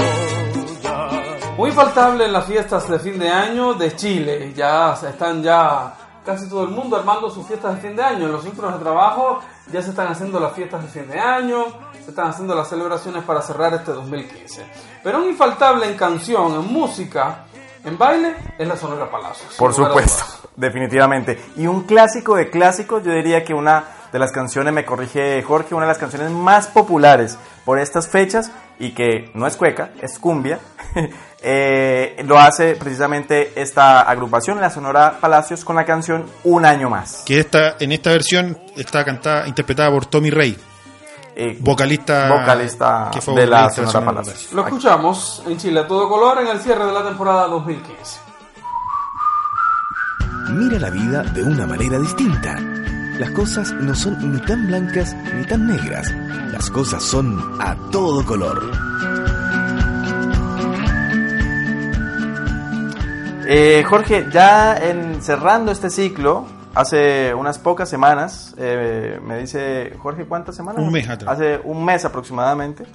Muy 1.57 1.71
faltable 1.71 2.27
en 2.27 2.31
las 2.31 2.45
fiestas 2.45 2.89
de 2.89 2.99
fin 2.99 3.19
de 3.19 3.29
año 3.29 3.73
de 3.73 3.93
Chile. 3.93 4.53
Ya 4.55 4.93
están 4.93 5.43
ya 5.43 6.04
casi 6.25 6.49
todo 6.49 6.63
el 6.63 6.71
mundo 6.71 6.97
armando 6.97 7.29
sus 7.29 7.45
fiestas 7.47 7.75
de 7.75 7.81
fin 7.81 7.95
de 7.95 8.03
año. 8.03 8.25
En 8.25 8.31
los 8.31 8.43
centros 8.43 8.73
de 8.73 8.79
trabajo 8.79 9.39
ya 9.71 9.81
se 9.81 9.91
están 9.91 10.07
haciendo 10.07 10.39
las 10.39 10.53
fiestas 10.53 10.81
de 10.81 10.87
fin 10.89 11.09
de 11.09 11.19
año, 11.19 11.65
se 11.93 12.09
están 12.09 12.27
haciendo 12.27 12.55
las 12.55 12.67
celebraciones 12.67 13.23
para 13.23 13.41
cerrar 13.41 13.73
este 13.73 13.91
2015. 13.91 14.65
Pero 15.03 15.19
un 15.19 15.29
infaltable 15.29 15.87
en 15.87 15.95
canción, 15.95 16.55
en 16.55 16.73
música, 16.73 17.45
en 17.83 17.97
baile, 17.97 18.35
es 18.57 18.67
la 18.67 18.75
Sonora 18.75 19.09
Palacios. 19.09 19.55
Por 19.55 19.73
supuesto, 19.73 20.49
definitivamente. 20.55 21.39
Y 21.55 21.67
un 21.67 21.83
clásico 21.83 22.35
de 22.35 22.49
clásicos, 22.49 23.03
yo 23.03 23.11
diría 23.11 23.43
que 23.43 23.53
una 23.53 23.85
de 24.11 24.19
las 24.19 24.31
canciones, 24.31 24.73
me 24.73 24.85
corrige 24.85 25.41
Jorge, 25.43 25.75
una 25.75 25.85
de 25.85 25.91
las 25.91 25.97
canciones 25.97 26.31
más 26.31 26.67
populares 26.67 27.37
por 27.65 27.79
estas 27.79 28.07
fechas 28.07 28.51
y 28.79 28.93
que 28.93 29.29
no 29.33 29.45
es 29.45 29.57
cueca, 29.57 29.91
es 30.01 30.19
cumbia. 30.19 30.59
eh, 31.47 32.23
lo 32.25 32.39
hace 32.39 32.75
precisamente 32.75 33.53
esta 33.55 34.01
agrupación, 34.01 34.59
la 34.59 34.71
Sonora 34.71 35.19
Palacios, 35.21 35.63
con 35.63 35.75
la 35.75 35.85
canción 35.85 36.25
Un 36.43 36.65
año 36.65 36.89
más. 36.89 37.21
Que 37.23 37.39
esta, 37.39 37.75
en 37.79 37.91
esta 37.91 38.09
versión 38.09 38.57
está 38.75 39.05
cantada, 39.05 39.47
interpretada 39.47 39.91
por 39.91 40.07
Tommy 40.07 40.31
Rey, 40.31 40.57
Eh, 41.35 41.57
vocalista, 41.59 42.29
vocalista 42.29 43.11
que 43.13 43.21
fue 43.21 43.35
de 43.35 43.45
la 43.45 43.67
vocalista 43.67 43.91
Sonora 43.91 44.13
Palacios. 44.13 44.53
Lo 44.53 44.63
escuchamos 44.63 45.43
en 45.45 45.57
Chile 45.57 45.81
a 45.81 45.87
todo 45.87 46.09
color 46.09 46.39
en 46.41 46.47
el 46.47 46.59
cierre 46.61 46.83
de 46.83 46.91
la 46.91 47.03
temporada 47.03 47.45
2015. 47.47 48.19
Mira 50.49 50.79
la 50.79 50.89
vida 50.89 51.21
de 51.21 51.43
una 51.43 51.67
manera 51.67 51.99
distinta. 51.99 52.55
Las 53.19 53.29
cosas 53.31 53.71
no 53.73 53.93
son 53.93 54.33
ni 54.33 54.39
tan 54.41 54.65
blancas 54.65 55.13
ni 55.35 55.45
tan 55.45 55.67
negras. 55.67 56.11
Las 56.51 56.71
cosas 56.71 57.03
son 57.03 57.39
a 57.61 57.75
todo 57.91 58.25
color. 58.25 58.63
Eh, 63.47 63.83
Jorge, 63.87 64.25
ya 64.31 64.75
en, 64.77 65.21
cerrando 65.21 65.71
este 65.71 65.89
ciclo, 65.89 66.45
hace 66.73 67.33
unas 67.33 67.59
pocas 67.59 67.89
semanas, 67.89 68.55
eh, 68.57 69.19
me 69.23 69.37
dice 69.39 69.93
Jorge, 70.01 70.25
¿cuántas 70.25 70.55
semanas? 70.55 70.81
Un 70.81 70.91
mes 70.91 71.07
atrás. 71.09 71.33
Hace 71.33 71.59
un 71.63 71.83
mes 71.85 72.03
aproximadamente, 72.05 72.85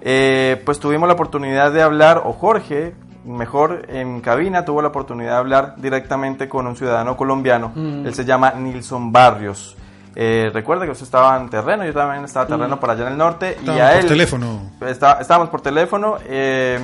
eh, 0.00 0.60
pues 0.64 0.78
tuvimos 0.78 1.06
la 1.08 1.14
oportunidad 1.14 1.72
de 1.72 1.82
hablar, 1.82 2.22
o 2.24 2.32
Jorge, 2.32 2.94
mejor 3.24 3.86
en 3.88 4.20
cabina, 4.20 4.64
tuvo 4.64 4.82
la 4.82 4.88
oportunidad 4.88 5.32
de 5.32 5.36
hablar 5.38 5.74
directamente 5.78 6.48
con 6.48 6.66
un 6.66 6.76
ciudadano 6.76 7.16
colombiano. 7.16 7.72
Mm. 7.74 8.06
Él 8.06 8.14
se 8.14 8.24
llama 8.24 8.52
Nilson 8.52 9.10
Barrios. 9.10 9.76
Eh, 10.14 10.50
recuerda 10.54 10.84
que 10.86 10.92
usted 10.92 11.04
estaba 11.04 11.36
en 11.36 11.50
terreno, 11.50 11.84
yo 11.84 11.92
también 11.92 12.24
estaba 12.24 12.44
en 12.46 12.52
terreno 12.52 12.76
Mm. 12.76 12.78
por 12.78 12.90
allá 12.90 13.06
en 13.06 13.12
el 13.12 13.18
norte. 13.18 13.58
y 13.62 13.68
a 13.68 13.88
por 13.88 13.96
él, 14.00 14.06
teléfono. 14.06 14.60
Está- 14.86 15.18
estábamos 15.20 15.50
por 15.50 15.60
teléfono. 15.60 16.16
eh, 16.24 16.78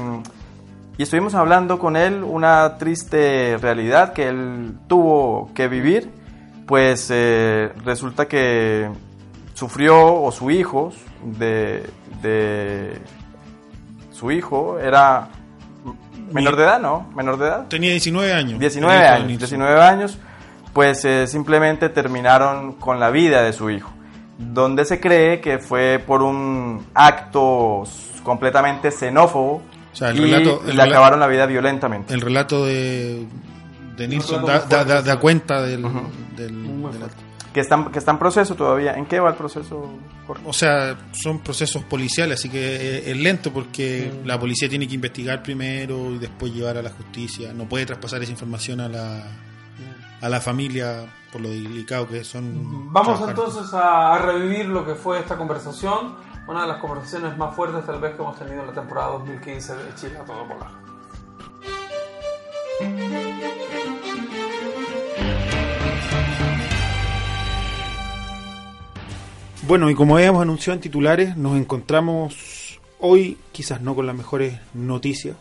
y 0.98 1.04
estuvimos 1.04 1.34
hablando 1.34 1.78
con 1.78 1.96
él 1.96 2.22
una 2.22 2.76
triste 2.76 3.56
realidad 3.60 4.12
que 4.12 4.28
él 4.28 4.74
tuvo 4.88 5.50
que 5.54 5.68
vivir, 5.68 6.10
pues 6.66 7.08
eh, 7.10 7.72
resulta 7.84 8.28
que 8.28 8.90
sufrió 9.54 10.22
o 10.22 10.30
su 10.32 10.50
hijo 10.50 10.92
de, 11.24 11.88
de 12.20 13.00
su 14.10 14.30
hijo 14.30 14.78
era 14.78 15.28
menor 16.30 16.56
de 16.56 16.64
edad, 16.64 16.80
¿no? 16.80 17.10
Menor 17.14 17.38
de 17.38 17.46
edad. 17.46 17.66
Tenía 17.68 17.90
19 17.90 18.32
años. 18.32 18.58
19 18.58 18.94
El 18.94 19.00
hijo 19.00 19.08
de 19.08 19.14
años, 19.14 19.26
Nilsson. 19.28 19.48
19 19.48 19.80
años, 19.80 20.18
pues 20.72 21.04
eh, 21.04 21.26
simplemente 21.26 21.88
terminaron 21.88 22.74
con 22.74 23.00
la 23.00 23.10
vida 23.10 23.42
de 23.42 23.52
su 23.52 23.70
hijo, 23.70 23.90
donde 24.38 24.84
se 24.84 25.00
cree 25.00 25.40
que 25.40 25.58
fue 25.58 26.02
por 26.06 26.22
un 26.22 26.86
acto 26.94 27.84
completamente 28.22 28.90
xenófobo 28.90 29.62
O 29.92 29.96
sea, 29.96 30.10
el 30.10 30.16
y 30.18 30.20
relato- 30.22 30.62
el 30.66 30.76
le 30.76 30.82
acabaron 30.82 31.20
la 31.20 31.26
vida 31.26 31.46
violentamente. 31.46 32.12
El 32.14 32.20
relato 32.20 32.64
de, 32.64 33.26
de 33.96 34.08
Nilsson 34.08 34.44
da, 34.46 34.60
da- 34.60 34.84
da 35.02 35.12
sí. 35.12 35.18
cuenta 35.18 35.62
del, 35.62 35.82
del- 36.36 36.82
del 36.92 37.02
acto. 37.02 37.22
Que 37.52 37.60
está, 37.60 37.86
que 37.92 37.98
está 37.98 38.12
en 38.12 38.18
proceso 38.18 38.54
todavía. 38.54 38.94
¿En 38.94 39.04
qué 39.04 39.20
va 39.20 39.28
el 39.28 39.34
proceso, 39.36 39.92
Jorge? 40.26 40.42
O 40.46 40.54
sea, 40.54 40.96
son 41.12 41.40
procesos 41.40 41.84
policiales, 41.84 42.38
así 42.40 42.48
que 42.48 42.58
eh, 42.98 43.10
es 43.10 43.16
lento 43.18 43.52
porque 43.52 44.10
la 44.24 44.40
policía 44.40 44.70
tiene 44.70 44.88
que 44.88 44.94
investigar 44.94 45.42
primero 45.42 46.12
y 46.12 46.18
después 46.18 46.54
llevar 46.54 46.78
a 46.78 46.82
la 46.82 46.88
justicia. 46.88 47.52
No 47.52 47.68
puede 47.68 47.84
traspasar 47.84 48.22
esa 48.22 48.32
información 48.32 48.80
a 48.80 48.88
la, 48.88 49.22
a 50.22 50.28
la 50.30 50.40
familia 50.40 51.04
por 51.30 51.42
lo 51.42 51.50
delicado 51.50 52.08
que 52.08 52.24
son. 52.24 52.90
Vamos 52.90 53.18
trabajar. 53.18 53.28
entonces 53.28 53.74
a, 53.74 54.14
a 54.14 54.18
revivir 54.18 54.64
lo 54.66 54.86
que 54.86 54.94
fue 54.94 55.18
esta 55.18 55.36
conversación, 55.36 56.14
una 56.52 56.62
de 56.62 56.68
las 56.68 56.78
conversaciones 56.78 57.36
más 57.38 57.56
fuertes 57.56 57.86
tal 57.86 57.98
vez 57.98 58.14
que 58.14 58.20
hemos 58.20 58.38
tenido 58.38 58.60
en 58.60 58.66
la 58.66 58.74
temporada 58.74 59.12
2015 59.12 59.74
de 59.74 59.94
Chile 59.94 60.18
a 60.18 60.24
todo 60.24 60.46
color. 60.46 60.66
Bueno, 69.66 69.88
y 69.88 69.94
como 69.94 70.16
habíamos 70.16 70.42
anunciado 70.42 70.74
en 70.74 70.80
titulares, 70.82 71.36
nos 71.38 71.56
encontramos 71.56 72.78
hoy, 73.00 73.38
quizás 73.52 73.80
no 73.80 73.94
con 73.94 74.06
las 74.06 74.14
mejores 74.14 74.60
noticias, 74.74 75.36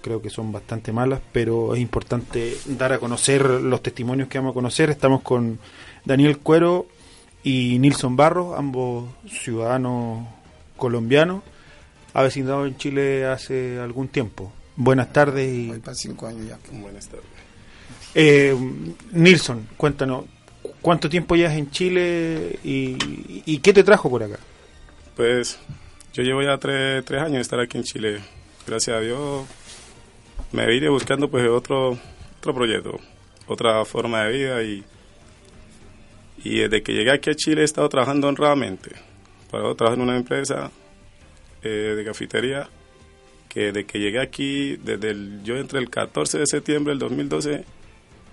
creo 0.00 0.22
que 0.22 0.30
son 0.30 0.52
bastante 0.52 0.92
malas, 0.92 1.20
pero 1.32 1.74
es 1.74 1.80
importante 1.80 2.56
dar 2.66 2.92
a 2.92 3.00
conocer 3.00 3.44
los 3.44 3.82
testimonios 3.82 4.28
que 4.28 4.38
vamos 4.38 4.52
a 4.52 4.54
conocer. 4.54 4.90
Estamos 4.90 5.22
con 5.22 5.58
Daniel 6.04 6.38
Cuero 6.38 6.86
y 7.42 7.80
Nilson 7.80 8.14
Barros, 8.14 8.56
ambos 8.56 9.06
ciudadanos 9.26 10.24
colombianos, 10.82 11.44
avecindados 12.12 12.66
en 12.66 12.76
Chile 12.76 13.24
hace 13.24 13.78
algún 13.78 14.08
tiempo. 14.08 14.52
Buenas 14.74 15.12
tardes 15.12 15.48
y... 15.48 15.68
Voy 15.68 15.78
para 15.78 15.94
cinco 15.94 16.26
años 16.26 16.48
ya. 16.48 16.58
Buenas 16.72 17.06
tardes. 17.06 17.24
Eh, 18.16 18.52
Nilson, 19.12 19.68
cuéntanos, 19.76 20.24
¿cuánto 20.80 21.08
tiempo 21.08 21.36
llevas 21.36 21.54
en 21.54 21.70
Chile 21.70 22.58
y, 22.64 22.96
y 23.46 23.58
qué 23.58 23.72
te 23.72 23.84
trajo 23.84 24.10
por 24.10 24.24
acá? 24.24 24.40
Pues 25.14 25.56
yo 26.12 26.24
llevo 26.24 26.42
ya 26.42 26.58
tres, 26.58 27.04
tres 27.04 27.22
años 27.22 27.34
de 27.34 27.42
estar 27.42 27.60
aquí 27.60 27.78
en 27.78 27.84
Chile. 27.84 28.20
Gracias 28.66 28.96
a 28.96 29.00
Dios 29.00 29.46
me 30.50 30.66
vine 30.66 30.88
buscando 30.88 31.30
pues 31.30 31.48
otro, 31.48 31.96
otro 32.38 32.54
proyecto, 32.54 32.98
otra 33.46 33.84
forma 33.84 34.24
de 34.24 34.32
vida 34.32 34.62
y, 34.64 34.84
y 36.42 36.58
desde 36.58 36.82
que 36.82 36.92
llegué 36.92 37.12
aquí 37.12 37.30
a 37.30 37.36
Chile 37.36 37.62
he 37.62 37.64
estado 37.64 37.88
trabajando 37.88 38.26
honradamente. 38.26 39.11
Para 39.52 39.74
trabajar 39.74 39.98
en 39.98 40.04
una 40.04 40.16
empresa 40.16 40.70
eh, 41.62 41.68
de 41.68 42.04
cafetería 42.04 42.68
que 43.50 43.66
desde 43.66 43.84
que 43.84 43.98
llegué 43.98 44.18
aquí, 44.18 44.76
desde 44.76 45.10
el, 45.10 45.42
yo 45.44 45.56
entré 45.58 45.78
el 45.78 45.90
14 45.90 46.38
de 46.38 46.46
septiembre 46.46 46.92
del 46.92 46.98
2012 47.00 47.64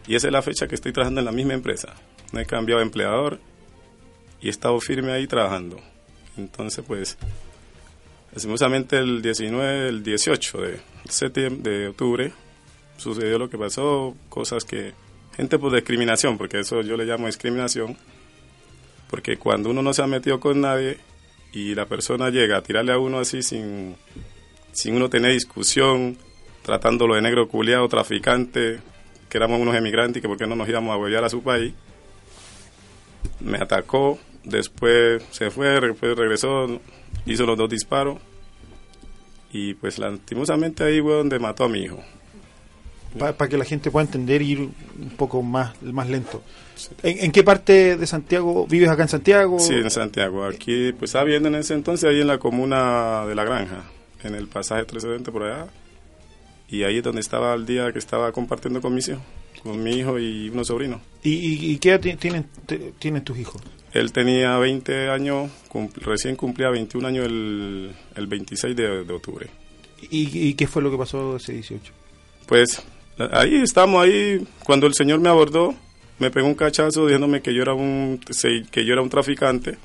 y 0.08 0.16
esa 0.16 0.28
es 0.28 0.34
la 0.34 0.42
fecha 0.42 0.66
que 0.66 0.76
estoy 0.76 0.94
trabajando 0.94 1.20
en 1.20 1.26
la 1.26 1.34
misma 1.34 1.54
empresa. 1.54 1.94
No 2.32 2.40
he 2.40 2.46
cambiado 2.46 2.80
de 2.80 2.86
empleador 2.86 3.38
y 4.42 4.48
he 4.48 4.50
estado 4.50 4.80
firme 4.80 5.12
ahí 5.12 5.28
trabajando. 5.28 5.82
Entonces, 6.38 6.86
pues, 6.88 7.18
lastimosamente 8.32 8.98
el 8.98 9.22
19, 9.22 9.90
el 9.90 10.04
18 10.04 10.62
de 10.62 10.80
septiembre, 11.10 11.70
de 11.70 11.88
octubre, 11.90 12.32
sucedió 12.96 13.38
lo 13.38 13.50
que 13.50 13.58
pasó, 13.58 14.16
cosas 14.30 14.64
que, 14.64 14.94
gente 15.36 15.60
por 15.60 15.76
discriminación, 15.76 16.38
porque 16.38 16.62
eso 16.62 16.82
yo 16.82 16.96
le 16.96 17.04
llamo 17.04 17.26
discriminación, 17.26 17.98
porque 19.10 19.36
cuando 19.36 19.70
uno 19.70 19.82
no 19.82 19.94
se 19.94 20.02
ha 20.02 20.08
metido 20.08 20.40
con 20.40 20.62
nadie 20.62 20.98
y 21.52 21.76
la 21.76 21.86
persona 21.86 22.30
llega 22.30 22.58
a 22.58 22.64
tirarle 22.64 22.94
a 22.94 23.00
uno 23.00 23.20
así 23.20 23.42
sin, 23.42 23.96
sin 24.72 24.96
uno 24.96 25.10
tener 25.10 25.32
discusión, 25.32 26.18
tratándolo 26.64 27.16
de 27.16 27.22
negro 27.22 27.48
culiado, 27.48 27.88
traficante, 27.88 28.80
que 29.30 29.38
éramos 29.38 29.60
unos 29.60 29.76
emigrantes 29.76 30.18
y 30.18 30.22
que 30.22 30.28
por 30.28 30.38
qué 30.38 30.48
no 30.48 30.56
nos 30.56 30.70
íbamos 30.70 30.94
a 30.94 30.98
huevear 30.98 31.24
a 31.24 31.30
su 31.30 31.42
país, 31.42 31.74
me 33.40 33.58
atacó, 33.58 34.20
después 34.44 35.24
se 35.32 35.50
fue, 35.52 35.80
después 35.80 36.18
regresó, 36.18 36.80
hizo 37.26 37.46
los 37.46 37.58
dos 37.58 37.70
disparos 37.70 38.18
y 39.52 39.74
pues 39.74 39.98
lastimosamente 39.98 40.84
ahí 40.84 41.02
fue 41.02 41.14
donde 41.14 41.40
mató 41.40 41.66
a 41.66 41.70
mi 41.70 41.84
hijo. 41.84 42.04
Para 43.18 43.50
que 43.50 43.58
la 43.58 43.66
gente 43.66 43.90
pueda 43.90 44.06
entender 44.06 44.42
y 44.42 44.52
ir 44.52 44.60
un 44.60 45.10
poco 45.18 45.42
más, 45.42 45.82
más 45.82 46.08
lento. 46.10 46.44
¿En, 47.04 47.26
en 47.26 47.32
qué 47.32 47.44
parte 47.44 47.98
de 47.98 48.08
Santiago 48.08 48.68
vives 48.68 48.88
acá 48.90 49.02
en 49.04 49.10
Santiago? 49.10 49.60
Sí, 49.60 49.74
en 49.74 49.90
Santiago. 49.90 50.46
Aquí 50.46 50.94
pues 50.94 51.10
estaba 51.10 51.26
viviendo 51.26 51.50
en 51.50 51.56
ese 51.56 51.74
entonces 51.74 52.08
ahí 52.10 52.22
en 52.22 52.28
la 52.28 52.38
comuna 52.38 53.26
de 53.26 53.34
La 53.36 53.44
Granja, 53.44 53.84
en 54.24 54.36
el 54.36 54.48
pasaje 54.48 54.84
370 54.86 55.32
por 55.32 55.44
allá. 55.44 55.68
Y 56.70 56.84
ahí 56.84 56.98
es 57.00 57.04
donde 57.04 57.22
estaba 57.22 57.54
el 57.56 57.66
día 57.66 57.92
que 57.92 57.98
estaba 58.00 58.32
compartiendo 58.32 58.80
con 58.80 58.94
mis 58.94 59.08
hijos, 59.10 59.24
con 59.64 59.82
mi 59.82 59.92
hijo 59.98 60.20
y 60.20 60.50
unos 60.50 60.68
sobrinos. 60.68 61.02
¿Y, 61.24 61.32
y, 61.32 61.72
y 61.72 61.78
qué 61.80 61.90
edad 61.90 62.00
ti- 62.02 62.16
tienen, 62.16 62.46
tienen 63.00 63.24
tus 63.24 63.40
hijos? 63.40 63.60
Él 63.92 64.12
tenía 64.12 64.56
20 64.60 65.10
años, 65.10 65.50
cum- 65.68 65.90
recién 65.96 66.36
cumplía 66.36 66.70
21 66.70 67.08
años 67.08 67.26
el, 67.26 67.92
el 68.16 68.28
26 68.28 68.76
de, 68.76 69.04
de 69.04 69.14
octubre. 69.14 69.48
¿Y, 70.12 70.48
y 70.50 70.54
qué 70.54 70.68
fue 70.68 70.84
lo 70.84 70.92
que 70.92 70.98
pasó 70.98 71.38
ese 71.38 71.54
18? 71.54 71.92
Pues 72.46 72.82
ahí 73.32 73.56
estamos 73.62 74.04
ahí 74.04 74.46
cuando 74.64 74.88
el 74.88 74.94
señor 74.94 75.20
me 75.20 75.30
abordó, 75.30 75.76
me 76.20 76.32
pegó 76.32 76.48
un 76.48 76.56
cachazo 76.56 77.06
diciéndome 77.06 77.42
que 77.42 77.54
yo 77.54 77.62
era 77.62 77.74
un 77.74 78.20
que 78.72 78.86
yo 78.86 78.94
era 78.94 79.02
un 79.02 79.10
traficante, 79.10 79.78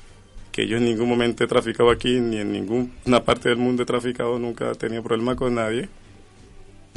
que 0.51 0.67
yo 0.67 0.77
en 0.77 0.85
ningún 0.85 1.09
momento 1.09 1.43
he 1.43 1.47
traficado 1.47 1.89
aquí 1.89 2.19
ni 2.19 2.37
en 2.37 2.51
ninguna 2.51 3.23
parte 3.23 3.49
del 3.49 3.57
mundo 3.57 3.83
he 3.83 3.85
traficado, 3.85 4.39
nunca 4.39 4.71
he 4.71 4.75
tenido 4.75 5.03
problema 5.03 5.35
con 5.35 5.55
nadie. 5.55 5.89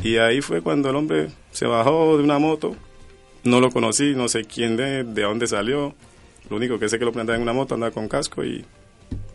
Y 0.02 0.16
ahí 0.16 0.40
fue 0.40 0.62
cuando 0.62 0.90
el 0.90 0.96
hombre 0.96 1.28
se 1.50 1.66
bajó 1.66 2.16
de 2.16 2.22
una 2.22 2.38
moto, 2.38 2.76
no 3.42 3.60
lo 3.60 3.70
conocí, 3.70 4.14
no 4.14 4.28
sé 4.28 4.44
quién 4.44 4.76
de, 4.76 5.02
de 5.02 5.22
dónde 5.22 5.46
salió. 5.46 5.94
Lo 6.48 6.56
único 6.56 6.78
que 6.78 6.88
sé 6.88 6.98
que 6.98 7.04
lo 7.04 7.10
andaba 7.10 7.34
en 7.36 7.42
una 7.42 7.52
moto, 7.52 7.74
andaba 7.74 7.92
con 7.92 8.08
casco 8.08 8.44
y 8.44 8.64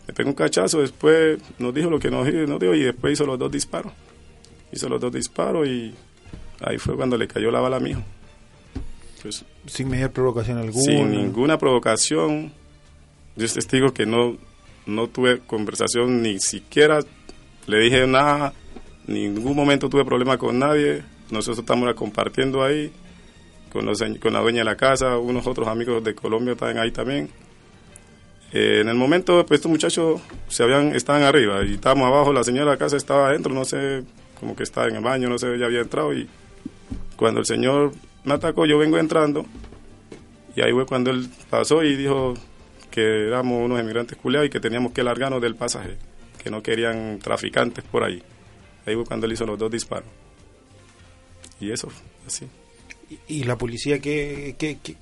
me 0.07 0.13
pegó 0.13 0.29
un 0.29 0.35
cachazo, 0.35 0.81
después 0.81 1.39
nos 1.59 1.73
dijo 1.73 1.89
lo 1.89 1.99
que 1.99 2.09
nos, 2.09 2.31
nos 2.31 2.59
dijo 2.59 2.73
y 2.73 2.83
después 2.83 3.13
hizo 3.13 3.25
los 3.25 3.37
dos 3.37 3.51
disparos. 3.51 3.91
Hizo 4.71 4.89
los 4.89 4.99
dos 4.99 5.11
disparos 5.11 5.67
y 5.67 5.93
ahí 6.61 6.77
fue 6.77 6.95
cuando 6.95 7.17
le 7.17 7.27
cayó 7.27 7.51
la 7.51 7.59
bala 7.59 7.77
a 7.77 7.79
mi 7.79 7.91
hijo. 7.91 8.03
Pues, 9.21 9.45
Sin 9.67 9.89
mediar 9.89 10.11
provocación 10.11 10.57
alguna. 10.57 10.83
sin 10.83 11.11
ninguna 11.11 11.57
provocación, 11.57 12.51
yo 13.35 13.45
es 13.45 13.53
testigo 13.53 13.93
que 13.93 14.05
no, 14.05 14.37
no 14.85 15.07
tuve 15.07 15.39
conversación 15.39 16.21
ni 16.21 16.39
siquiera 16.39 16.99
le 17.67 17.79
dije 17.79 18.05
nada, 18.07 18.53
ningún 19.07 19.55
momento 19.55 19.89
tuve 19.89 20.05
problema 20.05 20.37
con 20.37 20.59
nadie. 20.59 21.03
Nosotros 21.29 21.59
estamos 21.59 21.93
compartiendo 21.93 22.63
ahí 22.63 22.91
con, 23.71 23.85
los, 23.85 24.03
con 24.21 24.33
la 24.33 24.39
dueña 24.39 24.59
de 24.59 24.65
la 24.65 24.75
casa, 24.75 25.17
unos 25.17 25.47
otros 25.47 25.67
amigos 25.67 26.03
de 26.03 26.13
Colombia 26.13 26.53
están 26.53 26.77
ahí 26.77 26.91
también. 26.91 27.29
Eh, 28.51 28.81
en 28.81 28.89
el 28.89 28.95
momento, 28.95 29.45
pues 29.45 29.59
estos 29.59 29.71
muchachos 29.71 30.21
se 30.47 30.63
habían, 30.63 30.95
estaban 30.95 31.23
arriba 31.23 31.63
y 31.65 31.75
estábamos 31.75 32.07
abajo, 32.07 32.33
la 32.33 32.43
señora 32.43 32.65
de 32.65 32.71
la 32.71 32.77
casa 32.77 32.97
estaba 32.97 33.29
adentro, 33.29 33.53
no 33.53 33.65
sé, 33.65 34.03
como 34.39 34.55
que 34.55 34.63
estaba 34.63 34.87
en 34.87 34.97
el 34.97 35.03
baño, 35.03 35.29
no 35.29 35.39
sé, 35.39 35.57
ya 35.57 35.65
había 35.65 35.81
entrado 35.81 36.13
y 36.13 36.27
cuando 37.15 37.39
el 37.39 37.45
señor 37.45 37.91
me 38.23 38.33
atacó, 38.33 38.65
yo 38.65 38.77
vengo 38.77 38.97
entrando 38.97 39.45
y 40.55 40.61
ahí 40.61 40.71
fue 40.71 40.85
cuando 40.85 41.11
él 41.11 41.29
pasó 41.49 41.83
y 41.83 41.95
dijo 41.95 42.35
que 42.91 43.27
éramos 43.27 43.63
unos 43.63 43.79
emigrantes 43.79 44.17
culeados 44.17 44.47
y 44.47 44.49
que 44.51 44.59
teníamos 44.59 44.91
que 44.91 45.03
largarnos 45.03 45.41
del 45.41 45.55
pasaje, 45.55 45.97
que 46.41 46.51
no 46.51 46.61
querían 46.61 47.19
traficantes 47.19 47.83
por 47.83 48.03
ahí. 48.03 48.21
Ahí 48.85 48.93
fue 48.95 49.05
cuando 49.05 49.25
él 49.25 49.33
hizo 49.33 49.45
los 49.45 49.57
dos 49.57 49.71
disparos. 49.71 50.09
Y 51.59 51.71
eso, 51.71 51.89
así. 52.27 52.45
¿Y 53.27 53.43
la 53.45 53.57
policía 53.57 53.99
qué, 53.99 54.55
qué, 54.59 54.77
qué, 54.83 54.95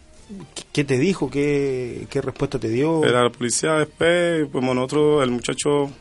qué 0.71 0.83
te 0.83 0.97
dijo? 0.97 1.29
¿Qué, 1.29 2.07
¿Qué 2.09 2.21
respuesta 2.21 2.59
te 2.59 2.69
dio? 2.69 3.03
Era 3.03 3.23
la 3.23 3.29
policía 3.29 3.73
después, 3.73 4.47
como 4.51 4.73
nosotros, 4.73 5.23
el 5.23 5.31
muchacho, 5.31 5.91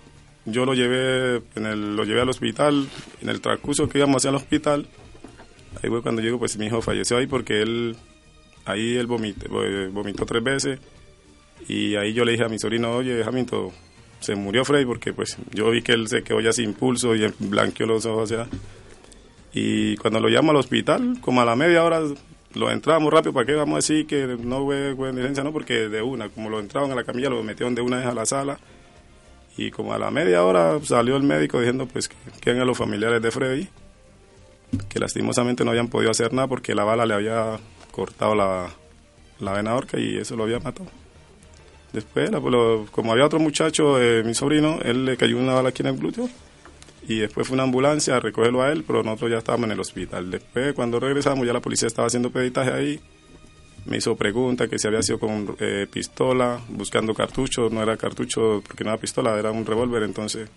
yo 0.44 0.64
lo 0.64 0.74
llevé, 0.74 1.42
en 1.56 1.66
el, 1.66 1.96
lo 1.96 2.04
llevé 2.04 2.20
al 2.20 2.28
hospital, 2.28 2.88
en 3.20 3.28
el 3.28 3.40
transcurso 3.40 3.88
que 3.88 3.98
íbamos 3.98 4.18
hacia 4.18 4.30
el 4.30 4.36
hospital, 4.36 4.86
ahí 5.82 5.90
fue 5.90 6.02
cuando 6.02 6.22
llegó, 6.22 6.38
pues 6.38 6.56
mi 6.56 6.66
hijo 6.66 6.82
falleció 6.82 7.18
ahí 7.18 7.26
porque 7.26 7.62
él, 7.62 7.96
ahí 8.64 8.96
él 8.96 9.06
vomité, 9.06 9.48
vomitó 9.48 10.26
tres 10.26 10.42
veces 10.42 10.78
y 11.68 11.96
ahí 11.96 12.12
yo 12.12 12.24
le 12.24 12.32
dije 12.32 12.44
a 12.44 12.48
mi 12.48 12.58
sobrino, 12.58 12.92
oye, 12.92 13.22
Jamito, 13.22 13.72
se 14.20 14.34
murió 14.34 14.64
Frey 14.64 14.84
porque 14.84 15.12
pues 15.12 15.36
yo 15.52 15.70
vi 15.70 15.82
que 15.82 15.92
él 15.92 16.08
se 16.08 16.22
quedó 16.22 16.40
ya 16.40 16.52
sin 16.52 16.74
pulso 16.74 17.14
y 17.14 17.26
blanqueó 17.38 17.86
los 17.86 18.06
ojos. 18.06 18.32
Y 19.52 19.96
cuando 19.96 20.20
lo 20.20 20.28
llamo 20.28 20.50
al 20.50 20.56
hospital, 20.56 21.18
como 21.20 21.40
a 21.40 21.44
la 21.44 21.56
media 21.56 21.84
hora 21.84 22.00
lo 22.54 22.70
entramos 22.70 23.12
rápido, 23.12 23.32
¿para 23.32 23.46
qué 23.46 23.54
vamos 23.54 23.74
a 23.74 23.76
decir 23.76 24.06
que 24.06 24.26
no 24.26 24.66
fue 24.66 25.12
negligencia? 25.12 25.44
No, 25.44 25.52
porque 25.52 25.88
de 25.88 26.02
una, 26.02 26.28
como 26.28 26.50
lo 26.50 26.60
entraban 26.60 26.90
a 26.92 26.94
la 26.94 27.04
camilla, 27.04 27.30
lo 27.30 27.42
metieron 27.42 27.74
de 27.74 27.82
una 27.82 27.98
vez 27.98 28.06
a 28.06 28.14
la 28.14 28.26
sala. 28.26 28.58
Y 29.56 29.70
como 29.70 29.92
a 29.92 29.98
la 29.98 30.10
media 30.10 30.44
hora 30.44 30.78
salió 30.82 31.16
el 31.16 31.22
médico 31.22 31.58
diciendo 31.58 31.86
pues 31.86 32.08
que 32.08 32.50
eran 32.50 32.66
los 32.66 32.78
familiares 32.78 33.20
de 33.20 33.30
Freddy, 33.30 33.68
que 34.88 34.98
lastimosamente 34.98 35.64
no 35.64 35.70
habían 35.70 35.88
podido 35.88 36.10
hacer 36.10 36.32
nada 36.32 36.48
porque 36.48 36.74
la 36.74 36.84
bala 36.84 37.06
le 37.06 37.14
había 37.14 37.58
cortado 37.90 38.34
la, 38.34 38.70
la 39.40 39.52
vena 39.52 39.74
orca 39.74 39.98
y 39.98 40.16
eso 40.16 40.36
lo 40.36 40.44
había 40.44 40.60
matado. 40.60 40.88
Después, 41.92 42.30
como 42.92 43.12
había 43.12 43.26
otro 43.26 43.40
muchacho, 43.40 44.00
eh, 44.00 44.22
mi 44.22 44.34
sobrino, 44.34 44.78
él 44.82 45.04
le 45.04 45.16
cayó 45.16 45.36
una 45.36 45.54
bala 45.54 45.70
aquí 45.70 45.82
en 45.82 45.88
el 45.88 45.96
glúteo 45.96 46.28
y 47.08 47.18
después 47.18 47.48
fue 47.48 47.54
una 47.54 47.64
ambulancia 47.64 48.16
a 48.16 48.20
recogerlo 48.20 48.62
a 48.62 48.70
él, 48.70 48.84
pero 48.86 49.02
nosotros 49.02 49.32
ya 49.32 49.38
estábamos 49.38 49.66
en 49.66 49.72
el 49.72 49.80
hospital. 49.80 50.30
Después, 50.30 50.74
cuando 50.74 51.00
regresamos, 51.00 51.46
ya 51.46 51.52
la 51.52 51.60
policía 51.60 51.88
estaba 51.88 52.06
haciendo 52.06 52.30
peditaje 52.30 52.70
ahí. 52.70 53.00
Me 53.86 53.96
hizo 53.96 54.14
pregunta 54.14 54.68
que 54.68 54.78
si 54.78 54.86
había 54.86 55.02
sido 55.02 55.18
con 55.18 55.56
eh, 55.58 55.86
pistola, 55.90 56.60
buscando 56.68 57.14
cartuchos. 57.14 57.72
No 57.72 57.82
era 57.82 57.96
cartucho 57.96 58.62
porque 58.64 58.84
no 58.84 58.90
era 58.90 59.00
pistola, 59.00 59.36
era 59.38 59.50
un 59.50 59.66
revólver. 59.66 60.04
Entonces, 60.04 60.48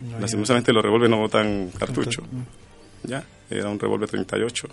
no, 0.00 0.18
lastimosamente 0.18 0.72
los 0.72 0.82
revólveres 0.82 1.10
no 1.10 1.18
botan 1.18 1.70
cartucho. 1.78 2.22
Ya, 3.04 3.24
era 3.50 3.68
un 3.68 3.78
revólver 3.78 4.08
38. 4.08 4.68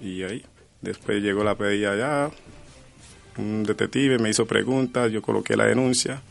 Y 0.00 0.22
ahí, 0.22 0.44
después 0.80 1.22
llegó 1.22 1.44
la 1.44 1.54
pedilla 1.54 1.92
allá. 1.92 2.30
Un 3.36 3.64
detective 3.64 4.18
me 4.18 4.30
hizo 4.30 4.46
preguntas, 4.46 5.10
yo 5.10 5.20
coloqué 5.22 5.56
la 5.56 5.66
denuncia 5.66 6.22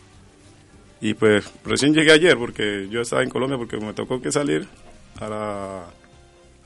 y 1.03 1.15
pues 1.15 1.43
recién 1.65 1.93
llegué 1.93 2.13
ayer 2.13 2.37
porque 2.37 2.87
yo 2.89 3.01
estaba 3.01 3.23
en 3.23 3.29
Colombia 3.29 3.57
porque 3.57 3.75
me 3.75 3.91
tocó 3.91 4.21
que 4.21 4.31
salir 4.31 4.65
a, 5.19 5.83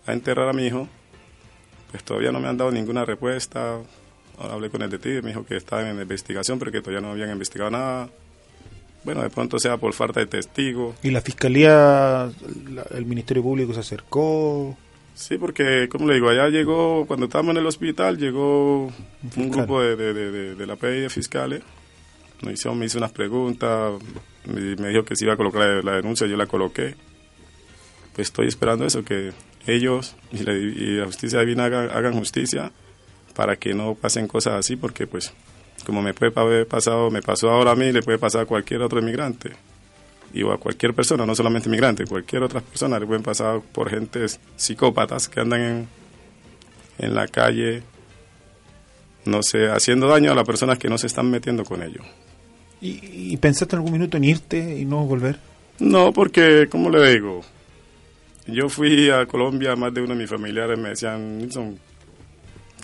a 0.06 0.14
enterrar 0.14 0.48
a 0.48 0.54
mi 0.54 0.68
hijo. 0.68 0.88
Pues 1.90 2.04
todavía 2.04 2.32
no 2.32 2.40
me 2.40 2.48
han 2.48 2.56
dado 2.56 2.70
ninguna 2.70 3.04
respuesta. 3.04 3.80
Ahora 4.38 4.54
hablé 4.54 4.70
con 4.70 4.84
el 4.84 4.92
detective, 4.92 5.24
me 5.24 5.30
dijo 5.30 5.44
que 5.44 5.58
estaba 5.58 5.90
en 5.90 6.00
investigación, 6.00 6.60
pero 6.60 6.72
que 6.72 6.82
todavía 6.82 7.02
no 7.02 7.14
habían 7.14 7.32
investigado 7.32 7.72
nada. 7.72 8.10
Bueno, 9.08 9.24
de 9.24 9.30
pronto 9.30 9.58
sea 9.58 9.78
por 9.78 9.94
falta 9.94 10.20
de 10.20 10.26
testigo. 10.26 10.94
¿Y 11.02 11.12
la 11.12 11.22
fiscalía, 11.22 12.30
el 12.92 13.06
Ministerio 13.06 13.42
Público 13.42 13.74
se 13.74 13.80
acercó? 13.80 14.76
Sí, 15.16 15.38
porque, 15.38 15.88
como 15.88 16.08
le 16.08 16.16
digo, 16.16 16.28
allá 16.28 16.50
llegó, 16.50 17.06
cuando 17.08 17.28
estábamos 17.28 17.52
en 17.52 17.62
el 17.62 17.68
hospital, 17.68 18.18
llegó 18.18 18.88
un, 19.38 19.50
grupo 19.50 19.82
de, 19.82 19.96
de, 19.96 20.14
de, 20.14 20.56
de 20.56 20.68
la 20.68 20.76
PI 20.76 21.00
de 21.00 21.10
fiscales 21.10 21.64
me 22.42 22.52
hizo, 22.52 22.76
me 22.76 22.86
hizo 22.86 22.98
unas 22.98 23.12
preguntas, 23.14 23.94
me, 24.46 24.76
me, 24.76 24.90
dijo 24.90 25.04
que 25.04 25.16
si 25.16 25.24
iba 25.26 25.36
a 25.36 25.38
colocar 25.38 25.84
la, 25.84 25.94
denuncia, 25.94 26.28
yo 26.28 26.38
la 26.38 26.46
coloqué. 26.46 26.96
Pues 28.14 28.28
estoy 28.28 28.48
esperando 28.48 28.86
eso, 28.86 29.04
que 29.04 29.32
ellos 29.66 30.16
y 30.32 30.40
la, 30.40 30.54
y 30.54 30.98
la 30.98 31.06
justicia 31.06 31.40
divina 31.40 31.66
hagan, 31.66 31.90
hagan, 31.92 32.14
justicia 32.14 32.72
para 33.36 33.56
que 33.56 33.74
no 33.74 33.96
pasen 33.96 34.28
cosas 34.28 34.56
así, 34.56 34.76
porque 34.76 35.08
pues 35.08 35.34
como 35.88 36.02
me 36.02 36.14
puede 36.14 36.34
haber 36.36 36.68
pasado, 36.68 37.10
me 37.10 37.22
pasó 37.22 37.50
ahora 37.50 37.72
a 37.72 37.76
mí, 37.76 37.94
le 37.94 38.02
puede 38.02 38.18
pasar 38.18 38.42
a 38.42 38.46
cualquier 38.46 38.82
otro 38.82 39.00
inmigrante. 39.00 39.52
Y 40.34 40.44
o 40.44 40.52
a 40.52 40.58
cualquier 40.58 40.94
persona, 40.94 41.26
no 41.26 41.34
solamente 41.34 41.70
inmigrante, 41.70 42.06
cualquier 42.06 42.44
otra 42.44 42.60
persona 42.60 43.00
le 43.00 43.06
pueden 43.06 43.24
pasar 43.24 43.62
por 43.72 43.90
gentes 43.90 44.38
psicópatas 44.58 45.30
que 45.30 45.40
andan 45.40 45.62
en, 45.62 45.88
en 46.98 47.16
la 47.16 47.30
calle, 47.30 47.84
no 49.24 49.42
sé, 49.42 49.70
haciendo 49.70 50.10
daño 50.10 50.34
a 50.34 50.36
las 50.36 50.46
personas 50.46 50.78
que 50.78 50.90
no 50.90 50.98
se 50.98 51.08
están 51.08 51.32
metiendo 51.32 51.64
con 51.64 51.82
ellos. 51.82 52.06
¿Y, 52.82 53.32
¿Y, 53.32 53.38
pensaste 53.38 53.78
algún 53.78 53.94
minuto 53.94 54.18
en 54.18 54.26
irte 54.26 54.78
y 54.78 54.84
no 54.84 55.06
volver? 55.06 55.40
No, 55.80 56.12
porque, 56.12 56.68
como 56.70 56.90
le 56.90 57.14
digo, 57.14 57.44
yo 58.46 58.68
fui 58.68 59.10
a 59.10 59.26
Colombia, 59.26 59.78
más 59.78 59.94
de 59.94 60.02
uno 60.02 60.16
de 60.16 60.20
mis 60.20 60.30
familiares 60.30 60.78
me 60.78 60.90
decían, 60.90 61.38
Nilson, 61.38 61.80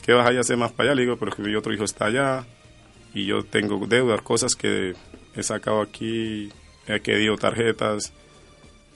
¿qué 0.05 0.13
vas 0.13 0.33
a 0.33 0.39
hacer 0.39 0.55
más 0.55 0.71
para 0.71 0.91
allá? 0.91 0.95
Le 0.95 1.01
digo, 1.01 1.17
pero 1.17 1.33
mi 1.39 1.53
otro 1.53 1.73
hijo 1.73 1.83
está 1.83 2.05
allá 2.05 2.45
y 3.13 3.25
yo 3.25 3.43
tengo 3.43 3.85
deudas, 3.85 4.21
cosas 4.21 4.55
que 4.55 4.95
he 5.35 5.43
sacado 5.43 5.81
aquí, 5.81 6.51
he 6.87 6.99
querido 7.01 7.37
tarjetas, 7.37 8.13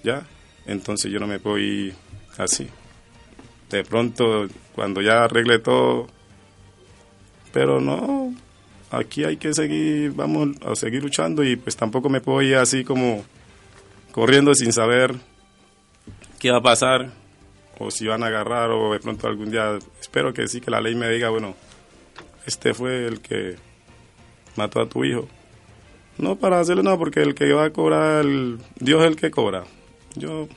¿ya? 0.04 0.26
Entonces 0.66 1.12
yo 1.12 1.20
no 1.20 1.28
me 1.28 1.40
puedo 1.40 1.58
ir 1.60 1.94
así. 2.38 2.68
De 3.70 3.84
pronto, 3.84 4.48
cuando 4.74 5.02
ya 5.02 5.24
arregle 5.24 5.60
todo, 5.60 6.08
pero 7.52 7.80
no, 7.80 8.34
aquí 8.92 9.24
hay 9.24 9.38
que 9.38 9.54
seguir, 9.54 10.12
vamos 10.12 10.50
a 10.66 10.76
seguir 10.76 11.04
luchando 11.04 11.44
y 11.44 11.56
pues 11.56 11.76
tampoco 11.76 12.10
me 12.10 12.22
puedo 12.22 12.42
ir 12.42 12.56
así 12.56 12.84
como 12.84 13.26
corriendo 14.12 14.54
sin 14.56 14.74
saber 14.74 15.16
qué 16.40 16.52
va 16.52 16.58
a 16.58 16.62
pasar 16.62 17.12
o 17.80 17.92
si 17.92 18.08
van 18.08 18.24
a 18.24 18.28
agarrar 18.28 18.72
o 18.72 18.94
de 18.94 19.00
pronto 19.00 19.28
algún 19.28 19.52
día, 19.52 19.78
espero 20.02 20.34
que 20.34 20.48
sí, 20.48 20.62
que 20.62 20.72
la 20.72 20.82
ley 20.82 20.96
me 20.96 21.10
diga, 21.10 21.30
bueno, 21.30 21.56
este 22.46 22.74
fue 22.74 23.06
el 23.06 23.22
que 23.22 23.58
mató 24.58 24.82
a 24.82 24.90
tu 24.90 25.04
hijo. 25.04 25.28
No 26.18 26.36
para 26.36 26.60
hacerle 26.60 26.84
nada, 26.84 26.98
porque 26.98 27.22
el 27.22 27.36
que 27.36 27.52
va 27.54 27.66
a 27.66 27.70
cobrar, 27.70 28.26
el, 28.26 28.58
Dios 28.80 29.02
es 29.02 29.08
el 29.08 29.16
que 29.16 29.30
cobra. 29.30 29.64
Yo, 30.16 30.48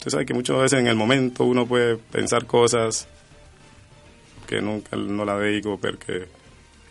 usted 0.00 0.10
sabe 0.10 0.26
que 0.26 0.34
muchas 0.34 0.56
veces 0.56 0.80
en 0.80 0.86
el 0.86 0.96
momento 0.96 1.44
uno 1.44 1.66
puede 1.66 1.96
pensar 1.96 2.46
cosas 2.46 3.06
que 4.50 4.60
nunca 4.60 4.96
no 4.96 5.24
la 5.24 5.38
digo 5.40 5.78
porque 5.78 6.26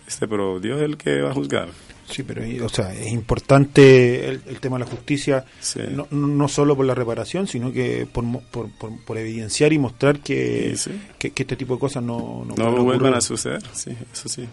este 0.08 0.30
pero 0.30 0.62
Dios 0.62 0.78
es 0.78 0.86
el 0.86 0.96
que 0.96 1.22
va 1.22 1.32
a 1.32 1.34
juzgar 1.34 1.68
sí 2.08 2.24
pero 2.24 2.42
o 2.66 2.70
sea 2.70 2.94
es 2.94 3.12
importante 3.12 4.30
el, 4.30 4.42
el 4.48 4.60
tema 4.62 4.78
de 4.78 4.86
la 4.86 4.90
justicia 4.90 5.44
sí. 5.60 5.82
no, 5.92 6.08
no 6.10 6.48
solo 6.48 6.78
por 6.78 6.86
la 6.86 6.96
reparación 6.96 7.48
sino 7.48 7.74
que 7.74 8.08
por, 8.12 8.24
por, 8.44 8.70
por, 8.72 9.04
por 9.04 9.18
evidenciar 9.18 9.74
y 9.74 9.78
mostrar 9.78 10.20
que, 10.20 10.78
sí, 10.78 10.92
sí. 10.92 11.02
que, 11.20 11.32
que, 11.32 11.44
este 11.44 11.58
tipo 11.58 11.74
de 11.74 11.80
cosas 11.82 12.02
no 12.02 12.46
no, 12.46 12.56
no 12.56 12.84
vuelvan 12.84 13.14
a 13.16 13.20
suceder 13.20 13.62
sí 13.74 13.92
eso 14.14 14.30
sí 14.30 14.48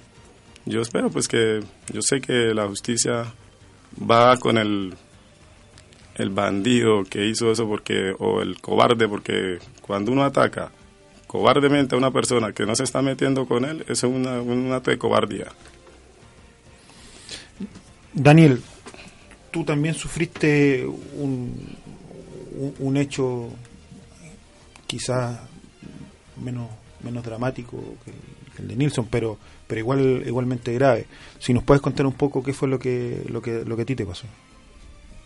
yo 0.66 0.82
espero 0.82 1.10
pues 1.10 1.28
que 1.28 1.60
yo 1.92 2.02
sé 2.02 2.20
que 2.20 2.52
la 2.52 2.66
justicia 2.66 3.32
va 3.98 4.36
con 4.36 4.58
el 4.58 4.94
el 6.16 6.30
bandido 6.30 7.04
que 7.04 7.26
hizo 7.26 7.50
eso 7.50 7.66
porque 7.68 8.14
o 8.18 8.40
el 8.42 8.60
cobarde 8.60 9.08
porque 9.08 9.58
cuando 9.82 10.12
uno 10.12 10.24
ataca 10.24 10.70
cobardemente 11.26 11.94
a 11.94 11.98
una 11.98 12.10
persona 12.10 12.52
que 12.52 12.64
no 12.64 12.74
se 12.74 12.84
está 12.84 13.02
metiendo 13.02 13.46
con 13.46 13.64
él, 13.64 13.84
eso 13.88 14.06
es 14.06 14.14
una, 14.14 14.40
un 14.40 14.72
acto 14.72 14.90
de 14.90 14.98
cobardía. 14.98 15.46
Daniel, 18.14 18.62
tú 19.50 19.64
también 19.64 19.94
sufriste 19.94 20.86
un, 20.86 21.76
un, 22.56 22.74
un 22.78 22.96
hecho 22.96 23.50
quizás 24.86 25.38
menos, 26.43 26.68
menos 27.03 27.24
dramático 27.24 27.78
que, 28.05 28.12
el 28.62 28.68
de 28.68 28.76
Nilsson, 28.76 29.07
pero, 29.11 29.39
pero 29.66 29.80
igual, 29.80 30.22
igualmente 30.26 30.72
grave. 30.72 31.07
Si 31.39 31.53
nos 31.53 31.62
puedes 31.62 31.82
contar 31.82 32.07
un 32.07 32.14
poco 32.14 32.43
qué 32.43 32.55
fue 32.55 32.68
lo 32.68 32.78
que, 32.78 33.24
lo 33.28 33.43
que, 33.43 33.64
lo 33.64 33.76
que 33.76 33.82
a 33.82 33.87
ti 33.87 33.95
te 33.95 34.07
pasó. 34.07 34.26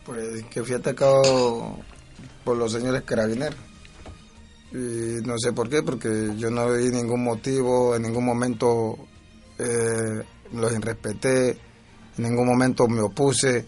Pues 0.05 0.45
que 0.47 0.65
fui 0.65 0.75
atacado 0.75 1.79
por 2.45 2.57
los 2.57 2.73
señores 2.73 3.03
carabineros 3.03 3.59
y 4.73 5.21
no 5.27 5.35
sé 5.39 5.53
por 5.53 5.69
qué, 5.69 5.83
porque 5.83 6.33
yo 6.37 6.51
no 6.51 6.73
vi 6.73 6.91
ningún 6.91 7.25
motivo, 7.25 7.95
en 7.97 8.03
ningún 8.03 8.25
momento 8.25 8.97
eh, 9.59 10.23
los 10.53 10.73
irrespeté, 10.73 11.51
En 12.19 12.25
ningún 12.25 12.47
momento 12.47 12.87
me 12.89 13.01
opuse 13.01 13.67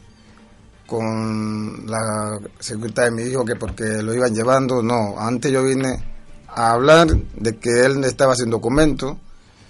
con 0.86 1.86
la 1.86 2.38
seguridad 2.58 3.04
de 3.04 3.10
mi 3.10 3.22
hijo 3.22 3.44
que 3.44 3.56
porque 3.56 4.02
lo 4.02 4.14
iban 4.14 4.34
llevando, 4.34 4.82
no. 4.82 5.18
Antes 5.18 5.50
yo 5.50 5.64
vine 5.64 6.11
a 6.54 6.72
hablar 6.72 7.08
de 7.08 7.56
que 7.56 7.70
él 7.84 8.04
estaba 8.04 8.34
sin 8.34 8.50
documentos, 8.50 9.16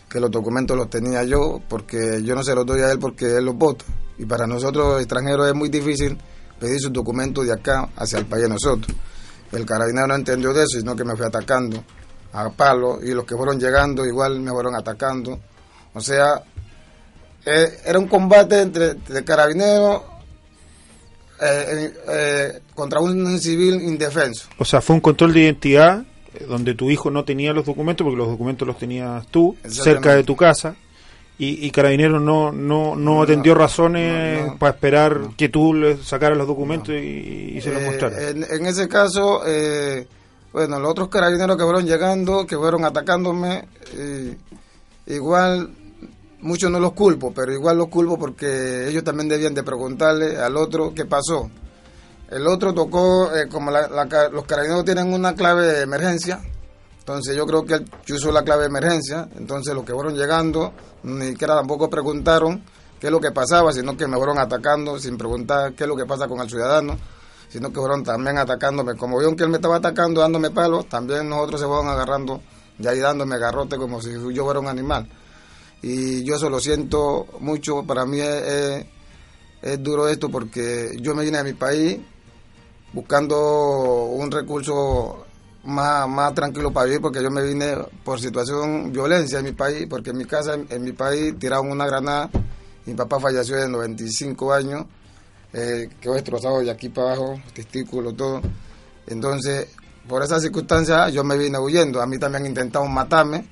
que 0.08 0.20
los 0.20 0.30
documentos 0.30 0.76
los 0.76 0.90
tenía 0.90 1.22
yo, 1.24 1.60
porque 1.68 2.22
yo 2.22 2.34
no 2.34 2.42
se 2.42 2.54
los 2.54 2.66
doy 2.66 2.80
a 2.80 2.90
él 2.90 2.98
porque 2.98 3.36
él 3.36 3.44
los 3.44 3.56
vota. 3.56 3.84
Y 4.18 4.26
para 4.26 4.46
nosotros 4.46 5.00
extranjeros 5.00 5.48
es 5.48 5.54
muy 5.54 5.68
difícil 5.68 6.18
pedir 6.58 6.80
sus 6.80 6.92
documentos 6.92 7.46
de 7.46 7.52
acá 7.52 7.88
hacia 7.96 8.18
el 8.18 8.26
país 8.26 8.44
de 8.44 8.48
nosotros. 8.48 8.94
El 9.52 9.66
carabinero 9.66 10.06
no 10.06 10.14
entendió 10.14 10.52
de 10.52 10.64
eso, 10.64 10.78
sino 10.78 10.96
que 10.96 11.04
me 11.04 11.16
fue 11.16 11.26
atacando 11.26 11.82
a 12.32 12.50
palo 12.50 12.98
y 13.02 13.12
los 13.12 13.24
que 13.24 13.36
fueron 13.36 13.60
llegando 13.60 14.04
igual 14.06 14.40
me 14.40 14.50
fueron 14.50 14.74
atacando. 14.74 15.38
O 15.94 16.00
sea, 16.00 16.42
eh, 17.44 17.78
era 17.84 17.98
un 17.98 18.08
combate 18.08 18.60
entre, 18.60 18.94
de 18.94 19.24
carabineros 19.24 20.02
eh, 21.40 21.92
eh, 22.08 22.60
contra 22.74 23.00
un 23.00 23.38
civil 23.38 23.82
indefenso. 23.82 24.48
O 24.58 24.64
sea, 24.64 24.80
fue 24.80 24.94
un 24.94 25.00
control 25.00 25.32
de 25.32 25.40
identidad 25.40 26.04
donde 26.48 26.74
tu 26.74 26.90
hijo 26.90 27.10
no 27.10 27.24
tenía 27.24 27.52
los 27.52 27.64
documentos, 27.66 28.04
porque 28.04 28.16
los 28.18 28.28
documentos 28.28 28.66
los 28.66 28.78
tenías 28.78 29.26
tú, 29.28 29.56
cerca 29.68 30.14
de 30.14 30.24
tu 30.24 30.36
casa, 30.36 30.74
y, 31.38 31.66
y 31.66 31.70
Carabineros 31.70 32.20
no, 32.22 32.52
no, 32.52 32.94
no 32.94 33.22
atendió 33.22 33.54
razones 33.54 34.52
para 34.58 34.72
esperar 34.74 35.20
que 35.36 35.48
tú 35.48 35.74
le 35.74 35.96
sacaras 35.96 36.38
los 36.38 36.46
documentos 36.46 36.90
y, 36.94 37.54
y 37.56 37.60
se 37.60 37.72
los 37.72 37.82
Eh, 37.82 37.86
mostraras. 37.86 38.18
en, 38.22 38.44
en 38.44 38.66
ese 38.66 38.86
caso, 38.88 39.42
eh, 39.46 40.06
bueno, 40.52 40.78
los 40.78 40.90
otros 40.90 41.08
carabineros 41.08 41.56
que 41.56 41.64
fueron 41.64 41.86
llegando, 41.86 42.46
que 42.46 42.56
fueron 42.56 42.84
atacándome, 42.84 43.64
eh, 43.96 44.36
igual 45.06 45.70
muchos 46.40 46.70
no 46.70 46.78
los 46.78 46.92
culpo, 46.92 47.32
pero 47.34 47.52
igual 47.52 47.78
los 47.78 47.88
culpo 47.88 48.18
porque 48.18 48.88
ellos 48.88 49.02
también 49.02 49.28
debían 49.28 49.54
de 49.54 49.62
preguntarle 49.62 50.36
al 50.36 50.56
otro 50.56 50.92
qué 50.94 51.06
pasó. 51.06 51.50
El 52.32 52.46
otro 52.46 52.72
tocó, 52.72 53.34
eh, 53.34 53.48
como 53.48 53.70
la- 53.70 53.88
la 53.88 54.28
los 54.30 54.44
carabineros 54.44 54.84
tienen 54.84 55.12
una 55.12 55.34
clave 55.34 55.66
de 55.66 55.82
emergencia, 55.82 56.40
entonces 56.98 57.36
yo 57.36 57.46
creo 57.46 57.64
que 57.64 57.74
él 57.74 57.84
usó 58.10 58.32
la 58.32 58.42
clave 58.42 58.62
de 58.62 58.68
emergencia, 58.68 59.28
entonces 59.36 59.74
los 59.74 59.84
que 59.84 59.92
fueron 59.92 60.14
llegando 60.14 60.72
ni 61.02 61.28
siquiera 61.30 61.56
tampoco 61.56 61.90
preguntaron 61.90 62.62
qué 62.98 63.08
es 63.08 63.12
lo 63.12 63.20
que 63.20 63.32
pasaba, 63.32 63.72
sino 63.72 63.96
que 63.96 64.06
me 64.06 64.16
fueron 64.16 64.38
atacando 64.38 64.98
sin 64.98 65.18
preguntar 65.18 65.74
qué 65.74 65.84
es 65.84 65.88
lo 65.88 65.96
que 65.96 66.06
pasa 66.06 66.26
con 66.28 66.40
el 66.40 66.48
ciudadano, 66.48 66.96
sino 67.50 67.68
que 67.70 67.80
fueron 67.80 68.02
también 68.02 68.38
atacándome. 68.38 68.94
Como 68.96 69.18
vieron 69.18 69.36
que 69.36 69.42
él 69.42 69.50
me 69.50 69.56
estaba 69.56 69.76
atacando, 69.76 70.20
dándome 70.22 70.50
palos, 70.50 70.88
también 70.88 71.28
nosotros 71.28 71.60
se 71.60 71.66
fueron 71.66 71.88
agarrando 71.88 72.40
y 72.78 72.86
ahí 72.86 72.98
dándome 73.00 73.36
garrote 73.38 73.76
como 73.76 74.00
si 74.00 74.10
yo 74.32 74.44
fuera 74.44 74.60
un 74.60 74.68
animal. 74.68 75.06
Y 75.82 76.22
yo 76.24 76.36
eso 76.36 76.48
lo 76.48 76.60
siento 76.60 77.26
mucho, 77.40 77.82
para 77.82 78.06
mí 78.06 78.20
es, 78.20 78.42
es- 78.42 78.86
es 79.62 79.82
duro 79.82 80.08
esto 80.08 80.28
porque 80.30 80.90
yo 81.00 81.14
me 81.14 81.24
vine 81.24 81.38
a 81.38 81.44
mi 81.44 81.52
país 81.52 81.98
buscando 82.92 84.04
un 84.06 84.30
recurso 84.30 85.24
más, 85.64 86.08
más 86.08 86.34
tranquilo 86.34 86.72
para 86.72 86.86
vivir 86.86 87.00
porque 87.00 87.22
yo 87.22 87.30
me 87.30 87.42
vine 87.42 87.76
por 88.04 88.20
situación 88.20 88.92
violencia 88.92 89.38
en 89.38 89.44
mi 89.44 89.52
país, 89.52 89.86
porque 89.88 90.10
en 90.10 90.18
mi 90.18 90.24
casa, 90.24 90.54
en, 90.54 90.82
mi 90.82 90.92
país, 90.92 91.34
tiraron 91.38 91.70
una 91.70 91.86
granada. 91.86 92.30
Mi 92.84 92.94
papá 92.94 93.20
falleció 93.20 93.56
de 93.56 93.68
95 93.68 94.52
años, 94.52 94.86
eh, 95.52 95.88
quedó 96.00 96.14
destrozado 96.14 96.60
de 96.60 96.70
aquí 96.70 96.88
para 96.88 97.12
abajo, 97.12 97.40
testículos, 97.54 98.16
todo. 98.16 98.42
Entonces, 99.06 99.68
por 100.08 100.22
esas 100.22 100.42
circunstancias, 100.42 101.12
yo 101.12 101.22
me 101.22 101.36
vine 101.36 101.58
huyendo. 101.58 102.00
A 102.00 102.06
mí 102.06 102.18
también 102.18 102.46
intentaron 102.46 102.92
matarme. 102.92 103.48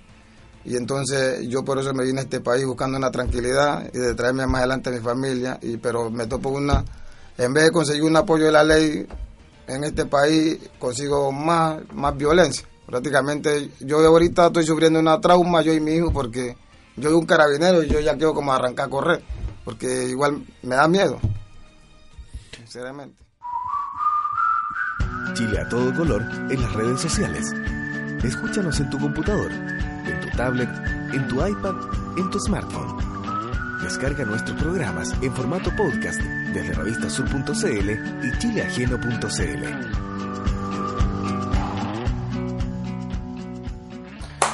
Y 0.63 0.77
entonces 0.77 1.49
yo 1.49 1.65
por 1.65 1.79
eso 1.79 1.95
me 1.95 2.05
vine 2.05 2.21
a 2.21 2.25
este 2.25 2.41
país 2.41 2.67
buscando 2.67 2.99
una 2.99 3.11
tranquilidad 3.11 3.89
y 3.95 3.99
de 3.99 4.15
traerme 4.15 4.47
más 4.47 4.59
adelante 4.59 4.91
a 4.91 4.93
mi 4.93 4.99
familia. 4.99 5.59
Y, 5.63 5.77
pero 5.79 6.11
me 6.11 6.27
topo 6.27 6.51
una, 6.51 6.85
en 7.39 7.55
vez 7.55 7.65
de 7.65 7.71
conseguir 7.71 8.03
un 8.03 8.17
apoyo 8.17 8.47
de 8.47 8.53
la 8.53 8.65
ley 8.65 9.07
en 9.67 9.85
este 9.85 10.07
país, 10.07 10.59
consigo 10.79 11.33
más, 11.33 11.81
más 11.93 12.17
violencia. 12.17 12.67
Prácticamente 12.87 13.71
yo 13.81 13.99
ahorita 13.99 14.49
estoy 14.49 14.65
sufriendo 14.65 14.99
una 14.99 15.21
trauma, 15.21 15.63
yo 15.63 15.73
y 15.73 15.81
mi 15.81 15.93
hijo, 15.93 16.13
porque 16.13 16.57
yo 16.97 17.11
soy 17.11 17.19
un 17.19 17.27
carabinero 17.27 17.83
y 17.83 17.89
yo 17.89 18.01
ya 18.01 18.15
quiero 18.15 18.35
como 18.35 18.53
arrancar 18.53 18.87
a 18.87 18.91
correr, 18.91 19.23
porque 19.65 20.09
igual 20.09 20.45
me 20.63 20.75
da 20.75 20.89
miedo. 20.89 21.21
Sinceramente. 22.57 23.17
Chile 25.35 25.61
a 25.61 25.69
todo 25.69 25.95
color 25.95 26.23
en 26.51 26.61
las 26.61 26.73
redes 26.73 27.01
sociales. 27.01 27.53
Escúchanos 28.25 28.79
en 28.81 28.91
tu 28.91 28.99
computador, 28.99 29.51
en 29.53 30.21
tu 30.21 30.37
tablet, 30.37 30.69
en 31.13 31.29
tu 31.29 31.47
iPad, 31.47 31.75
en 32.17 32.31
tu 32.31 32.41
smartphone. 32.41 33.10
Descarga 33.91 34.25
nuestros 34.25 34.57
programas 34.57 35.13
en 35.21 35.35
formato 35.35 35.69
podcast 35.77 36.21
desde 36.21 36.75
revistasur.cl 36.75 37.91
y 38.25 38.39
chileajeno.cl. 38.39 39.65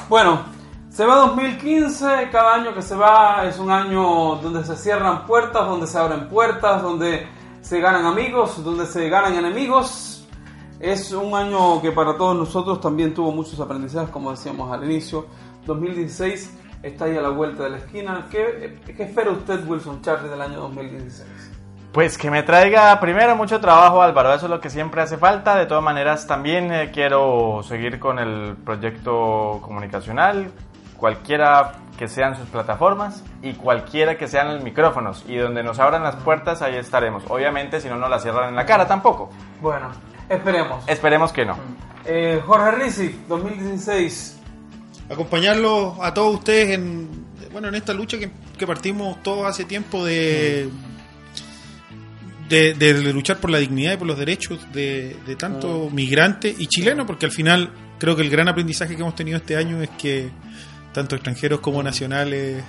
Bueno, 0.09 0.41
se 0.89 1.05
va 1.05 1.17
2015, 1.17 2.31
cada 2.33 2.55
año 2.55 2.75
que 2.75 2.81
se 2.81 2.97
va 2.97 3.45
es 3.47 3.59
un 3.59 3.71
año 3.71 4.37
donde 4.37 4.65
se 4.65 4.75
cierran 4.75 5.27
puertas, 5.27 5.67
donde 5.67 5.87
se 5.87 5.99
abren 5.99 6.31
puertas, 6.31 6.81
donde 6.81 7.29
se 7.61 7.79
ganan 7.79 8.07
amigos, 8.07 8.65
donde 8.65 8.87
se 8.87 9.07
ganan 9.11 9.35
enemigos. 9.35 10.27
Es 10.81 11.13
un 11.13 11.35
año 11.35 11.83
que 11.83 11.93
para 11.93 12.17
todos 12.17 12.35
nosotros 12.35 12.81
también 12.81 13.13
tuvo 13.13 13.33
muchos 13.33 13.61
aprendizajes, 13.61 14.09
como 14.09 14.31
decíamos 14.31 14.73
al 14.73 14.83
inicio. 14.85 15.27
2016 15.67 16.66
está 16.89 17.07
ahí 17.07 17.17
a 17.17 17.23
la 17.23 17.31
vuelta 17.31 17.65
de 17.65 17.71
la 17.71 17.77
esquina. 17.79 18.27
¿Qué, 18.31 18.79
qué 18.97 19.03
espera 19.03 19.31
usted, 19.31 19.67
Wilson 19.67 20.03
Charlie, 20.03 20.29
del 20.29 20.41
año 20.41 20.61
2016? 20.61 21.27
Pues 21.93 22.19
que 22.19 22.31
me 22.31 22.43
traiga 22.43 23.01
primero 23.01 23.35
mucho 23.37 23.59
trabajo 23.59 24.03
Álvaro, 24.03 24.35
eso 24.35 24.45
es 24.45 24.51
lo 24.51 24.61
que 24.61 24.69
siempre 24.69 25.01
hace 25.01 25.17
falta. 25.17 25.57
De 25.57 25.65
todas 25.65 25.83
maneras 25.83 26.27
también 26.27 26.71
eh, 26.71 26.91
quiero 26.93 27.63
seguir 27.63 27.99
con 27.99 28.19
el 28.19 28.55
proyecto 28.55 29.61
comunicacional, 29.63 30.51
cualquiera 30.99 31.73
que 31.97 32.07
sean 32.07 32.37
sus 32.37 32.47
plataformas 32.49 33.25
y 33.41 33.55
cualquiera 33.55 34.19
que 34.19 34.29
sean 34.29 34.53
los 34.53 34.63
micrófonos. 34.63 35.25
Y 35.27 35.39
donde 35.39 35.63
nos 35.63 35.79
abran 35.79 36.03
las 36.03 36.17
puertas, 36.17 36.61
ahí 36.61 36.77
estaremos. 36.77 37.25
Obviamente 37.31 37.81
si 37.81 37.89
no 37.89 37.97
nos 37.97 38.11
la 38.11 38.19
cierran 38.19 38.51
en 38.51 38.57
la 38.57 38.67
cara 38.67 38.87
tampoco. 38.87 39.31
Bueno, 39.63 39.89
esperemos. 40.29 40.87
Esperemos 40.87 41.33
que 41.33 41.47
no. 41.47 41.57
Eh, 42.05 42.43
Jorge 42.47 42.71
Rizzi, 42.73 43.25
2016. 43.27 44.36
Acompañarlos 45.11 45.95
a 46.03 46.13
todos 46.15 46.35
ustedes 46.37 46.71
en 46.71 47.09
bueno 47.53 47.69
en 47.69 47.75
esta 47.77 47.95
lucha 47.95 48.19
que, 48.19 48.31
que 48.59 48.67
partimos 48.67 49.23
todos 49.23 49.47
hace 49.47 49.65
tiempo 49.65 50.05
de, 50.05 50.69
de 52.49 52.75
de 52.75 53.13
luchar 53.13 53.39
por 53.39 53.51
la 53.51 53.59
dignidad 53.59 53.95
y 53.95 53.97
por 53.97 54.07
los 54.07 54.19
derechos 54.19 54.61
de, 54.73 55.17
de 55.27 55.37
tanto 55.37 55.89
migrante 55.91 56.55
y 56.57 56.67
chileno 56.67 57.07
porque 57.07 57.27
al 57.27 57.33
final 57.33 57.71
creo 57.99 58.15
que 58.17 58.23
el 58.23 58.31
gran 58.31 58.49
aprendizaje 58.49 58.95
que 58.95 59.03
hemos 59.03 59.15
tenido 59.15 59.39
este 59.39 59.57
año 59.57 59.83
es 59.83 59.91
que 59.91 60.31
tanto 60.93 61.15
extranjeros 61.17 61.61
como 61.61 61.83
nacionales 61.83 62.63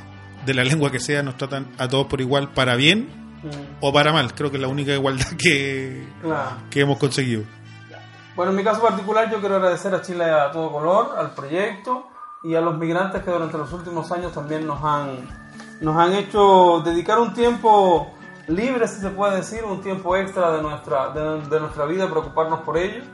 de 0.45 0.53
la 0.53 0.63
lengua 0.65 0.91
que 0.91 0.99
sea 0.99 1.21
nos 1.23 1.37
tratan 1.37 1.67
a 1.77 1.87
todos 1.87 2.07
por 2.07 2.21
igual 2.21 2.49
para 2.53 2.75
bien 2.75 3.07
o 3.79 3.93
para 3.93 4.11
mal. 4.11 4.33
Creo 4.33 4.49
que 4.49 4.57
es 4.57 4.61
la 4.61 4.67
única 4.67 4.91
igualdad 4.93 5.27
que, 5.37 6.03
Claro. 6.21 6.57
que 6.69 6.81
hemos 6.81 6.97
conseguido. 6.97 7.43
Bueno, 8.35 8.51
en 8.51 8.57
mi 8.57 8.63
caso 8.63 8.81
particular 8.81 9.31
yo 9.31 9.39
quiero 9.39 9.55
agradecer 9.55 9.93
a 9.95 10.01
Chile 10.01 10.25
a 10.25 10.51
todo 10.51 10.71
color, 10.71 11.15
al 11.17 11.33
proyecto 11.33 12.07
y 12.43 12.55
a 12.55 12.61
los 12.61 12.77
migrantes 12.77 13.23
que 13.23 13.31
durante 13.31 13.57
los 13.57 13.71
últimos 13.73 14.11
años 14.11 14.31
también 14.33 14.65
nos 14.65 14.83
han, 14.83 15.27
nos 15.81 15.95
han 15.97 16.13
hecho 16.13 16.81
dedicar 16.83 17.19
un 17.19 17.33
tiempo 17.33 18.11
libre, 18.47 18.87
si 18.87 19.01
se 19.01 19.09
puede 19.09 19.37
decir, 19.37 19.63
un 19.63 19.81
tiempo 19.81 20.15
extra 20.15 20.51
de 20.51 20.61
nuestra, 20.61 21.09
de, 21.09 21.41
de 21.41 21.59
nuestra 21.59 21.85
vida, 21.85 22.09
preocuparnos 22.09 22.61
por 22.61 22.77
ellos. 22.77 23.05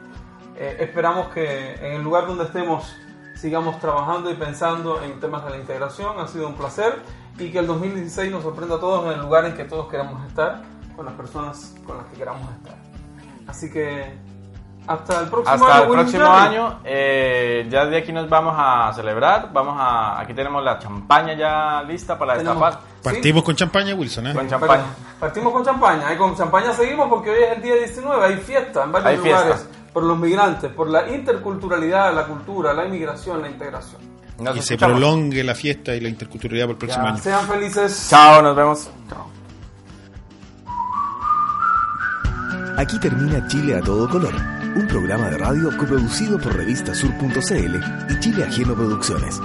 Eh, 0.56 0.78
esperamos 0.82 1.30
que 1.30 1.74
en 1.76 1.94
el 1.94 2.04
lugar 2.04 2.28
donde 2.28 2.44
estemos 2.44 2.96
sigamos 3.36 3.80
trabajando 3.80 4.32
y 4.32 4.36
pensando 4.36 5.02
en 5.02 5.20
temas 5.20 5.44
de 5.44 5.52
la 5.52 5.58
integración. 5.58 6.20
Ha 6.20 6.28
sido 6.28 6.48
un 6.48 6.56
placer 6.56 7.02
y 7.40 7.52
que 7.52 7.60
el 7.60 7.68
2016 7.68 8.32
nos 8.32 8.44
sorprenda 8.44 8.76
a 8.76 8.80
todos 8.80 9.06
en 9.06 9.20
el 9.20 9.22
lugar 9.22 9.46
en 9.46 9.56
que 9.56 9.66
todos 9.66 9.90
queramos 9.90 10.26
estar, 10.28 10.62
con 10.96 11.06
las 11.06 11.16
personas 11.16 11.76
con 11.86 11.98
las 11.98 12.06
que 12.08 12.18
queramos 12.18 12.50
estar. 12.52 12.76
Así 13.48 13.72
que 13.72 14.14
hasta 14.88 15.22
el 15.22 15.28
próximo 15.30 15.54
Hasta 15.56 15.76
año. 15.78 15.84
el 15.84 15.90
Wilson 15.90 16.06
próximo 16.20 16.34
año, 16.34 16.80
eh, 16.84 17.68
ya 17.70 17.86
de 17.86 17.98
aquí 17.98 18.12
nos 18.12 18.28
vamos 18.30 18.54
a 18.58 18.92
celebrar. 18.94 19.50
Vamos 19.54 19.76
a, 19.80 20.20
aquí 20.20 20.34
tenemos 20.34 20.64
la 20.64 20.78
champaña 20.80 21.34
ya 21.34 21.84
lista 21.84 22.18
para 22.18 22.36
Tenemos- 22.38 22.60
destapar. 22.62 22.80
partimos 23.04 23.44
con 23.44 23.56
champaña 23.56 23.96
Wilson 23.96 24.28
¿eh? 24.28 24.34
Con 24.34 24.48
champaña. 24.50 24.84
Partimos 25.20 25.54
con 25.54 25.64
champaña. 25.66 26.14
Y 26.14 26.18
con 26.18 26.36
champaña 26.36 26.74
seguimos 26.74 27.08
porque 27.10 27.30
hoy 27.30 27.44
es 27.44 27.56
el 27.58 27.62
día 27.62 27.76
19. 27.76 28.26
Hay 28.26 28.36
fiesta 28.38 28.84
en 28.84 28.92
varios 28.92 29.12
Hay 29.12 29.18
fiesta. 29.18 29.44
lugares. 29.44 29.70
Por 29.94 30.04
los 30.04 30.18
migrantes, 30.18 30.72
por 30.72 30.90
la 30.90 31.08
interculturalidad, 31.08 32.14
la 32.14 32.26
cultura, 32.26 32.74
la 32.74 32.86
inmigración, 32.86 33.42
la 33.42 33.48
integración. 33.50 34.02
y 34.56 34.62
se 34.62 34.76
prolongue 34.78 35.44
la 35.44 35.54
fiesta 35.54 35.94
y 35.96 36.00
la 36.02 36.10
interculturalidad 36.10 36.66
por 36.66 36.72
el 36.74 36.78
próximo 36.80 37.04
Ya, 37.06 37.10
año 37.12 37.18
Sean 37.20 37.48
felices. 37.48 38.08
Chao, 38.10 38.42
nos 38.42 38.56
vemos. 38.56 38.90
Aquí 42.76 43.00
termina 43.00 43.48
Chile 43.48 43.78
a 43.78 43.82
todo 43.82 44.10
color, 44.10 44.34
un 44.76 44.88
programa 44.88 45.30
de 45.30 45.38
radio 45.38 45.76
coproducido 45.78 46.40
por 46.40 46.56
revistasur.cl 46.56 47.76
y 48.10 48.20
Chile 48.20 48.44
Ajeno 48.44 48.76
Producciones. 48.76 49.40